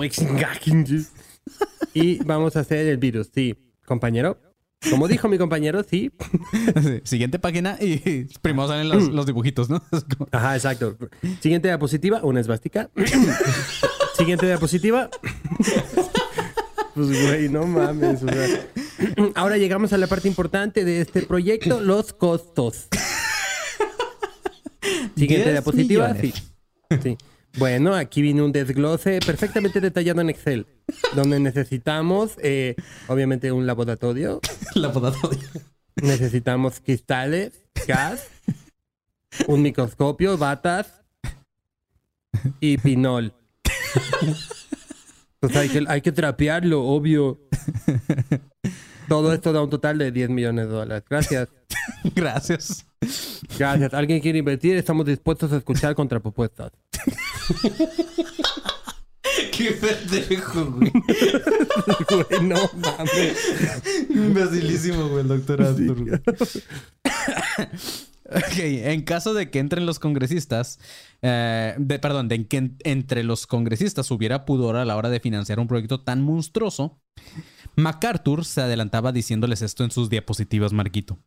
y 1.94 2.22
vamos 2.24 2.56
a 2.56 2.60
hacer 2.60 2.86
el 2.86 2.96
virus. 2.98 3.30
Sí, 3.34 3.56
compañero. 3.84 4.38
Como 4.90 5.06
dijo 5.06 5.28
mi 5.28 5.38
compañero, 5.38 5.84
sí. 5.88 6.10
Sí. 6.82 7.00
Siguiente 7.04 7.38
página 7.38 7.76
y 7.80 8.24
primero 8.40 8.66
salen 8.68 8.88
los, 8.88 9.08
los 9.08 9.26
dibujitos, 9.26 9.70
¿no? 9.70 9.80
Como- 9.90 10.28
Ajá, 10.32 10.56
exacto. 10.56 10.96
Siguiente 11.40 11.68
diapositiva, 11.68 12.20
una 12.24 12.40
esvástica. 12.40 12.90
Siguiente 14.16 14.46
diapositiva. 14.46 15.08
Pues, 16.94 17.08
güey, 17.26 17.48
no 17.48 17.66
mames. 17.66 18.22
o 18.22 18.28
sea. 18.28 18.66
Ahora 19.34 19.56
llegamos 19.56 19.92
a 19.92 19.98
la 19.98 20.06
parte 20.06 20.28
importante 20.28 20.84
de 20.84 21.00
este 21.00 21.22
proyecto, 21.22 21.80
los 21.80 22.12
costos. 22.12 22.88
Siguiente 25.16 25.50
10 25.50 25.52
diapositiva. 25.52 26.14
Sí. 26.14 26.32
sí. 27.02 27.18
Bueno, 27.58 27.94
aquí 27.94 28.22
viene 28.22 28.42
un 28.42 28.52
desglose 28.52 29.20
perfectamente 29.24 29.80
detallado 29.80 30.22
en 30.22 30.30
Excel, 30.30 30.66
donde 31.14 31.38
necesitamos, 31.38 32.32
eh, 32.42 32.76
obviamente, 33.08 33.52
un 33.52 33.66
laboratorio, 33.66 34.40
La 34.74 34.90
podatoria. 34.90 35.48
necesitamos 35.96 36.80
cristales, 36.80 37.52
gas, 37.86 38.28
un 39.46 39.60
microscopio, 39.60 40.38
batas 40.38 41.02
y 42.60 42.78
pinol. 42.78 43.34
Pues 45.40 45.56
hay 45.56 45.68
que, 45.68 45.84
hay 45.88 46.00
que 46.00 46.12
trapearlo, 46.12 46.84
obvio. 46.84 47.38
Todo 49.08 49.34
esto 49.34 49.52
da 49.52 49.62
un 49.62 49.68
total 49.68 49.98
de 49.98 50.10
10 50.10 50.30
millones 50.30 50.68
de 50.68 50.72
dólares. 50.72 51.04
Gracias. 51.08 51.48
Gracias. 52.14 52.86
Gracias. 53.58 53.94
¿Alguien 53.94 54.20
quiere 54.20 54.38
invertir? 54.38 54.76
Estamos 54.76 55.06
dispuestos 55.06 55.52
a 55.52 55.56
escuchar 55.58 55.94
contrapropuestas. 55.94 56.72
Qué 59.56 59.72
pendejo, 59.72 60.64
güey. 60.72 60.90
Güey, 60.90 62.42
no 62.42 62.56
mames. 62.74 64.08
Imbecilísimo, 64.10 65.08
güey, 65.08 65.22
el 65.22 65.28
doctor 65.28 65.62
Arthur. 65.62 66.22
ok, 68.24 68.58
en 68.58 69.02
caso 69.02 69.34
de 69.34 69.50
que 69.50 69.58
entren 69.58 69.86
los 69.86 69.98
congresistas, 69.98 70.78
eh, 71.22 71.74
de, 71.78 71.98
perdón, 71.98 72.28
de 72.28 72.46
que 72.46 72.56
en- 72.56 72.76
entre 72.84 73.22
los 73.24 73.46
congresistas 73.46 74.10
hubiera 74.10 74.44
pudor 74.44 74.76
a 74.76 74.84
la 74.84 74.96
hora 74.96 75.10
de 75.10 75.20
financiar 75.20 75.60
un 75.60 75.68
proyecto 75.68 76.00
tan 76.00 76.22
monstruoso, 76.22 76.98
MacArthur 77.76 78.44
se 78.44 78.60
adelantaba 78.62 79.12
diciéndoles 79.12 79.62
esto 79.62 79.84
en 79.84 79.90
sus 79.90 80.10
diapositivas, 80.10 80.72
Marquito. 80.72 81.18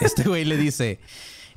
Este 0.00 0.24
güey 0.24 0.44
le 0.44 0.56
dice, 0.56 0.98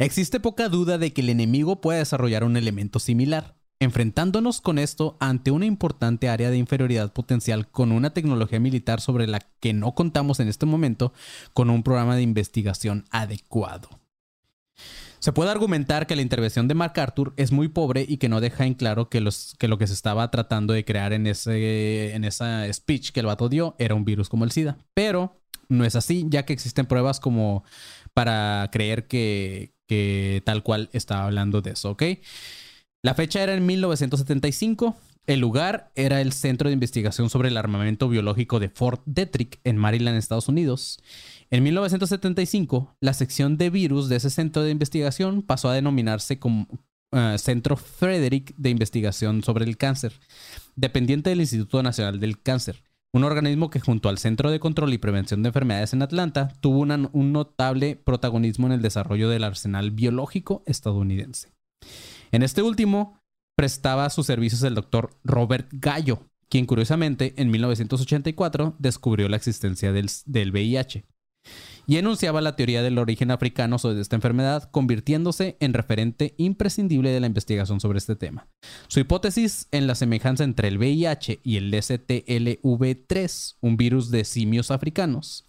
existe 0.05 0.39
poca 0.39 0.69
duda 0.69 0.97
de 0.97 1.13
que 1.13 1.21
el 1.21 1.29
enemigo 1.29 1.81
pueda 1.81 1.99
desarrollar 1.99 2.43
un 2.43 2.57
elemento 2.57 2.99
similar. 2.99 3.55
Enfrentándonos 3.79 4.59
con 4.59 4.79
esto 4.79 5.17
ante 5.19 5.51
una 5.51 5.67
importante 5.67 6.29
área 6.29 6.49
de 6.49 6.57
inferioridad 6.57 7.13
potencial 7.13 7.69
con 7.69 7.91
una 7.91 8.11
tecnología 8.11 8.59
militar 8.59 9.01
sobre 9.01 9.27
la 9.27 9.39
que 9.59 9.73
no 9.73 9.93
contamos 9.93 10.39
en 10.39 10.47
este 10.47 10.65
momento, 10.65 11.13
con 11.53 11.69
un 11.69 11.83
programa 11.83 12.15
de 12.15 12.23
investigación 12.23 13.05
adecuado. 13.11 13.89
Se 15.19 15.31
puede 15.31 15.51
argumentar 15.51 16.07
que 16.07 16.15
la 16.15 16.21
intervención 16.21 16.67
de 16.67 16.75
MacArthur 16.75 17.33
es 17.37 17.51
muy 17.51 17.67
pobre 17.67 18.05
y 18.07 18.17
que 18.17 18.29
no 18.29 18.39
deja 18.39 18.65
en 18.65 18.75
claro 18.75 19.09
que 19.09 19.19
lo 19.19 19.77
que 19.77 19.87
se 19.87 19.93
estaba 19.93 20.29
tratando 20.31 20.73
de 20.73 20.85
crear 20.85 21.13
en, 21.13 21.27
ese, 21.27 22.15
en 22.15 22.23
esa 22.23 22.71
speech 22.71 23.11
que 23.11 23.19
el 23.19 23.25
vato 23.25 23.49
dio 23.49 23.75
era 23.77 23.95
un 23.95 24.05
virus 24.05 24.29
como 24.29 24.43
el 24.43 24.51
SIDA. 24.51 24.77
Pero 24.93 25.41
no 25.69 25.85
es 25.85 25.95
así, 25.95 26.25
ya 26.29 26.45
que 26.45 26.53
existen 26.53 26.85
pruebas 26.85 27.19
como 27.19 27.63
para 28.13 28.69
creer 28.71 29.07
que, 29.07 29.76
que 29.87 30.41
tal 30.45 30.63
cual 30.63 30.89
estaba 30.93 31.25
hablando 31.25 31.61
de 31.61 31.71
eso, 31.71 31.91
¿ok? 31.91 32.03
La 33.03 33.13
fecha 33.13 33.41
era 33.41 33.53
en 33.53 33.65
1975. 33.65 34.95
El 35.27 35.39
lugar 35.41 35.91
era 35.95 36.21
el 36.21 36.31
Centro 36.31 36.69
de 36.69 36.73
Investigación 36.73 37.29
sobre 37.29 37.49
el 37.49 37.57
Armamento 37.57 38.07
Biológico 38.07 38.59
de 38.59 38.69
Fort 38.69 39.01
Detrick 39.05 39.59
en 39.63 39.77
Maryland, 39.77 40.17
Estados 40.17 40.47
Unidos. 40.47 40.99
En 41.49 41.63
1975, 41.63 42.95
la 43.01 43.13
sección 43.13 43.57
de 43.57 43.69
virus 43.69 44.09
de 44.09 44.17
ese 44.17 44.29
centro 44.29 44.63
de 44.63 44.71
investigación 44.71 45.41
pasó 45.41 45.69
a 45.69 45.73
denominarse 45.73 46.39
como 46.39 46.67
eh, 47.11 47.35
Centro 47.37 47.77
Frederick 47.77 48.53
de 48.57 48.69
Investigación 48.69 49.43
sobre 49.43 49.65
el 49.65 49.77
Cáncer, 49.77 50.13
dependiente 50.75 51.29
del 51.29 51.41
Instituto 51.41 51.81
Nacional 51.83 52.19
del 52.19 52.41
Cáncer, 52.41 52.83
un 53.13 53.23
organismo 53.23 53.69
que 53.69 53.79
junto 53.79 54.09
al 54.09 54.17
Centro 54.17 54.51
de 54.51 54.59
Control 54.59 54.93
y 54.93 54.97
Prevención 54.97 55.41
de 55.41 55.49
Enfermedades 55.49 55.93
en 55.93 56.01
Atlanta 56.01 56.53
tuvo 56.59 56.79
un 56.79 57.31
notable 57.31 57.95
protagonismo 57.95 58.67
en 58.67 58.73
el 58.73 58.81
desarrollo 58.81 59.29
del 59.29 59.43
arsenal 59.43 59.91
biológico 59.91 60.63
estadounidense. 60.65 61.51
En 62.31 62.43
este 62.43 62.61
último 62.61 63.19
prestaba 63.55 64.09
sus 64.09 64.25
servicios 64.27 64.63
el 64.63 64.75
doctor 64.75 65.11
Robert 65.23 65.67
Gallo, 65.71 66.27
quien 66.49 66.65
curiosamente 66.65 67.33
en 67.37 67.49
1984 67.49 68.75
descubrió 68.77 69.29
la 69.29 69.37
existencia 69.37 69.91
del, 69.91 70.09
del 70.25 70.51
VIH 70.51 71.05
y 71.87 71.97
enunciaba 71.97 72.41
la 72.41 72.57
teoría 72.57 72.83
del 72.83 72.97
origen 72.97 73.31
africano 73.31 73.79
sobre 73.79 74.01
esta 74.01 74.17
enfermedad, 74.17 74.69
convirtiéndose 74.69 75.55
en 75.61 75.73
referente 75.73 76.35
imprescindible 76.37 77.09
de 77.09 77.21
la 77.21 77.27
investigación 77.27 77.79
sobre 77.79 77.97
este 77.97 78.17
tema. 78.17 78.49
Su 78.89 78.99
hipótesis 78.99 79.69
en 79.71 79.87
la 79.87 79.95
semejanza 79.95 80.43
entre 80.43 80.67
el 80.67 80.77
VIH 80.77 81.39
y 81.43 81.55
el 81.55 81.71
DCTLV3, 81.71 83.55
un 83.61 83.77
virus 83.77 84.11
de 84.11 84.25
simios 84.25 84.69
africanos, 84.69 85.45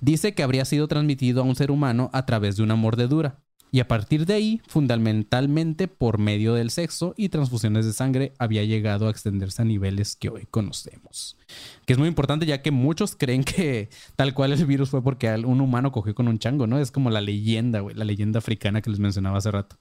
dice 0.00 0.34
que 0.34 0.44
habría 0.44 0.64
sido 0.64 0.86
transmitido 0.86 1.42
a 1.42 1.44
un 1.44 1.56
ser 1.56 1.72
humano 1.72 2.08
a 2.12 2.24
través 2.24 2.56
de 2.56 2.62
una 2.62 2.76
mordedura. 2.76 3.42
Y 3.74 3.80
a 3.80 3.88
partir 3.88 4.24
de 4.24 4.34
ahí, 4.34 4.60
fundamentalmente 4.68 5.88
por 5.88 6.18
medio 6.18 6.54
del 6.54 6.70
sexo 6.70 7.12
y 7.16 7.28
transfusiones 7.28 7.84
de 7.84 7.92
sangre, 7.92 8.32
había 8.38 8.62
llegado 8.62 9.08
a 9.08 9.10
extenderse 9.10 9.62
a 9.62 9.64
niveles 9.64 10.14
que 10.14 10.28
hoy 10.28 10.46
conocemos. 10.48 11.36
Que 11.84 11.92
es 11.92 11.98
muy 11.98 12.06
importante 12.06 12.46
ya 12.46 12.62
que 12.62 12.70
muchos 12.70 13.16
creen 13.16 13.42
que 13.42 13.88
tal 14.14 14.32
cual 14.32 14.52
el 14.52 14.64
virus 14.64 14.90
fue 14.90 15.02
porque 15.02 15.28
un 15.44 15.60
humano 15.60 15.90
cogió 15.90 16.14
con 16.14 16.28
un 16.28 16.38
chango, 16.38 16.68
¿no? 16.68 16.78
Es 16.78 16.92
como 16.92 17.10
la 17.10 17.20
leyenda, 17.20 17.80
güey, 17.80 17.96
la 17.96 18.04
leyenda 18.04 18.38
africana 18.38 18.80
que 18.80 18.90
les 18.90 19.00
mencionaba 19.00 19.38
hace 19.38 19.50
rato. 19.50 19.76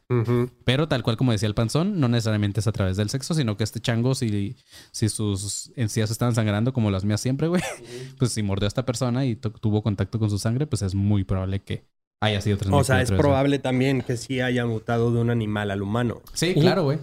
Pero 0.65 0.87
tal 0.87 1.03
cual 1.03 1.15
como 1.15 1.31
decía 1.31 1.47
el 1.47 1.53
panzón, 1.53 1.99
no 1.99 2.07
necesariamente 2.07 2.61
es 2.61 2.67
a 2.67 2.71
través 2.71 2.97
del 2.97 3.11
sexo, 3.11 3.35
sino 3.35 3.57
que 3.57 3.63
este 3.63 3.79
chango, 3.79 4.15
si, 4.15 4.55
si 4.91 5.07
sus 5.07 5.71
encías 5.75 6.09
estaban 6.09 6.33
sangrando 6.33 6.73
como 6.73 6.89
las 6.89 7.05
mías 7.05 7.21
siempre, 7.21 7.47
güey, 7.47 7.61
pues 8.17 8.31
si 8.31 8.41
mordió 8.41 8.65
a 8.65 8.69
esta 8.69 8.87
persona 8.87 9.23
y 9.25 9.35
tu- 9.35 9.51
tuvo 9.51 9.83
contacto 9.83 10.17
con 10.17 10.31
su 10.31 10.39
sangre, 10.39 10.65
pues 10.65 10.81
es 10.81 10.95
muy 10.95 11.23
probable 11.23 11.61
que 11.61 11.85
haya 12.23 12.41
sido 12.41 12.57
transmitido. 12.57 12.81
O 12.81 12.83
sea, 12.83 13.01
es 13.01 13.11
probable 13.11 13.59
también 13.59 14.01
que 14.01 14.17
sí 14.17 14.39
haya 14.39 14.65
mutado 14.65 15.11
de 15.11 15.19
un 15.19 15.29
animal 15.29 15.71
al 15.71 15.81
humano. 15.81 16.21
Sí, 16.33 16.53
claro, 16.53 16.83
güey. 16.83 16.99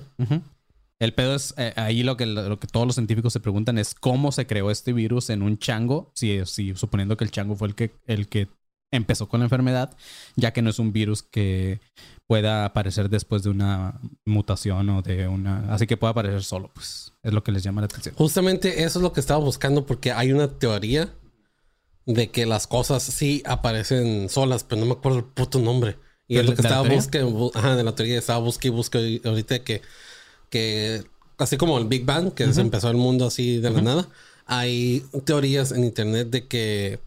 El 0.98 1.14
pedo 1.14 1.34
es, 1.34 1.54
eh, 1.56 1.72
ahí 1.76 2.02
lo 2.02 2.16
que, 2.16 2.26
lo 2.26 2.58
que 2.58 2.66
todos 2.66 2.86
los 2.86 2.94
científicos 2.94 3.32
se 3.32 3.40
preguntan 3.40 3.78
es 3.78 3.94
cómo 3.94 4.32
se 4.32 4.46
creó 4.46 4.70
este 4.70 4.92
virus 4.92 5.30
en 5.30 5.42
un 5.42 5.58
chango, 5.58 6.10
si, 6.14 6.44
si 6.44 6.74
suponiendo 6.74 7.16
que 7.16 7.24
el 7.24 7.30
chango 7.30 7.56
fue 7.56 7.68
el 7.68 7.74
que, 7.74 7.92
el 8.06 8.28
que 8.28 8.48
empezó 8.90 9.28
con 9.28 9.40
la 9.40 9.46
enfermedad, 9.46 9.96
ya 10.36 10.52
que 10.52 10.62
no 10.62 10.68
es 10.70 10.78
un 10.78 10.92
virus 10.92 11.22
que 11.22 11.80
pueda 12.26 12.64
aparecer 12.64 13.08
después 13.08 13.42
de 13.42 13.50
una 13.50 13.98
mutación 14.26 14.90
o 14.90 15.02
de 15.02 15.26
una... 15.26 15.72
Así 15.72 15.86
que 15.86 15.96
puede 15.96 16.10
aparecer 16.10 16.42
solo, 16.42 16.70
pues 16.74 17.12
es 17.22 17.32
lo 17.32 17.42
que 17.42 17.52
les 17.52 17.62
llama 17.62 17.80
la 17.80 17.86
atención. 17.86 18.14
Justamente 18.14 18.82
eso 18.84 18.98
es 18.98 19.02
lo 19.02 19.12
que 19.12 19.20
estaba 19.20 19.42
buscando 19.42 19.86
porque 19.86 20.12
hay 20.12 20.32
una 20.32 20.48
teoría 20.48 21.12
de 22.06 22.30
que 22.30 22.46
las 22.46 22.66
cosas 22.66 23.02
sí 23.02 23.42
aparecen 23.46 24.28
solas, 24.28 24.64
pero 24.64 24.80
no 24.80 24.86
me 24.86 24.92
acuerdo 24.92 25.18
el 25.18 25.24
puto 25.24 25.58
nombre. 25.58 25.96
Y 26.26 26.34
¿De 26.36 26.40
es 26.42 26.46
lo 26.46 26.54
que 26.54 26.62
estaba 26.62 26.88
buscando, 26.88 27.50
ajá, 27.54 27.76
de 27.76 27.82
la 27.84 27.94
teoría 27.94 28.18
estaba 28.18 28.38
busque 28.38 28.68
y 28.68 28.70
busque 28.70 29.20
ahorita 29.24 29.64
que, 29.64 29.82
que 30.48 31.02
así 31.38 31.56
como 31.56 31.78
el 31.78 31.86
Big 31.86 32.04
Bang, 32.04 32.32
que 32.32 32.52
se 32.52 32.60
empezó 32.60 32.90
el 32.90 32.96
mundo 32.96 33.26
así 33.26 33.58
de 33.58 33.70
la 33.70 33.80
nada, 33.82 34.08
hay 34.46 35.04
teorías 35.24 35.72
en 35.72 35.84
internet 35.84 36.28
de 36.30 36.46
que 36.46 36.98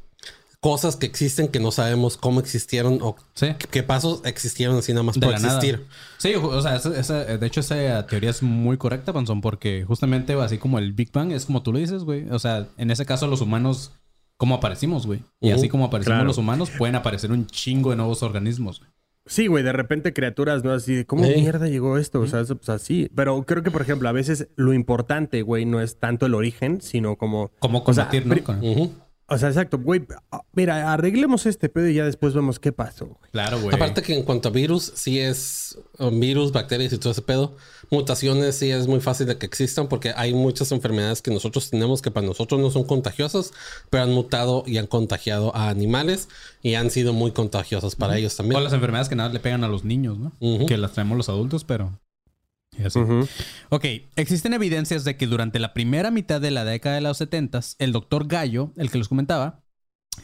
cosas 0.60 0.96
que 0.96 1.06
existen 1.06 1.50
que 1.50 1.60
no 1.60 1.72
sabemos 1.72 2.16
cómo 2.16 2.40
existieron 2.40 3.00
o 3.02 3.18
Sí. 3.34 3.48
qué 3.70 3.84
pasos 3.84 4.22
existieron 4.24 4.78
así 4.78 4.94
nada 4.94 5.04
más 5.04 5.16
De 5.16 5.22
por 5.22 5.32
la 5.34 5.40
nada. 5.40 5.56
existir. 5.58 5.86
Sí, 6.18 6.36
o 6.36 6.62
sea, 6.62 6.78
esa- 6.78 6.98
esa- 6.98 7.26
de 7.38 7.48
hecho 7.48 7.60
esa 7.60 8.08
teoría 8.08 8.30
es 8.30 8.42
muy 8.42 8.78
correcta, 8.78 9.12
Panzón, 9.12 9.42
porque 9.42 9.84
justamente 9.86 10.34
así 10.34 10.58
como 10.58 10.80
el 10.80 10.94
Big 10.94 11.12
Bang 11.12 11.34
es 11.34 11.46
como 11.46 11.64
tú 11.64 11.74
lo 11.74 11.80
dices, 11.80 12.04
güey. 12.06 12.30
O 12.30 12.40
sea, 12.40 12.68
en 12.78 12.92
ese 12.92 13.06
caso 13.06 13.28
los 13.28 13.42
humanos, 13.42 13.92
¿cómo 14.44 14.56
aparecimos, 14.56 15.08
güey? 15.08 15.22
Y 15.40 15.52
Ujú, 15.52 15.56
así 15.56 15.70
como 15.70 15.86
aparecimos 15.86 16.18
claro. 16.18 16.28
los 16.28 16.38
humanos, 16.38 16.70
pueden 16.78 16.96
aparecer 16.96 17.32
un 17.32 17.48
chingo 17.48 17.92
de 17.92 17.96
nuevos 17.96 18.24
organismos. 18.24 18.82
Sí, 19.26 19.48
güey, 19.48 19.64
de 19.64 19.72
repente 19.72 20.12
criaturas, 20.12 20.66
¿no? 20.66 20.74
Así 20.74 20.94
de, 20.96 21.06
¿cómo 21.06 21.24
mierda 21.24 21.70
llegó 21.70 21.98
esto? 21.98 22.20
O 22.20 22.28
sea, 22.28 22.42
eso, 22.42 22.58
pues 22.58 22.68
así. 22.68 23.10
Pero 23.16 23.42
creo 23.44 23.64
que, 23.64 23.72
por 23.72 23.82
ejemplo, 23.82 24.10
a 24.10 24.12
veces 24.12 24.50
lo 24.58 24.74
importante, 24.74 25.44
güey, 25.44 25.64
no 25.64 25.80
es 25.80 25.98
tanto 25.98 26.26
el 26.26 26.34
origen, 26.34 26.82
sino 26.82 27.16
como... 27.16 27.52
¿Cómo 27.60 27.84
O 27.86 27.94
sea, 27.94 28.10
combatir, 28.10 28.26
no? 28.28 28.36
O 29.28 29.38
sea, 29.38 29.50
exacto, 29.50 29.80
güey. 29.80 30.06
ah, 30.32 30.42
Mira, 30.54 30.92
arreglemos 30.94 31.46
este 31.46 31.70
pedo 31.70 31.88
y 31.88 31.94
ya 31.96 32.06
después 32.06 32.34
vemos 32.34 32.60
qué 32.60 32.72
pasó, 32.72 33.06
güey. 33.06 33.32
Claro, 33.32 33.60
güey. 33.62 33.74
Aparte 33.76 34.02
que 34.02 34.14
en 34.16 34.24
cuanto 34.24 34.50
a 34.50 34.52
virus, 34.52 34.92
sí 34.96 35.20
es 35.20 35.78
virus, 36.12 36.52
bacterias 36.52 36.92
y 36.94 36.98
todo 36.98 37.12
ese 37.14 37.22
pedo. 37.22 37.56
Mutaciones 37.90 38.56
sí 38.56 38.70
es 38.72 38.88
muy 38.88 39.00
fácil 39.00 39.28
de 39.28 39.38
que 39.38 39.46
existan 39.46 39.88
porque 39.88 40.12
hay 40.16 40.34
muchas 40.34 40.72
enfermedades 40.72 41.22
que 41.22 41.32
nosotros 41.32 41.70
tenemos 41.70 42.02
que 42.02 42.12
para 42.12 42.26
nosotros 42.28 42.60
no 42.60 42.70
son 42.70 42.84
contagiosas, 42.84 43.54
pero 43.90 44.04
han 44.04 44.12
mutado 44.12 44.64
y 44.68 44.78
han 44.78 44.88
contagiado 44.88 45.56
a 45.56 45.70
animales 45.70 46.28
y 46.62 46.76
han 46.76 46.90
sido 46.92 47.14
muy 47.14 47.32
contagiosas 47.32 47.96
para 47.96 48.18
ellos 48.18 48.34
O 48.34 48.38
también. 48.38 48.64
las 48.64 48.74
enfermedades 48.74 49.10
que 49.10 49.16
nada 49.16 49.30
le 49.30 49.40
pegan 49.40 49.64
a 49.64 49.68
los 49.68 49.84
niños, 49.86 50.18
¿no? 50.20 50.34
Que 50.68 50.78
las 50.78 50.92
traemos 50.94 51.18
los 51.18 51.30
adultos, 51.30 51.64
pero... 51.64 52.00
y 52.78 52.84
así. 52.84 53.00
Ujú. 53.00 53.28
Ok, 53.70 53.86
existen 54.16 54.54
evidencias 54.54 55.04
de 55.04 55.18
que 55.18 55.28
durante 55.28 55.60
la 55.60 55.74
primera 55.74 56.12
mitad 56.12 56.42
de 56.42 56.52
la 56.52 56.66
década 56.66 56.96
de 56.96 57.02
los 57.02 57.18
70 57.18 57.60
el 57.80 57.92
doctor 57.92 58.28
Gallo, 58.28 58.72
el 58.78 58.90
que 58.90 58.98
les 58.98 59.08
comentaba, 59.08 59.64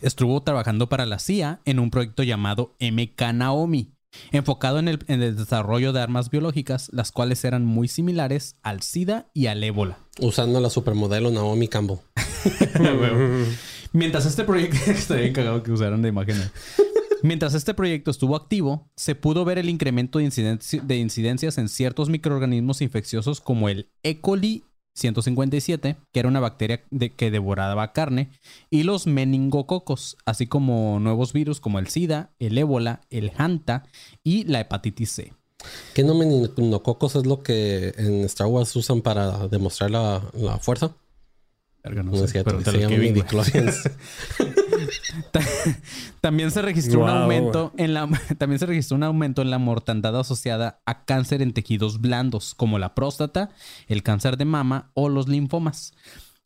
estuvo 0.02 0.42
trabajando 0.44 0.90
para 0.90 1.06
la 1.06 1.20
CIA 1.20 1.62
en 1.66 1.80
un 1.80 1.92
proyecto 1.92 2.24
llamado 2.24 2.76
MK 2.80 3.34
Naomi, 3.34 3.94
enfocado 4.32 4.80
en 4.80 4.88
el, 4.88 5.00
en 5.08 5.22
el 5.22 5.36
desarrollo 5.36 5.94
de 5.94 6.02
armas 6.02 6.30
biológicas, 6.30 6.90
las 6.92 7.12
cuales 7.12 7.44
eran 7.46 7.66
muy 7.66 7.88
similares 7.88 8.56
al 8.64 8.82
SIDA 8.82 9.30
y 9.34 9.48
al 9.48 9.64
ébola. 9.64 10.00
Usando 10.20 10.60
la 10.60 10.70
supermodelo 10.70 11.32
Naomi 11.32 11.68
Campbell. 11.68 11.98
Mientras 13.92 14.26
este 14.26 14.44
proyecto... 14.44 14.78
Estaría 14.92 15.24
bien 15.24 15.34
cagado 15.34 15.64
que 15.64 15.72
usaran 15.72 16.02
de 16.02 16.10
imágenes. 16.10 16.52
Mientras 17.22 17.54
este 17.54 17.74
proyecto 17.74 18.12
estuvo 18.12 18.36
activo, 18.36 18.90
se 18.96 19.16
pudo 19.16 19.44
ver 19.46 19.58
el 19.58 19.70
incremento 19.70 20.20
de, 20.20 20.60
de 20.84 20.98
incidencias 20.98 21.58
en 21.58 21.68
ciertos 21.70 22.10
microorganismos 22.10 22.82
infecciosos 22.82 23.42
como 23.42 23.70
el 23.70 23.90
E. 24.04 24.20
coli 24.22 24.64
157, 24.96 25.96
que 26.12 26.20
era 26.20 26.28
una 26.30 26.40
bacteria 26.40 26.84
de- 26.92 27.12
que 27.12 27.32
devoraba 27.32 27.94
carne, 27.94 28.30
y 28.70 28.84
los 28.84 29.08
meningococos, 29.08 30.18
así 30.26 30.46
como 30.48 31.00
nuevos 31.00 31.32
virus 31.32 31.60
como 31.62 31.80
el 31.80 31.88
SIDA, 31.88 32.32
el 32.40 32.58
ébola, 32.58 33.02
el 33.10 33.32
Hanta 33.38 33.84
y 34.24 34.44
la 34.46 34.60
hepatitis 34.62 35.12
C. 35.12 35.34
¿Qué 35.94 36.04
no 36.04 36.16
meningococos 36.16 37.16
es 37.16 37.26
lo 37.26 37.44
que 37.44 37.94
en 37.98 38.24
Star 38.26 38.48
Wars 38.48 38.76
usan 38.76 39.02
para 39.02 39.48
demostrar 39.48 39.92
la, 39.92 40.22
la 40.34 40.58
fuerza? 40.58 40.96
Verga, 41.84 42.04
no 42.04 42.12
No 42.12 42.18
sé, 42.18 42.26
es 42.26 42.32
cierto, 42.32 42.50
pero 42.52 42.58
También 46.22 46.52
se 46.52 46.62
registró 46.62 47.04
un 47.04 47.10
aumento 47.10 47.74
en 47.78 47.94
la 47.94 48.08
también 48.38 48.60
se 48.60 48.66
registró 48.66 48.98
un 48.98 49.04
aumento 49.04 49.42
en 49.42 49.52
la 49.52 49.58
mortandad 49.58 50.18
asociada 50.20 50.82
a 50.86 51.06
cáncer 51.06 51.42
en 51.42 51.54
tejidos 51.54 52.02
blandos 52.02 52.56
como 52.56 52.80
la 52.80 52.96
próstata, 52.96 53.50
el 53.88 54.04
cáncer 54.04 54.38
de 54.38 54.46
mama 54.46 54.92
o 54.94 55.10
los 55.10 55.28
linfomas. 55.28 55.94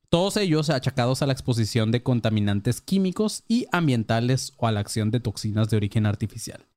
Todos 0.10 0.38
ellos 0.38 0.70
achacados 0.70 1.22
a 1.22 1.26
la 1.26 1.34
exposición 1.34 1.92
de 1.92 2.04
contaminantes 2.04 2.82
químicos 2.82 3.44
y 3.48 3.66
ambientales 3.72 4.54
o 4.58 4.68
a 4.68 4.72
la 4.72 4.80
acción 4.80 5.10
de 5.10 5.20
toxinas 5.20 5.70
de 5.70 5.78
origen 5.78 6.06
artificial. 6.06 6.68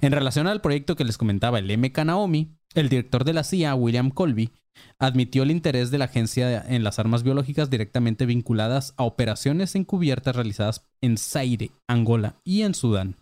En 0.00 0.12
relación 0.12 0.46
al 0.46 0.60
proyecto 0.60 0.94
que 0.94 1.04
les 1.04 1.18
comentaba 1.18 1.58
el 1.58 1.76
MK 1.76 2.04
Naomi, 2.04 2.56
el 2.74 2.88
director 2.88 3.24
de 3.24 3.32
la 3.32 3.42
CIA, 3.42 3.74
William 3.74 4.10
Colby, 4.10 4.52
admitió 4.98 5.42
el 5.42 5.50
interés 5.50 5.90
de 5.90 5.98
la 5.98 6.06
agencia 6.06 6.64
en 6.68 6.84
las 6.84 6.98
armas 6.98 7.22
biológicas 7.22 7.70
directamente 7.70 8.26
vinculadas 8.26 8.94
a 8.96 9.04
operaciones 9.04 9.74
encubiertas 9.74 10.34
realizadas 10.36 10.82
en 11.00 11.18
Zaire, 11.18 11.70
Angola 11.88 12.36
y 12.44 12.62
en 12.62 12.74
Sudán, 12.74 13.16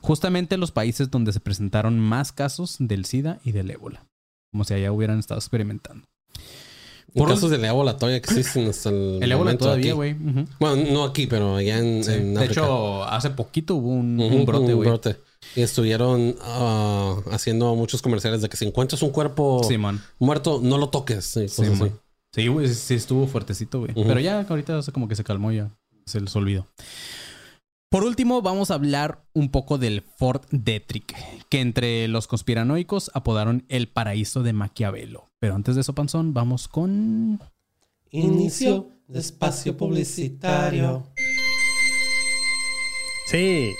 justamente 0.00 0.56
los 0.56 0.72
países 0.72 1.10
donde 1.10 1.32
se 1.32 1.40
presentaron 1.40 1.98
más 1.98 2.32
casos 2.32 2.76
del 2.78 3.04
SIDA 3.04 3.38
y 3.44 3.52
del 3.52 3.70
ébola, 3.70 4.04
como 4.52 4.64
si 4.64 4.74
allá 4.74 4.92
hubieran 4.92 5.18
estado 5.18 5.38
experimentando. 5.38 6.04
Por 7.14 7.28
casos 7.28 7.50
de 7.50 7.66
ébola 7.66 7.98
todavía 7.98 8.16
existen 8.16 8.66
hasta 8.68 8.88
el, 8.88 9.18
El 9.22 9.32
ébola 9.32 9.36
momento 9.50 9.64
todavía, 9.66 9.92
güey. 9.92 10.14
Bueno, 10.58 10.90
no 10.92 11.04
aquí, 11.04 11.26
pero 11.26 11.56
allá 11.56 11.78
en, 11.78 12.02
Sí. 12.02 12.12
en 12.12 12.32
De 12.34 12.40
África. 12.40 12.62
hecho, 12.62 13.04
hace 13.04 13.28
poquito 13.30 13.74
hubo 13.74 13.88
un, 13.90 14.18
Ujú, 14.18 14.34
un 14.34 14.46
brote, 14.46 14.72
güey. 14.72 14.88
Y 15.56 15.62
estuvieron 15.62 16.36
ah, 16.40 17.16
haciendo 17.30 17.74
muchos 17.74 18.00
comerciales 18.02 18.40
de 18.42 18.48
que 18.48 18.56
si 18.56 18.64
encuentras 18.66 19.02
un 19.02 19.10
cuerpo 19.10 19.60
muerto, 20.18 20.60
no 20.62 20.78
lo 20.78 20.88
toques. 20.88 21.24
Simón. 21.48 21.82
así. 21.82 21.92
Sí, 22.34 22.48
güey, 22.48 22.68
sí, 22.68 22.74
sí 22.74 22.94
estuvo 22.94 23.26
fuertecito, 23.26 23.80
güey. 23.80 23.92
Pero 23.94 24.18
ya 24.20 24.40
ahorita 24.48 24.80
se- 24.82 24.92
como 24.92 25.08
que 25.08 25.16
se 25.16 25.24
calmó 25.24 25.52
ya. 25.52 25.70
Se 26.06 26.20
les 26.20 26.34
olvidó. 26.34 26.66
Por 27.90 28.04
último, 28.04 28.40
vamos 28.40 28.70
a 28.70 28.74
hablar 28.74 29.22
un 29.34 29.50
poco 29.50 29.76
del 29.76 30.00
Fort 30.16 30.44
Detrick, 30.50 31.14
que 31.50 31.60
entre 31.60 32.08
los 32.08 32.26
conspiranoicos 32.26 33.10
apodaron 33.12 33.66
el 33.68 33.86
paraíso 33.88 34.42
de 34.42 34.54
Maquiavelo. 34.54 35.28
Pero 35.38 35.54
antes 35.54 35.74
de 35.74 35.82
eso, 35.82 35.94
Panzón, 35.94 36.32
vamos 36.32 36.68
con... 36.68 37.38
Inicio 38.10 38.88
de 39.08 39.18
espacio 39.20 39.76
publicitario. 39.76 41.06
Sí, 43.26 43.72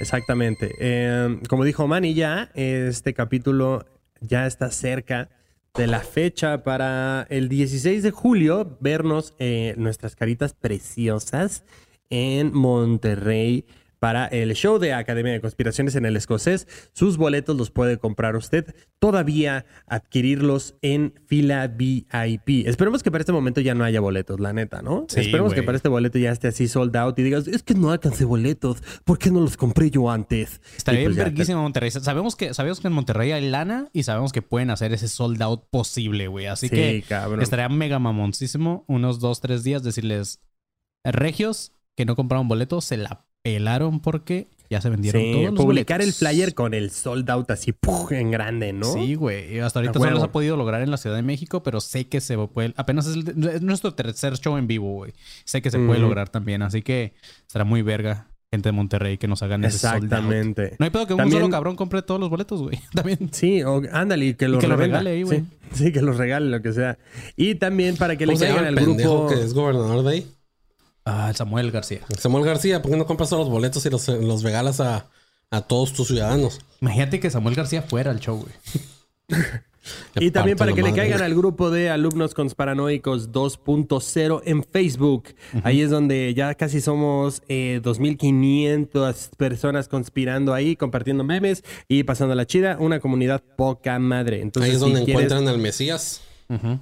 exactamente. 0.00 0.74
Eh, 0.78 1.40
como 1.48 1.64
dijo 1.64 1.86
Manny 1.86 2.14
ya, 2.14 2.50
este 2.54 3.14
capítulo 3.14 3.86
ya 4.20 4.46
está 4.46 4.70
cerca 4.70 5.28
de 5.76 5.86
la 5.86 6.00
fecha 6.00 6.62
para 6.62 7.26
el 7.28 7.48
16 7.48 8.02
de 8.02 8.10
julio 8.10 8.78
vernos 8.80 9.34
eh, 9.38 9.74
nuestras 9.76 10.16
caritas 10.16 10.54
preciosas 10.54 11.64
en 12.08 12.54
Monterrey 12.54 13.66
para 14.06 14.26
el 14.26 14.54
show 14.54 14.78
de 14.78 14.92
Academia 14.92 15.32
de 15.32 15.40
Conspiraciones 15.40 15.96
en 15.96 16.06
el 16.06 16.16
Escocés. 16.16 16.68
Sus 16.92 17.16
boletos 17.16 17.56
los 17.56 17.72
puede 17.72 17.98
comprar 17.98 18.36
usted, 18.36 18.72
todavía 19.00 19.66
adquirirlos 19.88 20.76
en 20.80 21.12
fila 21.26 21.66
VIP. 21.66 22.68
Esperemos 22.68 23.02
que 23.02 23.10
para 23.10 23.22
este 23.22 23.32
momento 23.32 23.60
ya 23.60 23.74
no 23.74 23.82
haya 23.82 23.98
boletos, 23.98 24.38
la 24.38 24.52
neta, 24.52 24.80
¿no? 24.80 25.06
Sí, 25.08 25.22
Esperemos 25.22 25.54
que 25.54 25.64
para 25.64 25.74
este 25.74 25.88
boleto 25.88 26.20
ya 26.20 26.30
esté 26.30 26.46
así 26.46 26.68
sold 26.68 26.96
out 26.96 27.18
y 27.18 27.24
digas, 27.24 27.48
es 27.48 27.64
que 27.64 27.74
no 27.74 27.90
alcancé 27.90 28.24
boletos, 28.24 28.80
¿por 29.04 29.18
qué 29.18 29.32
no 29.32 29.40
los 29.40 29.56
compré 29.56 29.90
yo 29.90 30.08
antes? 30.08 30.60
Estaría 30.76 31.00
Y 31.02 31.08
bien 31.08 31.34
pues 31.34 31.48
Monterrey. 31.50 31.90
Sabemos 31.90 32.36
que, 32.36 32.54
sabemos 32.54 32.78
que 32.78 32.86
en 32.86 32.92
Monterrey 32.92 33.32
hay 33.32 33.50
lana 33.50 33.88
y 33.92 34.04
sabemos 34.04 34.30
que 34.30 34.40
pueden 34.40 34.70
hacer 34.70 34.92
ese 34.92 35.08
sold 35.08 35.42
out 35.42 35.64
posible, 35.68 36.28
güey. 36.28 36.46
Así 36.46 36.68
Sí, 36.68 36.76
que 36.76 37.04
cabrón. 37.08 37.42
estaría 37.42 37.68
mega 37.68 37.98
mamoncísimo 37.98 38.84
unos 38.86 39.18
dos, 39.18 39.40
tres 39.40 39.64
días 39.64 39.82
decirles, 39.82 40.38
regios 41.02 41.72
que 41.96 42.04
no 42.04 42.14
compraron 42.14 42.46
boletos, 42.46 42.84
se 42.84 42.98
la 42.98 43.25
pelaron 43.54 44.00
porque 44.00 44.48
ya 44.68 44.80
se 44.80 44.90
vendieron 44.90 45.22
Sí, 45.22 45.30
todos 45.32 45.44
los 45.44 45.54
publicar 45.64 45.98
boletos. 46.00 46.20
el 46.22 46.28
flyer 46.28 46.54
con 46.54 46.74
el 46.74 46.90
sold 46.90 47.30
out 47.30 47.48
así 47.52 47.70
¡puf! 47.72 48.10
en 48.10 48.32
grande, 48.32 48.72
¿no? 48.72 48.92
Sí, 48.92 49.14
güey. 49.14 49.54
Y 49.54 49.58
Hasta 49.60 49.78
ahorita 49.78 50.00
solo 50.00 50.18
se 50.18 50.24
ha 50.24 50.32
podido 50.32 50.56
lograr 50.56 50.82
en 50.82 50.90
la 50.90 50.96
Ciudad 50.96 51.14
de 51.14 51.22
México, 51.22 51.62
pero 51.62 51.80
sé 51.80 52.08
que 52.08 52.20
se 52.20 52.36
puede. 52.48 52.74
Apenas 52.76 53.06
es, 53.06 53.14
el- 53.14 53.44
es 53.48 53.62
nuestro 53.62 53.94
tercer 53.94 54.36
show 54.38 54.56
en 54.56 54.66
vivo, 54.66 54.92
güey. 54.92 55.12
Sé 55.44 55.62
que 55.62 55.70
se 55.70 55.78
puede 55.78 56.00
lograr 56.00 56.28
también. 56.28 56.62
Así 56.62 56.82
que 56.82 57.12
será 57.46 57.64
muy 57.64 57.82
verga, 57.82 58.26
gente 58.50 58.68
de 58.70 58.72
Monterrey, 58.72 59.18
que 59.18 59.28
nos 59.28 59.40
hagan 59.44 59.64
ese 59.64 59.78
sold 59.78 59.94
out. 59.94 60.02
Exactamente. 60.04 60.74
No 60.80 60.84
hay 60.84 60.90
pedo 60.90 61.06
que 61.06 61.12
un 61.14 61.18
También- 61.18 61.42
solo 61.42 61.50
cabrón 61.52 61.76
compre 61.76 62.02
todos 62.02 62.18
los 62.18 62.28
boletos, 62.28 62.60
güey. 62.60 62.80
También. 62.92 63.18
Sí, 63.30 63.62
o 63.62 63.80
ándale, 63.92 64.26
y 64.26 64.34
que 64.34 64.48
los 64.48 64.60
que 64.60 64.66
los 64.66 64.78
regale 64.78 65.10
ahí, 65.10 65.22
güey. 65.22 65.44
Sí, 65.72 65.84
sí, 65.84 65.92
que 65.92 66.02
los 66.02 66.16
regale, 66.16 66.50
lo 66.50 66.60
que 66.60 66.72
sea. 66.72 66.98
Y 67.36 67.54
también 67.54 67.96
para 67.96 68.16
que 68.16 68.26
le 68.26 68.32
¿Cómo 68.32 68.40
se 68.40 68.46
llama 68.48 68.62
caigan 68.62 68.72
el 68.78 68.78
al 68.90 68.96
grupo. 68.96 69.28
que 69.28 69.40
es 69.44 69.54
gobernador 69.54 70.02
de 70.04 70.10
ahí? 70.10 70.26
Ah, 71.06 71.28
el 71.30 71.36
Samuel 71.36 71.70
García. 71.70 72.00
Samuel 72.18 72.44
García, 72.44 72.82
¿por 72.82 72.90
qué 72.90 72.98
no 72.98 73.06
compras 73.06 73.30
todos 73.30 73.44
los 73.46 73.50
boletos 73.50 73.86
y 73.86 73.90
los, 73.90 74.06
los 74.08 74.42
regalas 74.42 74.80
a 74.80 75.06
a 75.50 75.60
todos 75.62 75.92
tus 75.92 76.08
ciudadanos. 76.08 76.60
Imagínate 76.80 77.20
que 77.20 77.30
Samuel 77.30 77.54
García 77.54 77.82
fuera 77.82 78.10
al 78.10 78.20
show, 78.20 78.36
güey. 78.38 78.52
Y 80.18 80.32
también 80.32 80.58
para 80.58 80.72
que 80.72 80.82
le 80.82 80.92
caigan 80.92 81.22
al 81.22 81.32
grupo 81.32 81.70
de 81.70 81.90
alumnos 81.90 82.34
consparanoicos 82.34 83.30
2.0 83.30 84.42
en 84.44 84.64
Facebook. 84.64 85.28
Ahí 85.62 85.80
es 85.80 85.90
donde 85.90 86.34
ya 86.34 86.56
casi 86.56 86.80
somos 86.80 87.40
eh, 87.48 87.80
2.500 87.84 89.30
personas 89.36 89.86
conspirando 89.86 90.54
ahí, 90.54 90.74
compartiendo 90.74 91.22
memes 91.22 91.62
y 91.86 92.02
pasando 92.02 92.34
la 92.34 92.46
chida. 92.46 92.78
Una 92.80 92.98
comunidad 92.98 93.44
poca 93.56 93.96
madre. 94.00 94.40
Entonces, 94.42 94.70
Ahí 94.70 94.74
es 94.74 94.80
donde 94.80 94.98
si 95.00 95.04
quieres- 95.04 95.22
encuentran 95.26 95.46
al 95.54 95.60
Mesías. 95.60 96.20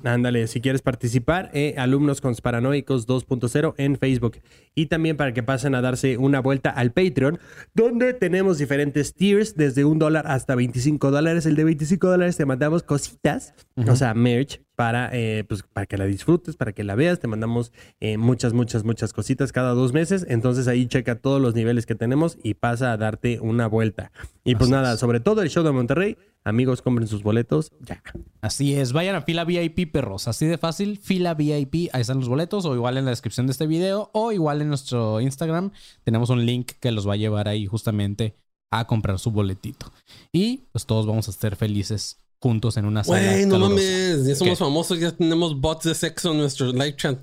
Ándale, 0.04 0.46
si 0.46 0.60
quieres 0.60 0.82
participar, 0.82 1.50
eh, 1.54 1.74
alumnos 1.78 2.20
consparanoicos 2.20 3.06
2.0 3.06 3.74
en 3.78 3.96
Facebook. 3.96 4.38
Y 4.74 4.86
también 4.86 5.16
para 5.16 5.32
que 5.32 5.42
pasen 5.42 5.74
a 5.74 5.80
darse 5.80 6.18
una 6.18 6.40
vuelta 6.40 6.70
al 6.70 6.92
Patreon, 6.92 7.38
donde 7.74 8.12
tenemos 8.12 8.58
diferentes 8.58 9.14
tiers, 9.14 9.56
desde 9.56 9.84
un 9.84 9.98
dólar 9.98 10.26
hasta 10.26 10.54
25 10.54 11.10
dólares. 11.10 11.46
El 11.46 11.56
de 11.56 11.64
25 11.64 12.08
dólares 12.08 12.36
te 12.36 12.46
mandamos 12.46 12.82
cositas, 12.82 13.54
o 13.76 13.96
sea, 13.96 14.14
merch, 14.14 14.60
para, 14.76 15.10
eh, 15.12 15.44
pues, 15.46 15.62
para 15.62 15.86
que 15.86 15.96
la 15.96 16.04
disfrutes, 16.06 16.56
para 16.56 16.72
que 16.72 16.84
la 16.84 16.94
veas. 16.94 17.20
Te 17.20 17.28
mandamos 17.28 17.72
eh, 18.00 18.16
muchas, 18.16 18.52
muchas, 18.52 18.84
muchas 18.84 19.12
cositas 19.12 19.52
cada 19.52 19.70
dos 19.70 19.92
meses. 19.92 20.26
Entonces 20.28 20.68
ahí 20.68 20.86
checa 20.86 21.16
todos 21.16 21.40
los 21.40 21.54
niveles 21.54 21.86
que 21.86 21.94
tenemos 21.94 22.38
y 22.42 22.54
pasa 22.54 22.92
a 22.92 22.96
darte 22.96 23.40
una 23.40 23.66
vuelta. 23.66 24.12
Y 24.44 24.56
pues 24.56 24.70
nada, 24.70 24.96
sobre 24.96 25.20
todo 25.20 25.42
el 25.42 25.50
show 25.50 25.64
de 25.64 25.72
Monterrey. 25.72 26.16
Amigos, 26.46 26.82
compren 26.82 27.08
sus 27.08 27.22
boletos 27.22 27.72
ya. 27.80 28.02
Así 28.42 28.74
es, 28.74 28.92
vayan 28.92 29.16
a 29.16 29.22
fila 29.22 29.44
VIP, 29.44 29.90
perros. 29.90 30.28
Así 30.28 30.44
de 30.46 30.58
fácil, 30.58 30.98
fila 30.98 31.32
VIP. 31.34 31.88
Ahí 31.92 32.02
están 32.02 32.18
los 32.20 32.28
boletos, 32.28 32.66
o 32.66 32.74
igual 32.74 32.98
en 32.98 33.06
la 33.06 33.10
descripción 33.12 33.46
de 33.46 33.52
este 33.52 33.66
video, 33.66 34.10
o 34.12 34.30
igual 34.30 34.60
en 34.60 34.68
nuestro 34.68 35.20
Instagram. 35.22 35.70
Tenemos 36.02 36.28
un 36.28 36.44
link 36.44 36.72
que 36.80 36.92
los 36.92 37.08
va 37.08 37.14
a 37.14 37.16
llevar 37.16 37.48
ahí 37.48 37.66
justamente 37.66 38.36
a 38.70 38.86
comprar 38.86 39.18
su 39.18 39.30
boletito. 39.30 39.90
Y 40.32 40.64
pues 40.72 40.84
todos 40.84 41.06
vamos 41.06 41.28
a 41.28 41.30
estar 41.30 41.56
felices 41.56 42.18
juntos 42.40 42.76
en 42.76 42.84
una 42.84 43.04
sala. 43.04 43.20
Güey, 43.20 43.46
no 43.46 43.52
calurosa. 43.52 43.74
mames. 43.74 44.26
Ya 44.26 44.34
somos 44.34 44.58
¿Qué? 44.58 44.64
famosos, 44.64 45.00
ya 45.00 45.12
tenemos 45.12 45.58
bots 45.58 45.84
de 45.84 45.94
sexo 45.94 46.32
en 46.32 46.38
nuestro 46.38 46.72
live 46.72 46.96
chat. 46.96 47.18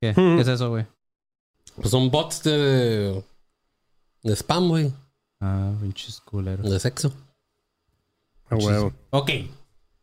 ¿Qué? 0.00 0.14
¿Qué 0.14 0.40
es 0.40 0.46
eso, 0.48 0.70
güey? 0.70 0.86
Pues 1.74 1.90
son 1.90 2.08
bots 2.10 2.44
de. 2.44 3.24
de 4.22 4.36
spam, 4.36 4.68
güey. 4.68 4.92
Ah, 5.40 5.72
pinches 5.80 6.20
culeros. 6.20 6.70
De 6.70 6.78
sexo. 6.78 7.12
A 8.50 8.56
huevo. 8.56 8.92
Ok, 9.10 9.30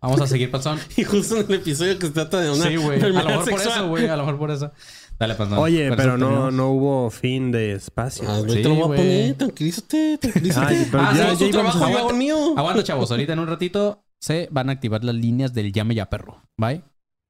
vamos 0.01 0.21
a 0.21 0.27
seguir, 0.27 0.49
Panzón. 0.51 0.79
Y 0.97 1.03
justo 1.03 1.37
en 1.37 1.45
el 1.47 1.53
episodio 1.55 1.97
que 1.99 2.07
se 2.07 2.13
trata 2.13 2.39
de 2.41 2.49
una 2.51 2.65
Sí, 2.67 2.75
güey. 2.77 3.01
A 3.01 3.07
lo 3.09 3.13
mejor 3.13 3.33
por 3.35 3.45
sexual. 3.59 3.77
eso, 3.77 3.87
güey. 3.89 4.07
A 4.07 4.15
lo 4.15 4.23
mejor 4.25 4.39
por 4.39 4.51
eso. 4.51 4.71
Dale, 5.19 5.33
Panzón. 5.35 5.57
Oye, 5.59 5.87
Por 5.89 5.97
pero 5.97 6.17
no, 6.17 6.49
no 6.51 6.69
hubo 6.71 7.09
fin 7.09 7.51
de 7.51 7.73
espacio. 7.73 8.23
Ah, 8.29 8.39
Sí, 8.47 8.61
te 8.61 8.69
lo 8.69 8.75
voy 8.75 8.83
a 8.83 8.87
poner. 8.97 9.33
Tranquilízate, 9.35 10.17
tranquilízate. 10.19 10.75
Ay, 10.75 10.87
pero 10.91 11.03
Ah, 11.03 11.13
ya, 11.15 11.33
ya 11.33 11.51
trabajo, 11.51 11.83
a- 11.85 11.91
yo 11.91 11.97
hago 11.97 12.11
el 12.11 12.17
mío. 12.17 12.53
Aguanta, 12.57 12.83
chavos. 12.83 13.09
Ahorita 13.11 13.33
en 13.33 13.39
un 13.39 13.47
ratito 13.47 14.03
se 14.21 14.47
van 14.51 14.69
a 14.69 14.73
activar 14.73 15.03
las 15.03 15.15
líneas 15.15 15.53
del 15.53 15.71
llame 15.73 15.95
ya, 15.95 16.07
perro. 16.09 16.41
Bye. 16.57 16.83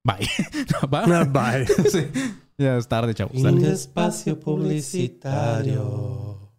Bye. 0.03 0.27
Ah, 0.81 0.85
Bye. 0.87 1.25
Bye. 1.25 1.65
Sí. 1.91 2.07
Ya 2.57 2.77
es 2.77 2.87
tarde, 2.87 3.13
chavos. 3.13 3.39
Dale. 3.41 3.71
espacio 3.71 4.39
publicitario. 4.39 6.51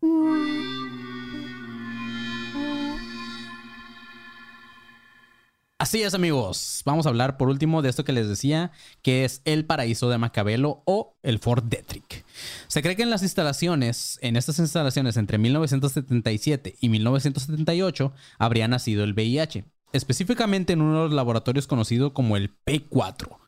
Así 5.81 6.03
es, 6.03 6.12
amigos. 6.12 6.83
Vamos 6.85 7.07
a 7.07 7.09
hablar 7.09 7.37
por 7.37 7.49
último 7.49 7.83
de 7.83 7.89
esto 7.89 8.05
que 8.05 8.11
les 8.12 8.26
decía, 8.29 8.72
que 9.01 9.24
es 9.24 9.43
el 9.45 9.64
paraíso 9.64 10.11
de 10.11 10.18
Macabelo 10.18 10.83
o 10.87 11.16
el 11.22 11.39
Fort 11.39 11.66
Detrick. 11.66 12.24
Se 12.66 12.83
cree 12.83 12.97
que 12.97 13.05
en 13.05 13.11
las 13.11 13.22
instalaciones, 13.22 14.18
en 14.20 14.35
estas 14.35 14.59
instalaciones 14.59 15.16
entre 15.16 15.39
1977 15.39 16.74
y 16.81 16.89
1978, 16.89 18.12
habría 18.41 18.66
nacido 18.66 19.05
el 19.05 19.12
VIH. 19.12 19.66
Específicamente 19.93 20.74
en 20.74 20.82
uno 20.82 20.99
de 20.99 21.05
los 21.07 21.14
laboratorios 21.14 21.66
conocido 21.66 22.12
como 22.12 22.36
el 22.36 22.55
P4, 22.66 23.39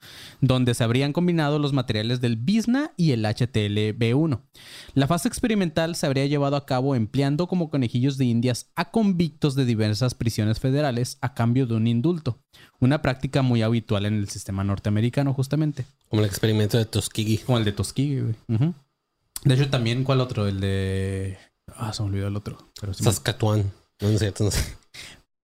donde 0.41 0.73
se 0.75 0.83
habrían 0.85 1.13
combinado 1.13 1.59
los 1.59 1.75
materiales 1.75 2.23
del 2.23 2.37
BISNA 2.37 2.93
y 2.97 3.13
el 3.13 3.25
HTLB1. 3.27 4.41
La 4.95 5.07
fase 5.07 5.29
experimental 5.29 5.97
se 5.97 6.07
habría 6.07 6.25
llevado 6.27 6.57
a 6.57 6.65
cabo 6.65 6.95
empleando 6.95 7.47
como 7.47 7.69
conejillos 7.69 8.17
de 8.17 8.25
indias 8.25 8.71
a 8.75 8.91
convictos 8.91 9.55
de 9.55 9.67
diversas 9.67 10.15
prisiones 10.15 10.61
federales 10.61 11.19
a 11.21 11.35
cambio 11.35 11.67
de 11.67 11.75
un 11.75 11.87
indulto, 11.87 12.41
una 12.81 13.03
práctica 13.03 13.43
muy 13.43 13.61
habitual 13.61 14.07
en 14.07 14.15
el 14.15 14.29
sistema 14.31 14.65
norteamericano 14.65 15.35
justamente, 15.35 15.85
Como 16.09 16.23
el 16.23 16.29
experimento 16.29 16.79
de 16.79 16.87
Tuskegee. 16.87 17.39
como 17.45 17.59
el 17.59 17.65
de 17.65 17.73
Tuskegee. 17.73 18.23
güey. 18.23 18.35
De 19.45 19.55
hecho, 19.55 19.69
también, 19.71 20.05
¿cuál 20.05 20.21
otro? 20.21 20.47
El 20.47 20.61
de... 20.61 21.39
Ah, 21.77 21.93
se 21.93 22.03
me 22.03 22.09
olvidó 22.09 22.29
el 22.29 22.37
otro. 22.37 22.59
Pero 22.81 22.93
sí 22.95 23.03
me- 23.05 23.11
Saskatchewan. 23.13 23.71
No, 24.01 24.19
cierto, 24.19 24.45
no 24.45 24.51
sé. 24.51 24.61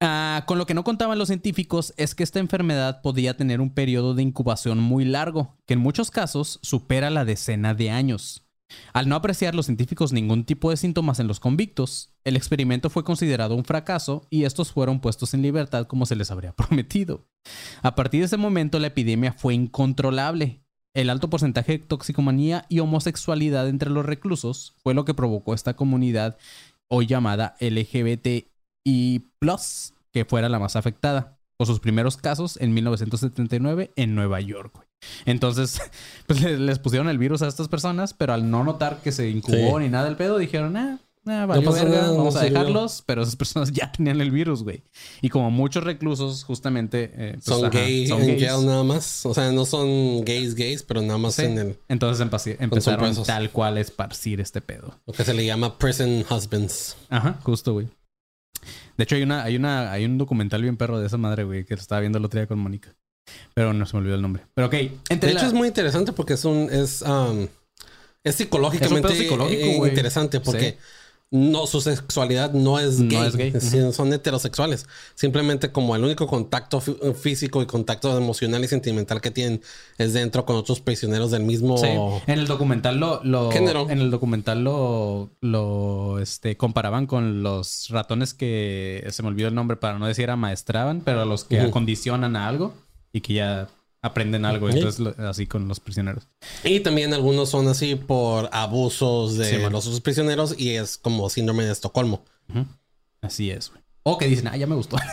Ah, 0.05 0.43
con 0.47 0.57
lo 0.57 0.65
que 0.65 0.73
no 0.73 0.83
contaban 0.83 1.17
los 1.17 1.29
científicos 1.29 1.93
es 1.95 2.13
que 2.13 2.23
esta 2.23 2.39
enfermedad 2.39 3.01
podía 3.01 3.37
tener 3.37 3.61
un 3.61 3.73
periodo 3.73 4.13
de 4.13 4.21
incubación 4.21 4.79
muy 4.79 5.05
largo, 5.05 5.55
que 5.65 5.75
en 5.75 5.79
muchos 5.79 6.11
casos 6.11 6.59
supera 6.61 7.09
la 7.09 7.23
decena 7.23 7.73
de 7.73 7.89
años. 7.89 8.45
Al 8.91 9.07
no 9.07 9.15
apreciar 9.15 9.55
los 9.55 9.67
científicos 9.67 10.11
ningún 10.11 10.43
tipo 10.43 10.71
de 10.71 10.75
síntomas 10.75 11.21
en 11.21 11.27
los 11.27 11.39
convictos, 11.39 12.09
el 12.25 12.35
experimento 12.35 12.89
fue 12.89 13.05
considerado 13.05 13.55
un 13.55 13.63
fracaso 13.63 14.27
y 14.29 14.43
estos 14.43 14.73
fueron 14.73 14.99
puestos 14.99 15.33
en 15.33 15.41
libertad 15.41 15.87
como 15.87 16.05
se 16.05 16.17
les 16.17 16.31
habría 16.31 16.51
prometido. 16.55 17.25
A 17.81 17.95
partir 17.95 18.19
de 18.19 18.25
ese 18.25 18.35
momento 18.35 18.79
la 18.79 18.87
epidemia 18.87 19.31
fue 19.31 19.53
incontrolable. 19.53 20.65
El 20.93 21.09
alto 21.09 21.29
porcentaje 21.29 21.77
de 21.77 21.79
toxicomanía 21.79 22.65
y 22.67 22.79
homosexualidad 22.79 23.69
entre 23.69 23.89
los 23.89 24.05
reclusos 24.05 24.75
fue 24.83 24.93
lo 24.93 25.05
que 25.05 25.13
provocó 25.13 25.53
esta 25.53 25.77
comunidad 25.77 26.37
hoy 26.89 27.07
llamada 27.07 27.55
LGBTI+, 27.59 28.52
que 30.11 30.25
fuera 30.25 30.49
la 30.49 30.59
más 30.59 30.75
afectada, 30.75 31.37
por 31.57 31.67
sus 31.67 31.79
primeros 31.79 32.17
casos 32.17 32.57
en 32.61 32.73
1979 32.73 33.91
en 33.95 34.15
Nueva 34.15 34.41
York. 34.41 34.71
güey. 34.75 34.87
Entonces, 35.25 35.79
pues 36.27 36.41
le- 36.41 36.57
les 36.59 36.79
pusieron 36.79 37.09
el 37.09 37.17
virus 37.17 37.41
a 37.41 37.47
estas 37.47 37.67
personas, 37.67 38.13
pero 38.13 38.33
al 38.33 38.49
no 38.49 38.63
notar 38.63 39.01
que 39.01 39.11
se 39.11 39.29
incubó 39.29 39.77
Sí. 39.79 39.83
ni 39.85 39.89
nada 39.89 40.05
del 40.05 40.15
pedo, 40.15 40.37
dijeron, 40.37 40.75
ah, 40.77 40.99
ah, 41.27 41.45
valió 41.45 41.71
verga, 41.71 41.89
nada, 41.89 42.11
vamos 42.11 42.33
no 42.35 42.39
a 42.39 42.43
sirvió". 42.43 42.59
dejarlos, 42.59 43.03
pero 43.05 43.21
esas 43.21 43.35
personas 43.35 43.71
ya 43.73 43.91
tenían 43.91 44.19
el 44.21 44.31
virus, 44.31 44.63
güey. 44.63 44.83
Y 45.21 45.29
como 45.29 45.51
muchos 45.51 45.83
reclusos, 45.83 46.43
justamente... 46.43 47.11
eh, 47.15 47.31
pues, 47.33 47.45
Son 47.45 47.65
ajá, 47.65 47.77
gay 47.79 48.07
son 48.07 48.19
gays. 48.19 48.41
jail 48.43 48.65
nada 48.65 48.83
más. 48.83 49.25
O 49.25 49.33
sea, 49.33 49.51
no 49.51 49.65
son 49.65 50.23
gays 50.25 50.55
gays, 50.55 50.83
pero 50.83 51.01
nada 51.01 51.17
más 51.17 51.35
Sí. 51.35 51.43
en 51.45 51.57
el... 51.59 51.79
Entonces 51.89 52.25
empezaron 52.59 53.23
tal 53.23 53.49
cual 53.51 53.77
a 53.77 53.81
esparcir 53.81 54.39
este 54.41 54.61
pedo. 54.61 54.99
Lo 55.05 55.13
que 55.13 55.23
se 55.23 55.33
le 55.33 55.45
llama 55.45 55.77
prison 55.77 56.23
husbands. 56.29 56.97
Ajá, 57.09 57.39
justo, 57.43 57.73
güey. 57.73 57.87
De 58.97 59.03
hecho, 59.03 59.15
hay 59.15 59.23
una, 59.23 59.43
hay 59.43 59.55
una, 59.55 59.91
hay 59.91 60.05
un 60.05 60.17
documental 60.17 60.61
bien 60.61 60.77
perro 60.77 60.99
de 60.99 61.07
esa 61.07 61.17
madre, 61.17 61.43
güey, 61.43 61.65
que 61.65 61.73
estaba 61.73 62.01
viendo 62.01 62.17
el 62.17 62.25
otro 62.25 62.39
día 62.39 62.47
con 62.47 62.59
Mónica. 62.59 62.95
Pero 63.53 63.73
no 63.73 63.85
se 63.85 63.95
me 63.95 63.99
olvidó 64.01 64.15
el 64.15 64.21
nombre. 64.21 64.43
Pero 64.53 64.67
ok, 64.67 64.73
entre 65.09 65.29
De 65.29 65.35
hecho, 65.35 65.45
es 65.45 65.53
muy 65.53 65.67
interesante 65.67 66.13
porque 66.13 66.33
es 66.33 66.45
un... 66.45 66.69
Es, 66.71 67.01
um, 67.01 67.47
es 68.23 68.35
psicológicamente 68.35 69.11
Es 69.11 69.17
psicológico, 69.17 69.85
eh, 69.85 69.89
interesante 69.89 70.39
porque 70.39 70.71
Sí. 70.71 70.77
No, 71.35 71.65
su 71.65 71.81
sexualidad 71.81 72.53
no 72.53 72.77
es 72.79 72.99
No 72.99 73.09
gay. 73.09 73.27
es 73.27 73.35
gay. 73.71 73.91
Son 73.91 74.13
heterosexuales. 74.13 74.85
Simplemente 75.15 75.71
como 75.71 75.95
el 75.95 76.03
único 76.03 76.27
contacto 76.27 76.79
fí- 76.79 77.15
físico 77.15 77.61
y 77.61 77.65
contacto 77.65 78.15
emocional 78.15 78.63
y 78.63 78.67
sentimental 78.67 79.19
que 79.19 79.31
tienen 79.31 79.61
es 79.97 80.13
dentro 80.13 80.45
con 80.45 80.55
otros 80.57 80.79
prisioneros 80.79 81.31
del 81.31 81.41
mismo... 81.43 81.77
Sí, 81.79 81.87
en 81.87 82.39
el 82.39 82.45
documental 82.45 82.97
lo, 82.99 83.19
lo 83.23 83.51
Género. 83.51 83.89
en 83.89 83.99
el 83.99 84.11
documental 84.11 84.63
lo, 84.63 85.31
lo 85.41 86.19
este, 86.19 86.55
comparaban 86.55 87.07
con 87.07 87.41
los 87.41 87.89
ratones 87.89 88.35
que 88.35 89.03
se 89.09 89.23
me 89.23 89.29
olvidó 89.29 89.47
el 89.47 89.55
nombre 89.55 89.75
para 89.75 89.97
no 89.97 90.05
decir 90.05 90.29
amaestraban, 90.29 91.01
pero 91.01 91.21
a 91.21 91.25
los 91.25 91.45
que 91.45 91.57
Ujú. 91.57 91.67
acondicionan 91.69 92.35
a 92.35 92.47
algo 92.47 92.75
y 93.11 93.21
que 93.21 93.33
ya 93.33 93.67
aprenden 94.03 94.45
algo. 94.45 94.69
Sí. 94.71 94.77
Entonces, 94.77 94.99
lo- 94.99 95.15
así 95.27 95.47
con 95.47 95.67
los 95.67 95.79
prisioneros. 95.79 96.27
Y 96.63 96.81
también 96.81 97.13
algunos 97.13 97.49
son 97.49 97.67
así 97.67 97.95
por 97.95 98.49
abusos 98.51 99.37
de 99.37 99.49
Sí, 99.49 99.57
los 99.71 99.87
otros 99.87 100.01
prisioneros 100.01 100.53
y 100.59 100.71
es 100.75 100.97
como 100.99 101.27
síndrome 101.29 101.65
de 101.65 101.71
Estocolmo. 101.71 102.23
Así 103.21 103.49
es, 103.49 103.69
güey. 103.71 103.81
O 104.03 104.17
que 104.17 104.27
dicen, 104.27 104.47
ah, 104.49 104.57
ya 104.57 104.67
me 104.67 104.75
gustó. 104.75 104.97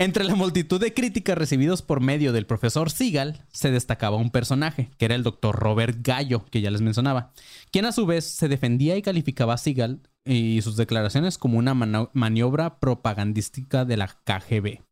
Entre 0.00 0.22
la 0.22 0.36
multitud 0.36 0.80
de 0.80 0.94
críticas 0.94 1.36
recibidas 1.36 1.82
por 1.82 2.00
medio 2.00 2.32
del 2.32 2.46
profesor 2.46 2.88
Seagal, 2.90 3.44
se 3.52 3.72
destacaba 3.72 4.16
un 4.16 4.30
personaje, 4.30 4.90
que 4.96 5.04
era 5.06 5.16
el 5.16 5.24
doctor 5.24 5.56
Robert 5.56 5.98
Gallo, 6.02 6.44
que 6.52 6.60
ya 6.60 6.70
les 6.70 6.80
mencionaba, 6.82 7.32
quien 7.72 7.84
a 7.84 7.90
su 7.92 8.06
vez 8.06 8.24
se 8.24 8.46
defendía 8.46 8.96
y 8.96 9.02
calificaba 9.02 9.54
a 9.54 9.58
Seagal 9.58 10.00
y 10.24 10.62
sus 10.62 10.76
declaraciones 10.76 11.36
como 11.36 11.58
una 11.58 11.74
mano- 11.74 12.10
maniobra 12.12 12.78
propagandística 12.78 13.84
de 13.84 13.96
la 13.96 14.06
KGB. 14.24 14.82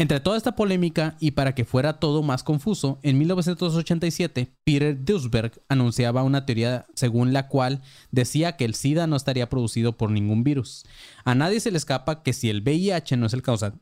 Entre 0.00 0.18
toda 0.18 0.38
esta 0.38 0.56
polémica 0.56 1.14
y 1.20 1.32
para 1.32 1.54
que 1.54 1.66
fuera 1.66 1.98
todo 1.98 2.22
más 2.22 2.42
confuso, 2.42 2.98
en 3.02 3.18
1987 3.18 4.56
Peter 4.64 5.04
Duisberg 5.04 5.60
anunciaba 5.68 6.22
una 6.22 6.46
teoría 6.46 6.86
según 6.94 7.34
la 7.34 7.48
cual 7.48 7.82
decía 8.10 8.56
que 8.56 8.64
el 8.64 8.74
SIDA 8.74 9.06
no 9.06 9.14
estaría 9.14 9.50
producido 9.50 9.98
por 9.98 10.10
ningún 10.10 10.42
virus. 10.42 10.86
A 11.26 11.34
nadie 11.34 11.60
se 11.60 11.70
le 11.70 11.76
escapa 11.76 12.22
que 12.22 12.32
si 12.32 12.48
el 12.48 12.62
VIH 12.62 13.18
no 13.18 13.26
es 13.26 13.34
el 13.34 13.42
causante, 13.42 13.78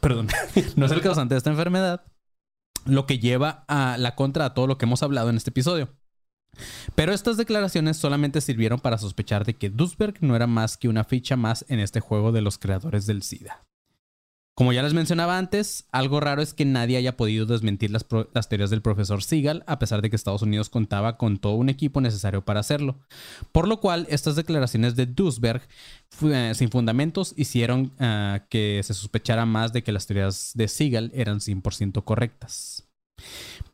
perdón, 0.00 0.26
no 0.74 0.86
es 0.86 0.90
el 0.90 1.00
causante 1.00 1.36
de 1.36 1.38
esta 1.38 1.50
enfermedad, 1.50 2.02
lo 2.84 3.06
que 3.06 3.20
lleva 3.20 3.64
a 3.68 3.96
la 3.96 4.16
contra 4.16 4.46
a 4.46 4.54
todo 4.54 4.66
lo 4.66 4.76
que 4.76 4.86
hemos 4.86 5.04
hablado 5.04 5.30
en 5.30 5.36
este 5.36 5.50
episodio. 5.50 5.88
Pero 6.96 7.12
estas 7.12 7.36
declaraciones 7.36 7.96
solamente 7.96 8.40
sirvieron 8.40 8.80
para 8.80 8.98
sospechar 8.98 9.44
de 9.44 9.54
que 9.54 9.70
Duisberg 9.70 10.16
no 10.20 10.34
era 10.34 10.48
más 10.48 10.76
que 10.76 10.88
una 10.88 11.04
ficha 11.04 11.36
más 11.36 11.64
en 11.68 11.78
este 11.78 12.00
juego 12.00 12.32
de 12.32 12.40
los 12.40 12.58
creadores 12.58 13.06
del 13.06 13.22
SIDA. 13.22 13.64
Como 14.56 14.72
ya 14.72 14.84
les 14.84 14.94
mencionaba 14.94 15.36
antes, 15.36 15.88
algo 15.90 16.20
raro 16.20 16.40
es 16.40 16.54
que 16.54 16.64
nadie 16.64 16.96
haya 16.96 17.16
podido 17.16 17.44
desmentir 17.44 17.90
las, 17.90 18.06
teorías 18.48 18.70
del 18.70 18.82
profesor 18.82 19.20
Siegel, 19.24 19.64
a 19.66 19.80
pesar 19.80 20.00
de 20.00 20.10
que 20.10 20.16
Estados 20.16 20.42
Unidos 20.42 20.70
contaba 20.70 21.16
con 21.16 21.38
todo 21.38 21.54
un 21.54 21.68
equipo 21.68 22.00
necesario 22.00 22.44
para 22.44 22.60
hacerlo. 22.60 23.00
Por 23.50 23.66
lo 23.66 23.80
cual, 23.80 24.06
estas 24.10 24.36
declaraciones 24.36 24.94
de 24.94 25.06
Duisberg, 25.06 25.62
eh, 26.22 26.52
sin 26.54 26.70
fundamentos, 26.70 27.34
hicieron 27.36 27.92
ah, 27.98 28.46
que 28.48 28.80
se 28.84 28.94
sospechara 28.94 29.44
más 29.44 29.72
de 29.72 29.82
que 29.82 29.90
las 29.90 30.06
teorías 30.06 30.52
de 30.54 30.68
Siegel 30.68 31.10
eran 31.14 31.40
100% 31.40 32.04
correctas. 32.04 32.88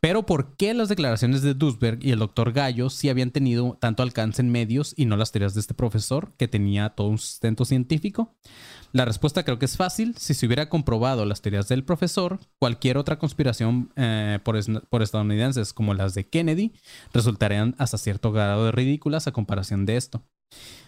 Pero 0.01 0.25
¿por 0.25 0.55
qué 0.55 0.73
las 0.73 0.89
declaraciones 0.89 1.43
de 1.43 1.53
Duisberg 1.53 2.03
y 2.03 2.09
el 2.09 2.17
doctor 2.17 2.53
Gallo 2.53 2.89
sí 2.89 3.09
habían 3.09 3.29
tenido 3.29 3.77
tanto 3.79 4.01
alcance 4.01 4.41
en 4.41 4.51
medios 4.51 4.95
y 4.97 5.05
no 5.05 5.15
las 5.15 5.31
teorías 5.31 5.53
de 5.53 5.59
este 5.59 5.75
profesor 5.75 6.33
que 6.37 6.47
tenía 6.47 6.89
todo 6.89 7.07
un 7.07 7.19
sustento 7.19 7.65
científico? 7.65 8.35
La 8.93 9.05
respuesta 9.05 9.45
creo 9.45 9.59
que 9.59 9.65
es 9.65 9.77
fácil. 9.77 10.15
Si 10.17 10.33
se 10.33 10.47
hubiera 10.47 10.69
comprobado 10.69 11.23
las 11.25 11.43
teorías 11.43 11.67
del 11.67 11.83
profesor, 11.83 12.39
cualquier 12.57 12.97
otra 12.97 13.19
conspiración 13.19 13.93
eh, 13.95 14.39
por, 14.43 14.57
por 14.89 15.03
estadounidenses 15.03 15.71
como 15.71 15.93
las 15.93 16.15
de 16.15 16.27
Kennedy 16.27 16.73
resultarían 17.13 17.75
hasta 17.77 17.99
cierto 17.99 18.31
grado 18.31 18.65
de 18.65 18.71
ridículas 18.71 19.27
a 19.27 19.33
comparación 19.33 19.85
de 19.85 19.97
esto. 19.97 20.23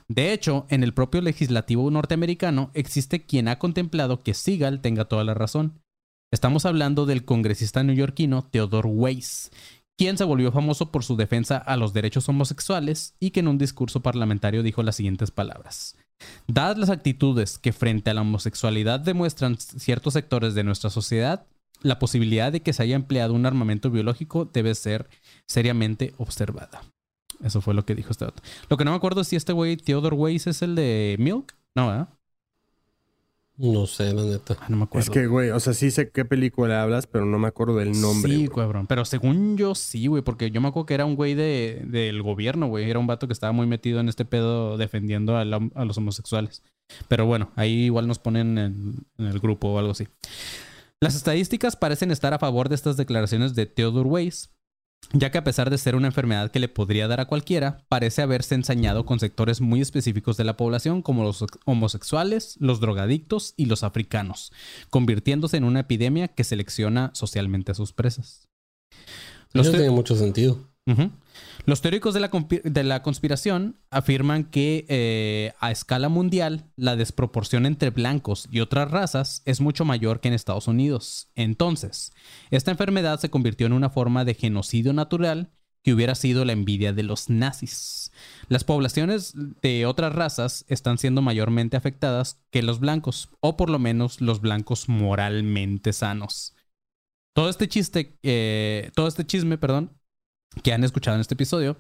De 0.08 0.34
hecho, 0.34 0.66
en 0.70 0.82
el 0.82 0.96
propio 0.96 1.22
legislativo 1.22 1.90
norteamericano 1.92 2.72
existe 2.74 3.28
quien 3.28 3.48
ha 3.48 3.60
contemplado 3.60 4.20
que 4.20 4.34
Seagal 4.34 4.82
tenga 4.82 5.06
toda 5.06 5.24
la 5.24 5.36
razón. 5.36 5.83
Estamos 6.34 6.66
hablando 6.66 7.06
del 7.06 7.26
congresista 7.26 7.84
neoyorquino 7.84 8.42
Theodore 8.50 8.90
Weiss, 8.90 9.52
quien 9.96 10.18
se 10.18 10.24
volvió 10.24 10.52
famoso 10.52 10.92
por 10.92 11.04
su 11.04 11.16
defensa 11.16 11.58
a 11.58 11.78
los 11.78 11.94
derechos 11.94 12.28
homosexuales 12.28 13.14
y 13.20 13.30
que 13.30 13.42
en 13.42 13.48
un 13.48 13.60
discurso 13.60 14.02
parlamentario 14.02 14.64
dijo 14.64 14.82
las 14.82 14.96
siguientes 14.96 15.30
palabras. 15.30 15.96
Dadas 16.48 16.80
las 16.80 16.90
actitudes 16.90 17.60
que 17.60 17.72
frente 17.72 18.10
a 18.10 18.16
la 18.16 18.22
homosexualidad 18.22 19.00
demuestran 19.00 19.58
ciertos 19.60 20.14
sectores 20.14 20.56
de 20.56 20.64
nuestra 20.64 20.90
sociedad, 20.90 21.46
la 21.84 22.00
posibilidad 22.00 22.52
de 22.52 22.62
que 22.62 22.74
se 22.74 22.82
haya 22.82 22.96
empleado 22.96 23.36
un 23.36 23.46
armamento 23.46 23.92
biológico 23.92 24.46
debe 24.52 24.74
ser 24.74 25.10
seriamente 25.48 26.16
observada. 26.18 26.82
Eso 27.44 27.62
fue 27.62 27.76
lo 27.76 27.86
que 27.86 27.94
dijo 27.94 28.10
este 28.10 28.26
otro. 28.26 28.44
Lo 28.72 28.78
que 28.78 28.86
no 28.86 28.90
me 28.90 28.98
acuerdo 28.98 29.22
es 29.22 29.28
si 29.28 29.36
este 29.36 29.54
güey, 29.54 29.78
Theodore 29.78 30.16
Weiss, 30.16 30.48
es 30.48 30.64
el 30.64 30.74
de 30.74 31.16
Milk. 31.20 31.54
No, 31.76 31.90
¿verdad? 31.90 32.10
No 33.56 33.86
sé, 33.86 34.12
la 34.14 34.24
neta. 34.24 34.58
Ah, 34.60 34.66
no 34.70 34.78
me 34.78 34.84
acuerdo. 34.86 35.04
Es 35.04 35.10
que, 35.12 35.28
güey, 35.28 35.52
o 35.52 35.60
sea, 35.60 35.74
sí 35.74 35.92
sé 35.92 36.10
qué 36.10 36.26
película 36.26 36.82
hablas, 36.82 37.06
pero 37.06 37.26
no 37.26 37.38
me 37.38 37.48
acuerdo 37.48 37.76
del 37.78 37.92
nombre. 38.02 38.34
Sí, 38.36 38.48
cabrón. 38.48 38.88
Pero 38.88 39.06
según 39.06 39.58
yo, 39.58 39.76
sí, 39.76 40.08
güey. 40.08 40.24
Porque 40.24 40.50
yo 40.50 40.60
me 40.60 40.70
acuerdo 40.70 40.88
que 40.88 40.96
era 40.96 41.06
un 41.06 41.16
güey 41.16 41.36
de, 41.36 41.84
del 41.86 42.24
gobierno, 42.24 42.68
güey. 42.68 42.90
Era 42.90 42.98
un 43.00 43.06
vato 43.08 43.28
que 43.28 43.34
estaba 43.34 43.54
muy 43.54 43.68
metido 43.68 44.00
en 44.00 44.10
este 44.10 44.26
pedo 44.26 44.78
defendiendo 44.78 45.38
a, 45.38 45.46
la- 45.46 45.70
a 45.76 45.86
los 45.86 45.98
homosexuales. 45.98 46.64
Pero 47.08 47.26
bueno, 47.28 47.52
ahí 47.56 47.84
igual 47.86 48.08
nos 48.08 48.18
ponen 48.20 48.58
en, 48.58 48.94
en 49.20 49.26
el 49.28 49.40
grupo 49.40 49.68
o 49.70 49.78
algo 49.80 49.92
así. 49.92 50.08
Las 51.00 51.16
estadísticas 51.16 51.76
parecen 51.76 52.12
estar 52.12 52.34
a 52.34 52.40
favor 52.40 52.70
de 52.70 52.76
estas 52.76 52.98
declaraciones 52.98 53.54
de 53.56 53.66
Theodore 53.68 54.10
Weiss, 54.10 54.50
ya 55.12 55.32
que 55.32 55.38
a 55.38 55.44
pesar 55.44 55.70
de 55.70 55.78
ser 55.78 55.96
una 55.96 56.08
enfermedad 56.08 56.52
que 56.52 56.60
le 56.60 56.70
podría 56.70 57.08
dar 57.08 57.20
a 57.20 57.26
cualquiera, 57.26 57.84
parece 57.90 58.22
haberse 58.22 58.56
ensañado 58.56 59.06
con 59.06 59.20
sectores 59.20 59.62
muy 59.62 59.82
específicos 59.82 60.38
de 60.38 60.44
la 60.44 60.58
población 60.58 61.02
como 61.02 61.24
los 61.24 61.46
homosexuales, 61.66 62.56
los 62.60 62.80
drogadictos 62.80 63.54
y 63.58 63.66
los 63.66 63.84
africanos, 63.84 64.52
convirtiéndose 64.90 65.58
en 65.58 65.66
una 65.66 65.82
epidemia 65.82 66.30
que 66.30 66.44
selecciona 66.44 67.12
socialmente 67.14 67.72
a 67.72 67.76
sus 67.76 67.94
presas. 67.94 68.48
Los 69.52 69.68
Eso 69.68 69.78
tiene 69.78 69.92
mucho 69.92 70.16
sentido. 70.16 70.58
Los 71.66 71.82
teóricos 71.82 72.14
de 72.14 72.84
la, 72.84 73.02
conspiración 73.02 73.78
afirman 73.90 74.44
que 74.44 74.86
eh, 74.90 75.54
a 75.62 75.72
escala 75.72 76.10
mundial 76.10 76.66
la 76.76 76.98
desproporción 76.98 77.66
entre 77.66 77.90
blancos 77.90 78.50
y 78.52 78.60
otras 78.60 78.92
razas 78.92 79.42
es 79.46 79.62
mucho 79.62 79.86
mayor 79.86 80.20
que 80.20 80.28
en 80.28 80.34
Estados 80.34 80.68
Unidos. 80.68 81.30
Entonces, 81.36 82.12
esta 82.52 82.72
enfermedad 82.72 83.18
se 83.20 83.30
convirtió 83.30 83.66
en 83.66 83.74
una 83.74 83.90
forma 83.90 84.26
de 84.26 84.34
genocidio 84.34 84.92
natural 84.92 85.52
que 85.84 85.94
hubiera 85.94 86.16
sido 86.16 86.44
la 86.44 86.52
envidia 86.52 86.92
de 86.92 87.04
los 87.04 87.30
nazis. 87.30 88.12
Las 88.50 88.66
poblaciones 88.66 89.34
de 89.62 89.86
otras 89.86 90.14
razas 90.14 90.66
están 90.68 90.98
siendo 90.98 91.22
mayormente 91.22 91.78
afectadas 91.78 92.42
que 92.52 92.62
los 92.62 92.82
blancos, 92.82 93.30
o 93.40 93.56
por 93.56 93.70
lo 93.70 93.80
menos 93.80 94.20
los 94.20 94.42
blancos 94.42 94.90
moralmente 94.90 95.94
sanos. 95.94 96.56
Todo 97.34 97.50
este 97.50 97.68
chiste, 97.68 98.18
eh, 98.22 98.92
todo 98.96 99.08
este 99.08 99.26
chisme, 99.26 99.58
perdón, 99.58 99.92
que 100.62 100.74
han 100.74 100.84
escuchado 100.84 101.16
en 101.16 101.22
este 101.22 101.34
episodio 101.34 101.78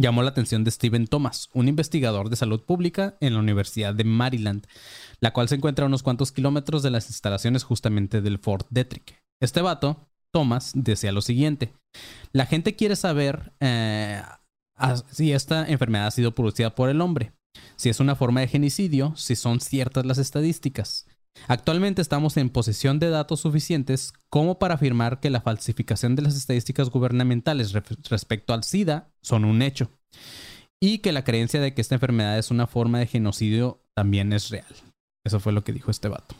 llamó 0.00 0.22
la 0.22 0.30
atención 0.30 0.64
de 0.64 0.70
Steven 0.70 1.06
Thomas, 1.06 1.48
un 1.52 1.68
investigador 1.68 2.30
de 2.30 2.36
salud 2.36 2.62
pública 2.62 3.16
en 3.20 3.34
la 3.34 3.40
Universidad 3.40 3.94
de 3.94 4.04
Maryland, 4.04 4.66
la 5.20 5.32
cual 5.32 5.48
se 5.48 5.56
encuentra 5.56 5.84
a 5.84 5.88
unos 5.88 6.02
cuantos 6.02 6.32
kilómetros 6.32 6.82
de 6.82 6.90
las 6.90 7.08
instalaciones 7.08 7.64
justamente 7.64 8.20
del 8.20 8.38
Fort 8.38 8.66
Detrick. 8.70 9.20
Este 9.40 9.60
vato, 9.60 10.08
Thomas, 10.32 10.72
decía 10.74 11.12
lo 11.12 11.22
siguiente: 11.22 11.72
La 12.32 12.46
gente 12.46 12.76
quiere 12.76 12.96
saber 12.96 13.52
eh, 13.60 14.22
si 15.10 15.32
esta 15.32 15.66
enfermedad 15.68 16.06
ha 16.06 16.12
sido 16.12 16.34
producida 16.34 16.74
por 16.74 16.88
el 16.88 17.00
hombre, 17.00 17.32
si 17.76 17.88
es 17.88 18.00
una 18.00 18.16
forma 18.16 18.40
de 18.40 18.48
genocidio, 18.48 19.14
si 19.16 19.36
son 19.36 19.60
ciertas 19.60 20.06
las 20.06 20.18
estadísticas. 20.18 21.06
Actualmente 21.48 22.02
estamos 22.02 22.36
en 22.36 22.50
posesión 22.50 22.98
de 22.98 23.10
datos 23.10 23.40
suficientes 23.40 24.12
como 24.28 24.58
para 24.58 24.74
afirmar 24.74 25.20
que 25.20 25.30
la 25.30 25.40
falsificación 25.40 26.16
de 26.16 26.22
las 26.22 26.36
estadísticas 26.36 26.90
gubernamentales 26.90 27.72
re- 27.72 27.82
respecto 28.08 28.52
al 28.52 28.64
SIDA 28.64 29.10
son 29.22 29.44
un 29.44 29.62
hecho 29.62 29.90
y 30.82 30.98
que 30.98 31.12
la 31.12 31.24
creencia 31.24 31.60
de 31.60 31.74
que 31.74 31.80
esta 31.80 31.94
enfermedad 31.94 32.38
es 32.38 32.50
una 32.50 32.66
forma 32.66 32.98
de 32.98 33.06
genocidio 33.06 33.82
también 33.94 34.32
es 34.32 34.50
real. 34.50 34.74
Eso 35.24 35.40
fue 35.40 35.52
lo 35.52 35.62
que 35.64 35.72
dijo 35.72 35.90
este 35.90 36.08
vato. 36.08 36.34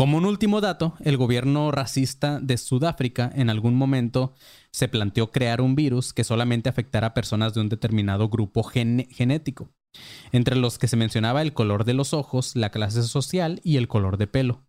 Como 0.00 0.16
un 0.16 0.24
último 0.24 0.62
dato, 0.62 0.94
el 1.00 1.18
gobierno 1.18 1.70
racista 1.72 2.40
de 2.40 2.56
Sudáfrica 2.56 3.30
en 3.34 3.50
algún 3.50 3.74
momento 3.74 4.32
se 4.72 4.88
planteó 4.88 5.30
crear 5.30 5.60
un 5.60 5.74
virus 5.74 6.14
que 6.14 6.24
solamente 6.24 6.70
afectara 6.70 7.08
a 7.08 7.12
personas 7.12 7.52
de 7.52 7.60
un 7.60 7.68
determinado 7.68 8.30
grupo 8.30 8.62
genético, 8.62 9.68
entre 10.32 10.56
los 10.56 10.78
que 10.78 10.88
se 10.88 10.96
mencionaba 10.96 11.42
el 11.42 11.52
color 11.52 11.84
de 11.84 11.92
los 11.92 12.14
ojos, 12.14 12.56
la 12.56 12.70
clase 12.70 13.02
social 13.02 13.60
y 13.62 13.76
el 13.76 13.88
color 13.88 14.16
de 14.16 14.26
pelo. 14.26 14.62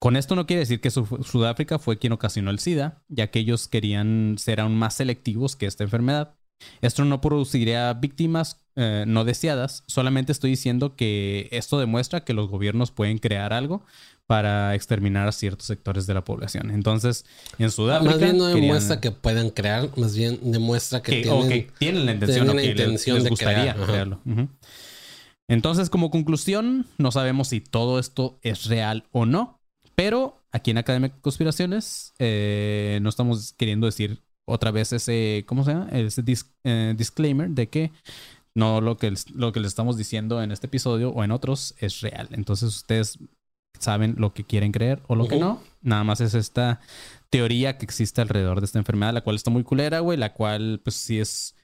Con 0.00 0.16
esto 0.16 0.34
no 0.34 0.48
quiere 0.48 0.58
decir 0.58 0.80
que 0.80 0.90
Su- 0.90 1.06
Sudáfrica 1.22 1.78
fue 1.78 2.00
quien 2.00 2.12
ocasionó 2.12 2.50
el 2.50 2.58
SIDA, 2.58 3.04
ya 3.06 3.30
que 3.30 3.38
ellos 3.38 3.68
querían 3.68 4.34
ser 4.36 4.58
aún 4.58 4.74
más 4.74 4.94
selectivos 4.94 5.54
que 5.54 5.66
esta 5.66 5.84
enfermedad. 5.84 6.34
Esto 6.80 7.04
no 7.04 7.20
produciría 7.20 7.92
víctimas 7.94 8.58
eh, 8.76 9.04
no 9.06 9.24
deseadas, 9.24 9.84
solamente 9.86 10.32
estoy 10.32 10.50
diciendo 10.50 10.96
que 10.96 11.48
esto 11.52 11.78
demuestra 11.78 12.24
que 12.24 12.32
los 12.32 12.48
gobiernos 12.48 12.90
pueden 12.90 13.18
crear 13.18 13.52
algo 13.52 13.84
para 14.26 14.74
exterminar 14.74 15.28
a 15.28 15.32
ciertos 15.32 15.66
sectores 15.66 16.06
de 16.06 16.14
la 16.14 16.24
población. 16.24 16.70
Entonces, 16.70 17.26
en 17.58 17.70
Sudáfrica... 17.70 18.12
Más 18.12 18.20
bien 18.20 18.38
no 18.38 18.46
querían- 18.46 18.60
demuestra 18.62 19.00
que 19.00 19.10
puedan 19.10 19.50
crear, 19.50 19.90
más 19.98 20.16
bien 20.16 20.38
demuestra 20.42 21.02
que, 21.02 21.12
que, 21.16 21.22
tienen... 21.22 21.42
o 21.44 21.48
que 21.48 21.70
tienen 21.78 22.06
la 22.06 22.12
intención, 22.12 22.46
tienen 22.46 22.50
o 22.50 22.54
la 22.54 22.62
que 22.62 22.74
les- 22.74 22.80
intención 22.80 23.14
les 23.16 23.24
de 23.24 23.30
gustaría 23.30 23.74
crear, 23.74 23.86
crearlo. 23.86 24.20
Entonces, 25.48 25.90
como 25.90 26.10
conclusión, 26.10 26.86
no 26.98 27.10
sabemos 27.12 27.48
si 27.48 27.60
todo 27.60 27.98
esto 27.98 28.38
es 28.42 28.64
real 28.66 29.04
o 29.12 29.26
no, 29.26 29.60
pero 29.94 30.42
aquí 30.50 30.70
en 30.70 30.78
Academia 30.78 31.10
de 31.10 31.20
Conspiraciones 31.20 32.14
eh, 32.18 33.00
no 33.02 33.08
estamos 33.10 33.52
queriendo 33.52 33.86
decir 33.86 34.22
otra 34.44 34.70
vez 34.70 34.92
ese, 34.92 35.44
¿cómo 35.46 35.64
se 35.64 35.72
llama? 35.72 35.88
Ese 35.92 36.24
dis- 36.24 36.46
eh, 36.64 36.94
disclaimer 36.96 37.50
de 37.50 37.68
que 37.68 37.92
no 38.54 38.80
lo 38.80 38.96
que, 38.98 39.10
les- 39.10 39.30
lo 39.30 39.52
que 39.52 39.60
les 39.60 39.68
estamos 39.68 39.96
diciendo 39.96 40.42
en 40.42 40.52
este 40.52 40.66
episodio 40.66 41.10
o 41.10 41.24
en 41.24 41.30
otros 41.30 41.74
es 41.78 42.00
real. 42.00 42.28
Entonces 42.32 42.68
ustedes 42.76 43.18
saben 43.78 44.14
lo 44.18 44.32
que 44.34 44.44
quieren 44.44 44.70
creer 44.72 45.02
o 45.08 45.14
lo 45.16 45.26
que 45.26 45.36
no. 45.40 45.60
Nada 45.80 46.04
más 46.04 46.20
es 46.20 46.34
esta 46.34 46.80
teoría 47.30 47.78
que 47.78 47.84
existe 47.84 48.20
alrededor 48.20 48.60
de 48.60 48.66
esta 48.66 48.78
enfermedad, 48.78 49.12
la 49.14 49.22
cual 49.22 49.36
está 49.36 49.50
muy 49.50 49.64
culera, 49.64 50.00
güey, 50.00 50.18
la 50.18 50.34
cual 50.34 50.80
pues 50.84 50.96
sí 50.96 51.18
es 51.18 51.56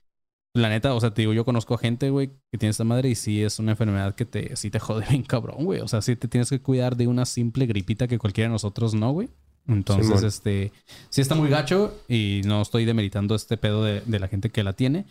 la 0.54 0.70
neta, 0.70 0.94
o 0.94 1.00
sea, 1.00 1.12
te 1.12 1.22
digo, 1.22 1.34
yo 1.34 1.44
conozco 1.44 1.74
a 1.74 1.78
gente, 1.78 2.10
güey, 2.10 2.28
que 2.50 2.58
tiene 2.58 2.70
esta 2.70 2.82
madre 2.82 3.10
y 3.10 3.14
sí 3.14 3.42
es 3.44 3.58
una 3.58 3.72
enfermedad 3.72 4.14
que 4.14 4.24
te 4.24 4.56
sí 4.56 4.70
te 4.70 4.80
jode 4.80 5.04
bien 5.10 5.22
cabrón, 5.22 5.64
güey. 5.66 5.80
O 5.80 5.88
sea, 5.88 6.00
sí 6.02 6.16
te 6.16 6.26
tienes 6.26 6.48
que 6.48 6.60
cuidar 6.62 6.96
de 6.96 7.06
una 7.06 7.26
simple 7.26 7.66
gripita 7.66 8.08
que 8.08 8.18
cualquiera 8.18 8.48
de 8.48 8.52
nosotros 8.54 8.94
no, 8.94 9.12
güey. 9.12 9.28
Entonces, 9.68 10.06
Simón. 10.06 10.24
este, 10.24 10.72
sí 11.10 11.20
está 11.20 11.34
muy 11.34 11.48
gacho 11.48 11.94
y 12.08 12.40
no 12.46 12.62
estoy 12.62 12.84
demeritando 12.84 13.34
este 13.34 13.56
pedo 13.56 13.84
de, 13.84 14.00
de 14.04 14.18
la 14.18 14.28
gente 14.28 14.50
que 14.50 14.64
la 14.64 14.72
tiene. 14.72 15.04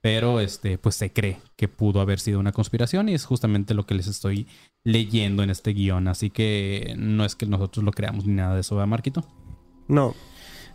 Pero 0.00 0.38
este, 0.38 0.78
pues 0.78 0.94
se 0.94 1.12
cree 1.12 1.40
que 1.56 1.66
pudo 1.66 2.00
haber 2.00 2.20
sido 2.20 2.38
una 2.38 2.52
conspiración 2.52 3.08
y 3.08 3.14
es 3.14 3.24
justamente 3.24 3.74
lo 3.74 3.84
que 3.84 3.94
les 3.94 4.06
estoy 4.06 4.46
leyendo 4.84 5.42
en 5.42 5.50
este 5.50 5.72
guion. 5.72 6.06
Así 6.06 6.30
que 6.30 6.94
no 6.96 7.24
es 7.24 7.34
que 7.34 7.46
nosotros 7.46 7.84
lo 7.84 7.90
creamos 7.90 8.24
ni 8.24 8.34
nada 8.34 8.54
de 8.54 8.60
eso, 8.60 8.76
¿verdad, 8.76 8.86
Marquito? 8.88 9.24
No. 9.88 10.14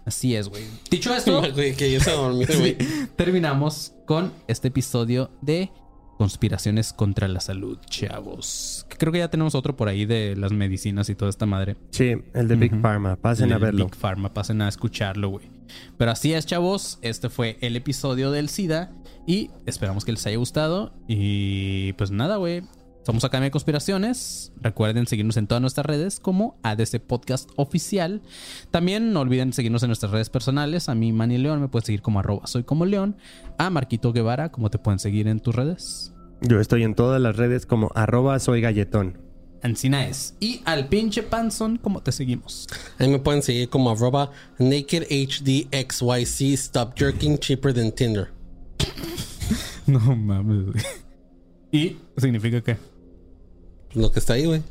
Así 0.06 0.36
es, 0.36 0.50
güey. 0.50 0.66
Dicho 0.92 1.16
esto, 1.16 1.42
que 1.56 1.92
yo 1.92 2.00
dormir, 2.16 2.50
güey. 2.58 2.78
terminamos 3.16 3.94
con 4.06 4.34
este 4.48 4.68
episodio 4.68 5.32
de 5.42 5.72
conspiraciones 6.18 6.94
contra 6.94 7.28
la 7.28 7.40
salud, 7.40 7.78
chavos. 7.90 8.86
Creo 8.98 9.12
que 9.12 9.20
ya 9.20 9.30
tenemos 9.30 9.56
otro 9.56 9.76
por 9.76 9.88
ahí 9.88 10.06
de 10.06 10.36
las 10.36 10.52
medicinas 10.52 11.10
y 11.10 11.16
toda 11.16 11.30
esta 11.30 11.46
madre. 11.46 11.76
Sí, 11.92 12.16
el 12.34 12.48
de 12.48 12.56
Big. 12.56 12.82
Pharma. 12.82 13.16
Pasen 13.16 13.52
a 13.52 13.56
El 13.56 13.62
verlo. 13.62 13.86
Big 13.86 13.96
Pharma, 13.96 14.34
pasen 14.34 14.62
a 14.62 14.68
escucharlo, 14.68 15.30
güey. 15.30 15.50
Pero 15.98 16.12
así 16.12 16.34
es, 16.34 16.46
chavos. 16.46 17.00
Este 17.02 17.30
fue 17.30 17.58
el 17.62 17.76
episodio 17.76 18.32
del 18.32 18.50
SIDA. 18.50 18.92
Y 19.26 19.52
esperamos 19.66 20.06
que 20.06 20.12
les 20.12 20.26
haya 20.28 20.38
gustado. 20.38 20.94
Y 21.08 21.94
pues 21.94 22.12
nada, 22.12 22.36
güey. 22.38 22.64
Somos 23.04 23.26
Academia 23.26 23.48
de 23.48 23.52
Conspiraciones. 23.52 24.54
Recuerden 24.62 25.08
seguirnos 25.08 25.36
en 25.36 25.46
todas 25.48 25.60
nuestras 25.62 25.86
redes 25.86 26.22
como 26.22 26.58
ADC 26.64 27.02
Podcast 27.02 27.50
Oficial. 27.58 28.22
También 28.72 29.12
no 29.12 29.20
olviden 29.20 29.52
seguirnos 29.52 29.84
en 29.84 29.90
nuestras 29.90 30.14
redes 30.14 30.30
personales. 30.30 30.88
A 30.88 30.96
mí, 30.96 31.12
Manny 31.12 31.38
León, 31.38 31.60
me 31.60 31.68
puedes 31.68 31.86
seguir 31.86 32.02
como 32.02 32.20
arroba 32.20 32.48
soy 32.48 32.64
como 32.64 32.86
León. 32.86 33.18
A 33.58 33.70
Marquito 33.70 34.14
Guevara, 34.14 34.52
¿cómo 34.54 34.70
te 34.70 34.80
pueden 34.80 35.00
seguir 35.00 35.28
en 35.28 35.42
tus 35.42 35.54
redes? 35.54 36.14
Yo 36.40 36.62
estoy 36.62 36.84
en 36.84 36.96
todas 36.96 37.22
las 37.22 37.36
redes 37.36 37.66
como 37.66 37.92
arroba 37.94 38.40
soy 38.40 38.62
galletón. 38.62 39.18
Ancina 39.62 40.08
es. 40.08 40.36
Y 40.40 40.62
al 40.64 40.88
pinche 40.88 41.24
Panson, 41.24 41.78
¿cómo 41.78 42.02
te 42.02 42.14
seguimos? 42.14 42.68
Ahí 43.00 43.10
me 43.10 43.20
pueden 43.20 43.42
seguir 43.42 43.70
como 43.70 43.92
arroba 43.92 44.32
nakedhdxyc 44.60 45.92
stop 46.54 46.98
jerking 46.98 47.38
cheaper 47.38 47.74
than 47.74 47.92
Tinder. 47.92 48.32
No 49.86 50.00
mames. 50.00 50.82
¿Y 51.74 51.98
significa 52.16 52.62
qué? 52.62 52.78
Lo 53.94 54.12
que 54.12 54.20
está 54.20 54.34
ahí, 54.34 54.46
güey. 54.46 54.62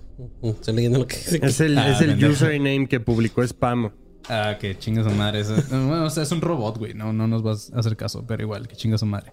Estoy 0.42 0.74
leyendo 0.74 0.98
lo 0.98 1.06
que 1.06 1.16
dice. 1.16 1.40
Es 1.42 1.60
el, 1.60 1.76
Ah, 1.78 1.90
es 1.90 2.00
el 2.00 2.10
pendejo. 2.10 2.32
username 2.32 2.88
que 2.88 3.00
publicó 3.00 3.42
Spam. 3.42 3.90
Ah, 4.28 4.56
que 4.60 4.78
chinga 4.78 5.02
su 5.02 5.10
madre. 5.10 5.40
Eso- 5.40 5.56
bueno, 5.68 6.04
o 6.04 6.10
sea, 6.10 6.22
es 6.22 6.30
un 6.32 6.40
robot, 6.40 6.78
güey. 6.78 6.94
No, 6.94 7.12
no 7.12 7.26
nos 7.26 7.42
vas 7.42 7.72
a 7.74 7.80
hacer 7.80 7.96
caso, 7.96 8.24
pero 8.26 8.42
igual, 8.42 8.68
que 8.68 8.76
chinga 8.76 8.98
su 8.98 9.06
madre. 9.06 9.32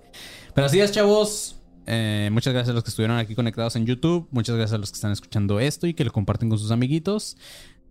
Pero 0.55 0.65
así 0.67 0.79
es, 0.79 0.91
chavos. 0.91 1.55
Eh, 1.85 2.29
muchas 2.31 2.53
gracias 2.53 2.71
a 2.71 2.73
los 2.73 2.83
que 2.83 2.89
estuvieron 2.89 3.17
aquí 3.17 3.35
conectados 3.35 3.75
en 3.75 3.85
YouTube. 3.85 4.27
Muchas 4.31 4.55
gracias 4.55 4.75
a 4.75 4.77
los 4.77 4.91
que 4.91 4.95
están 4.95 5.11
escuchando 5.11 5.59
esto 5.59 5.85
y 5.87 5.93
que 5.93 6.03
lo 6.05 6.11
comparten 6.11 6.49
con 6.49 6.57
sus 6.59 6.71
amiguitos. 6.71 7.37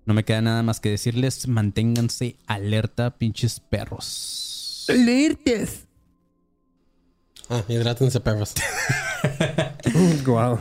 No 0.06 0.14
me 0.14 0.24
queda 0.24 0.40
nada 0.40 0.62
más 0.62 0.80
que 0.80 0.88
decirles, 0.90 1.46
manténganse 1.48 2.36
alerta, 2.46 3.16
pinches 3.18 3.60
perros. 3.60 4.86
¡Alertes! 4.88 5.84
Ah, 7.50 7.62
hidrátense, 7.68 8.20
perros. 8.20 8.54
Wow. 10.26 10.58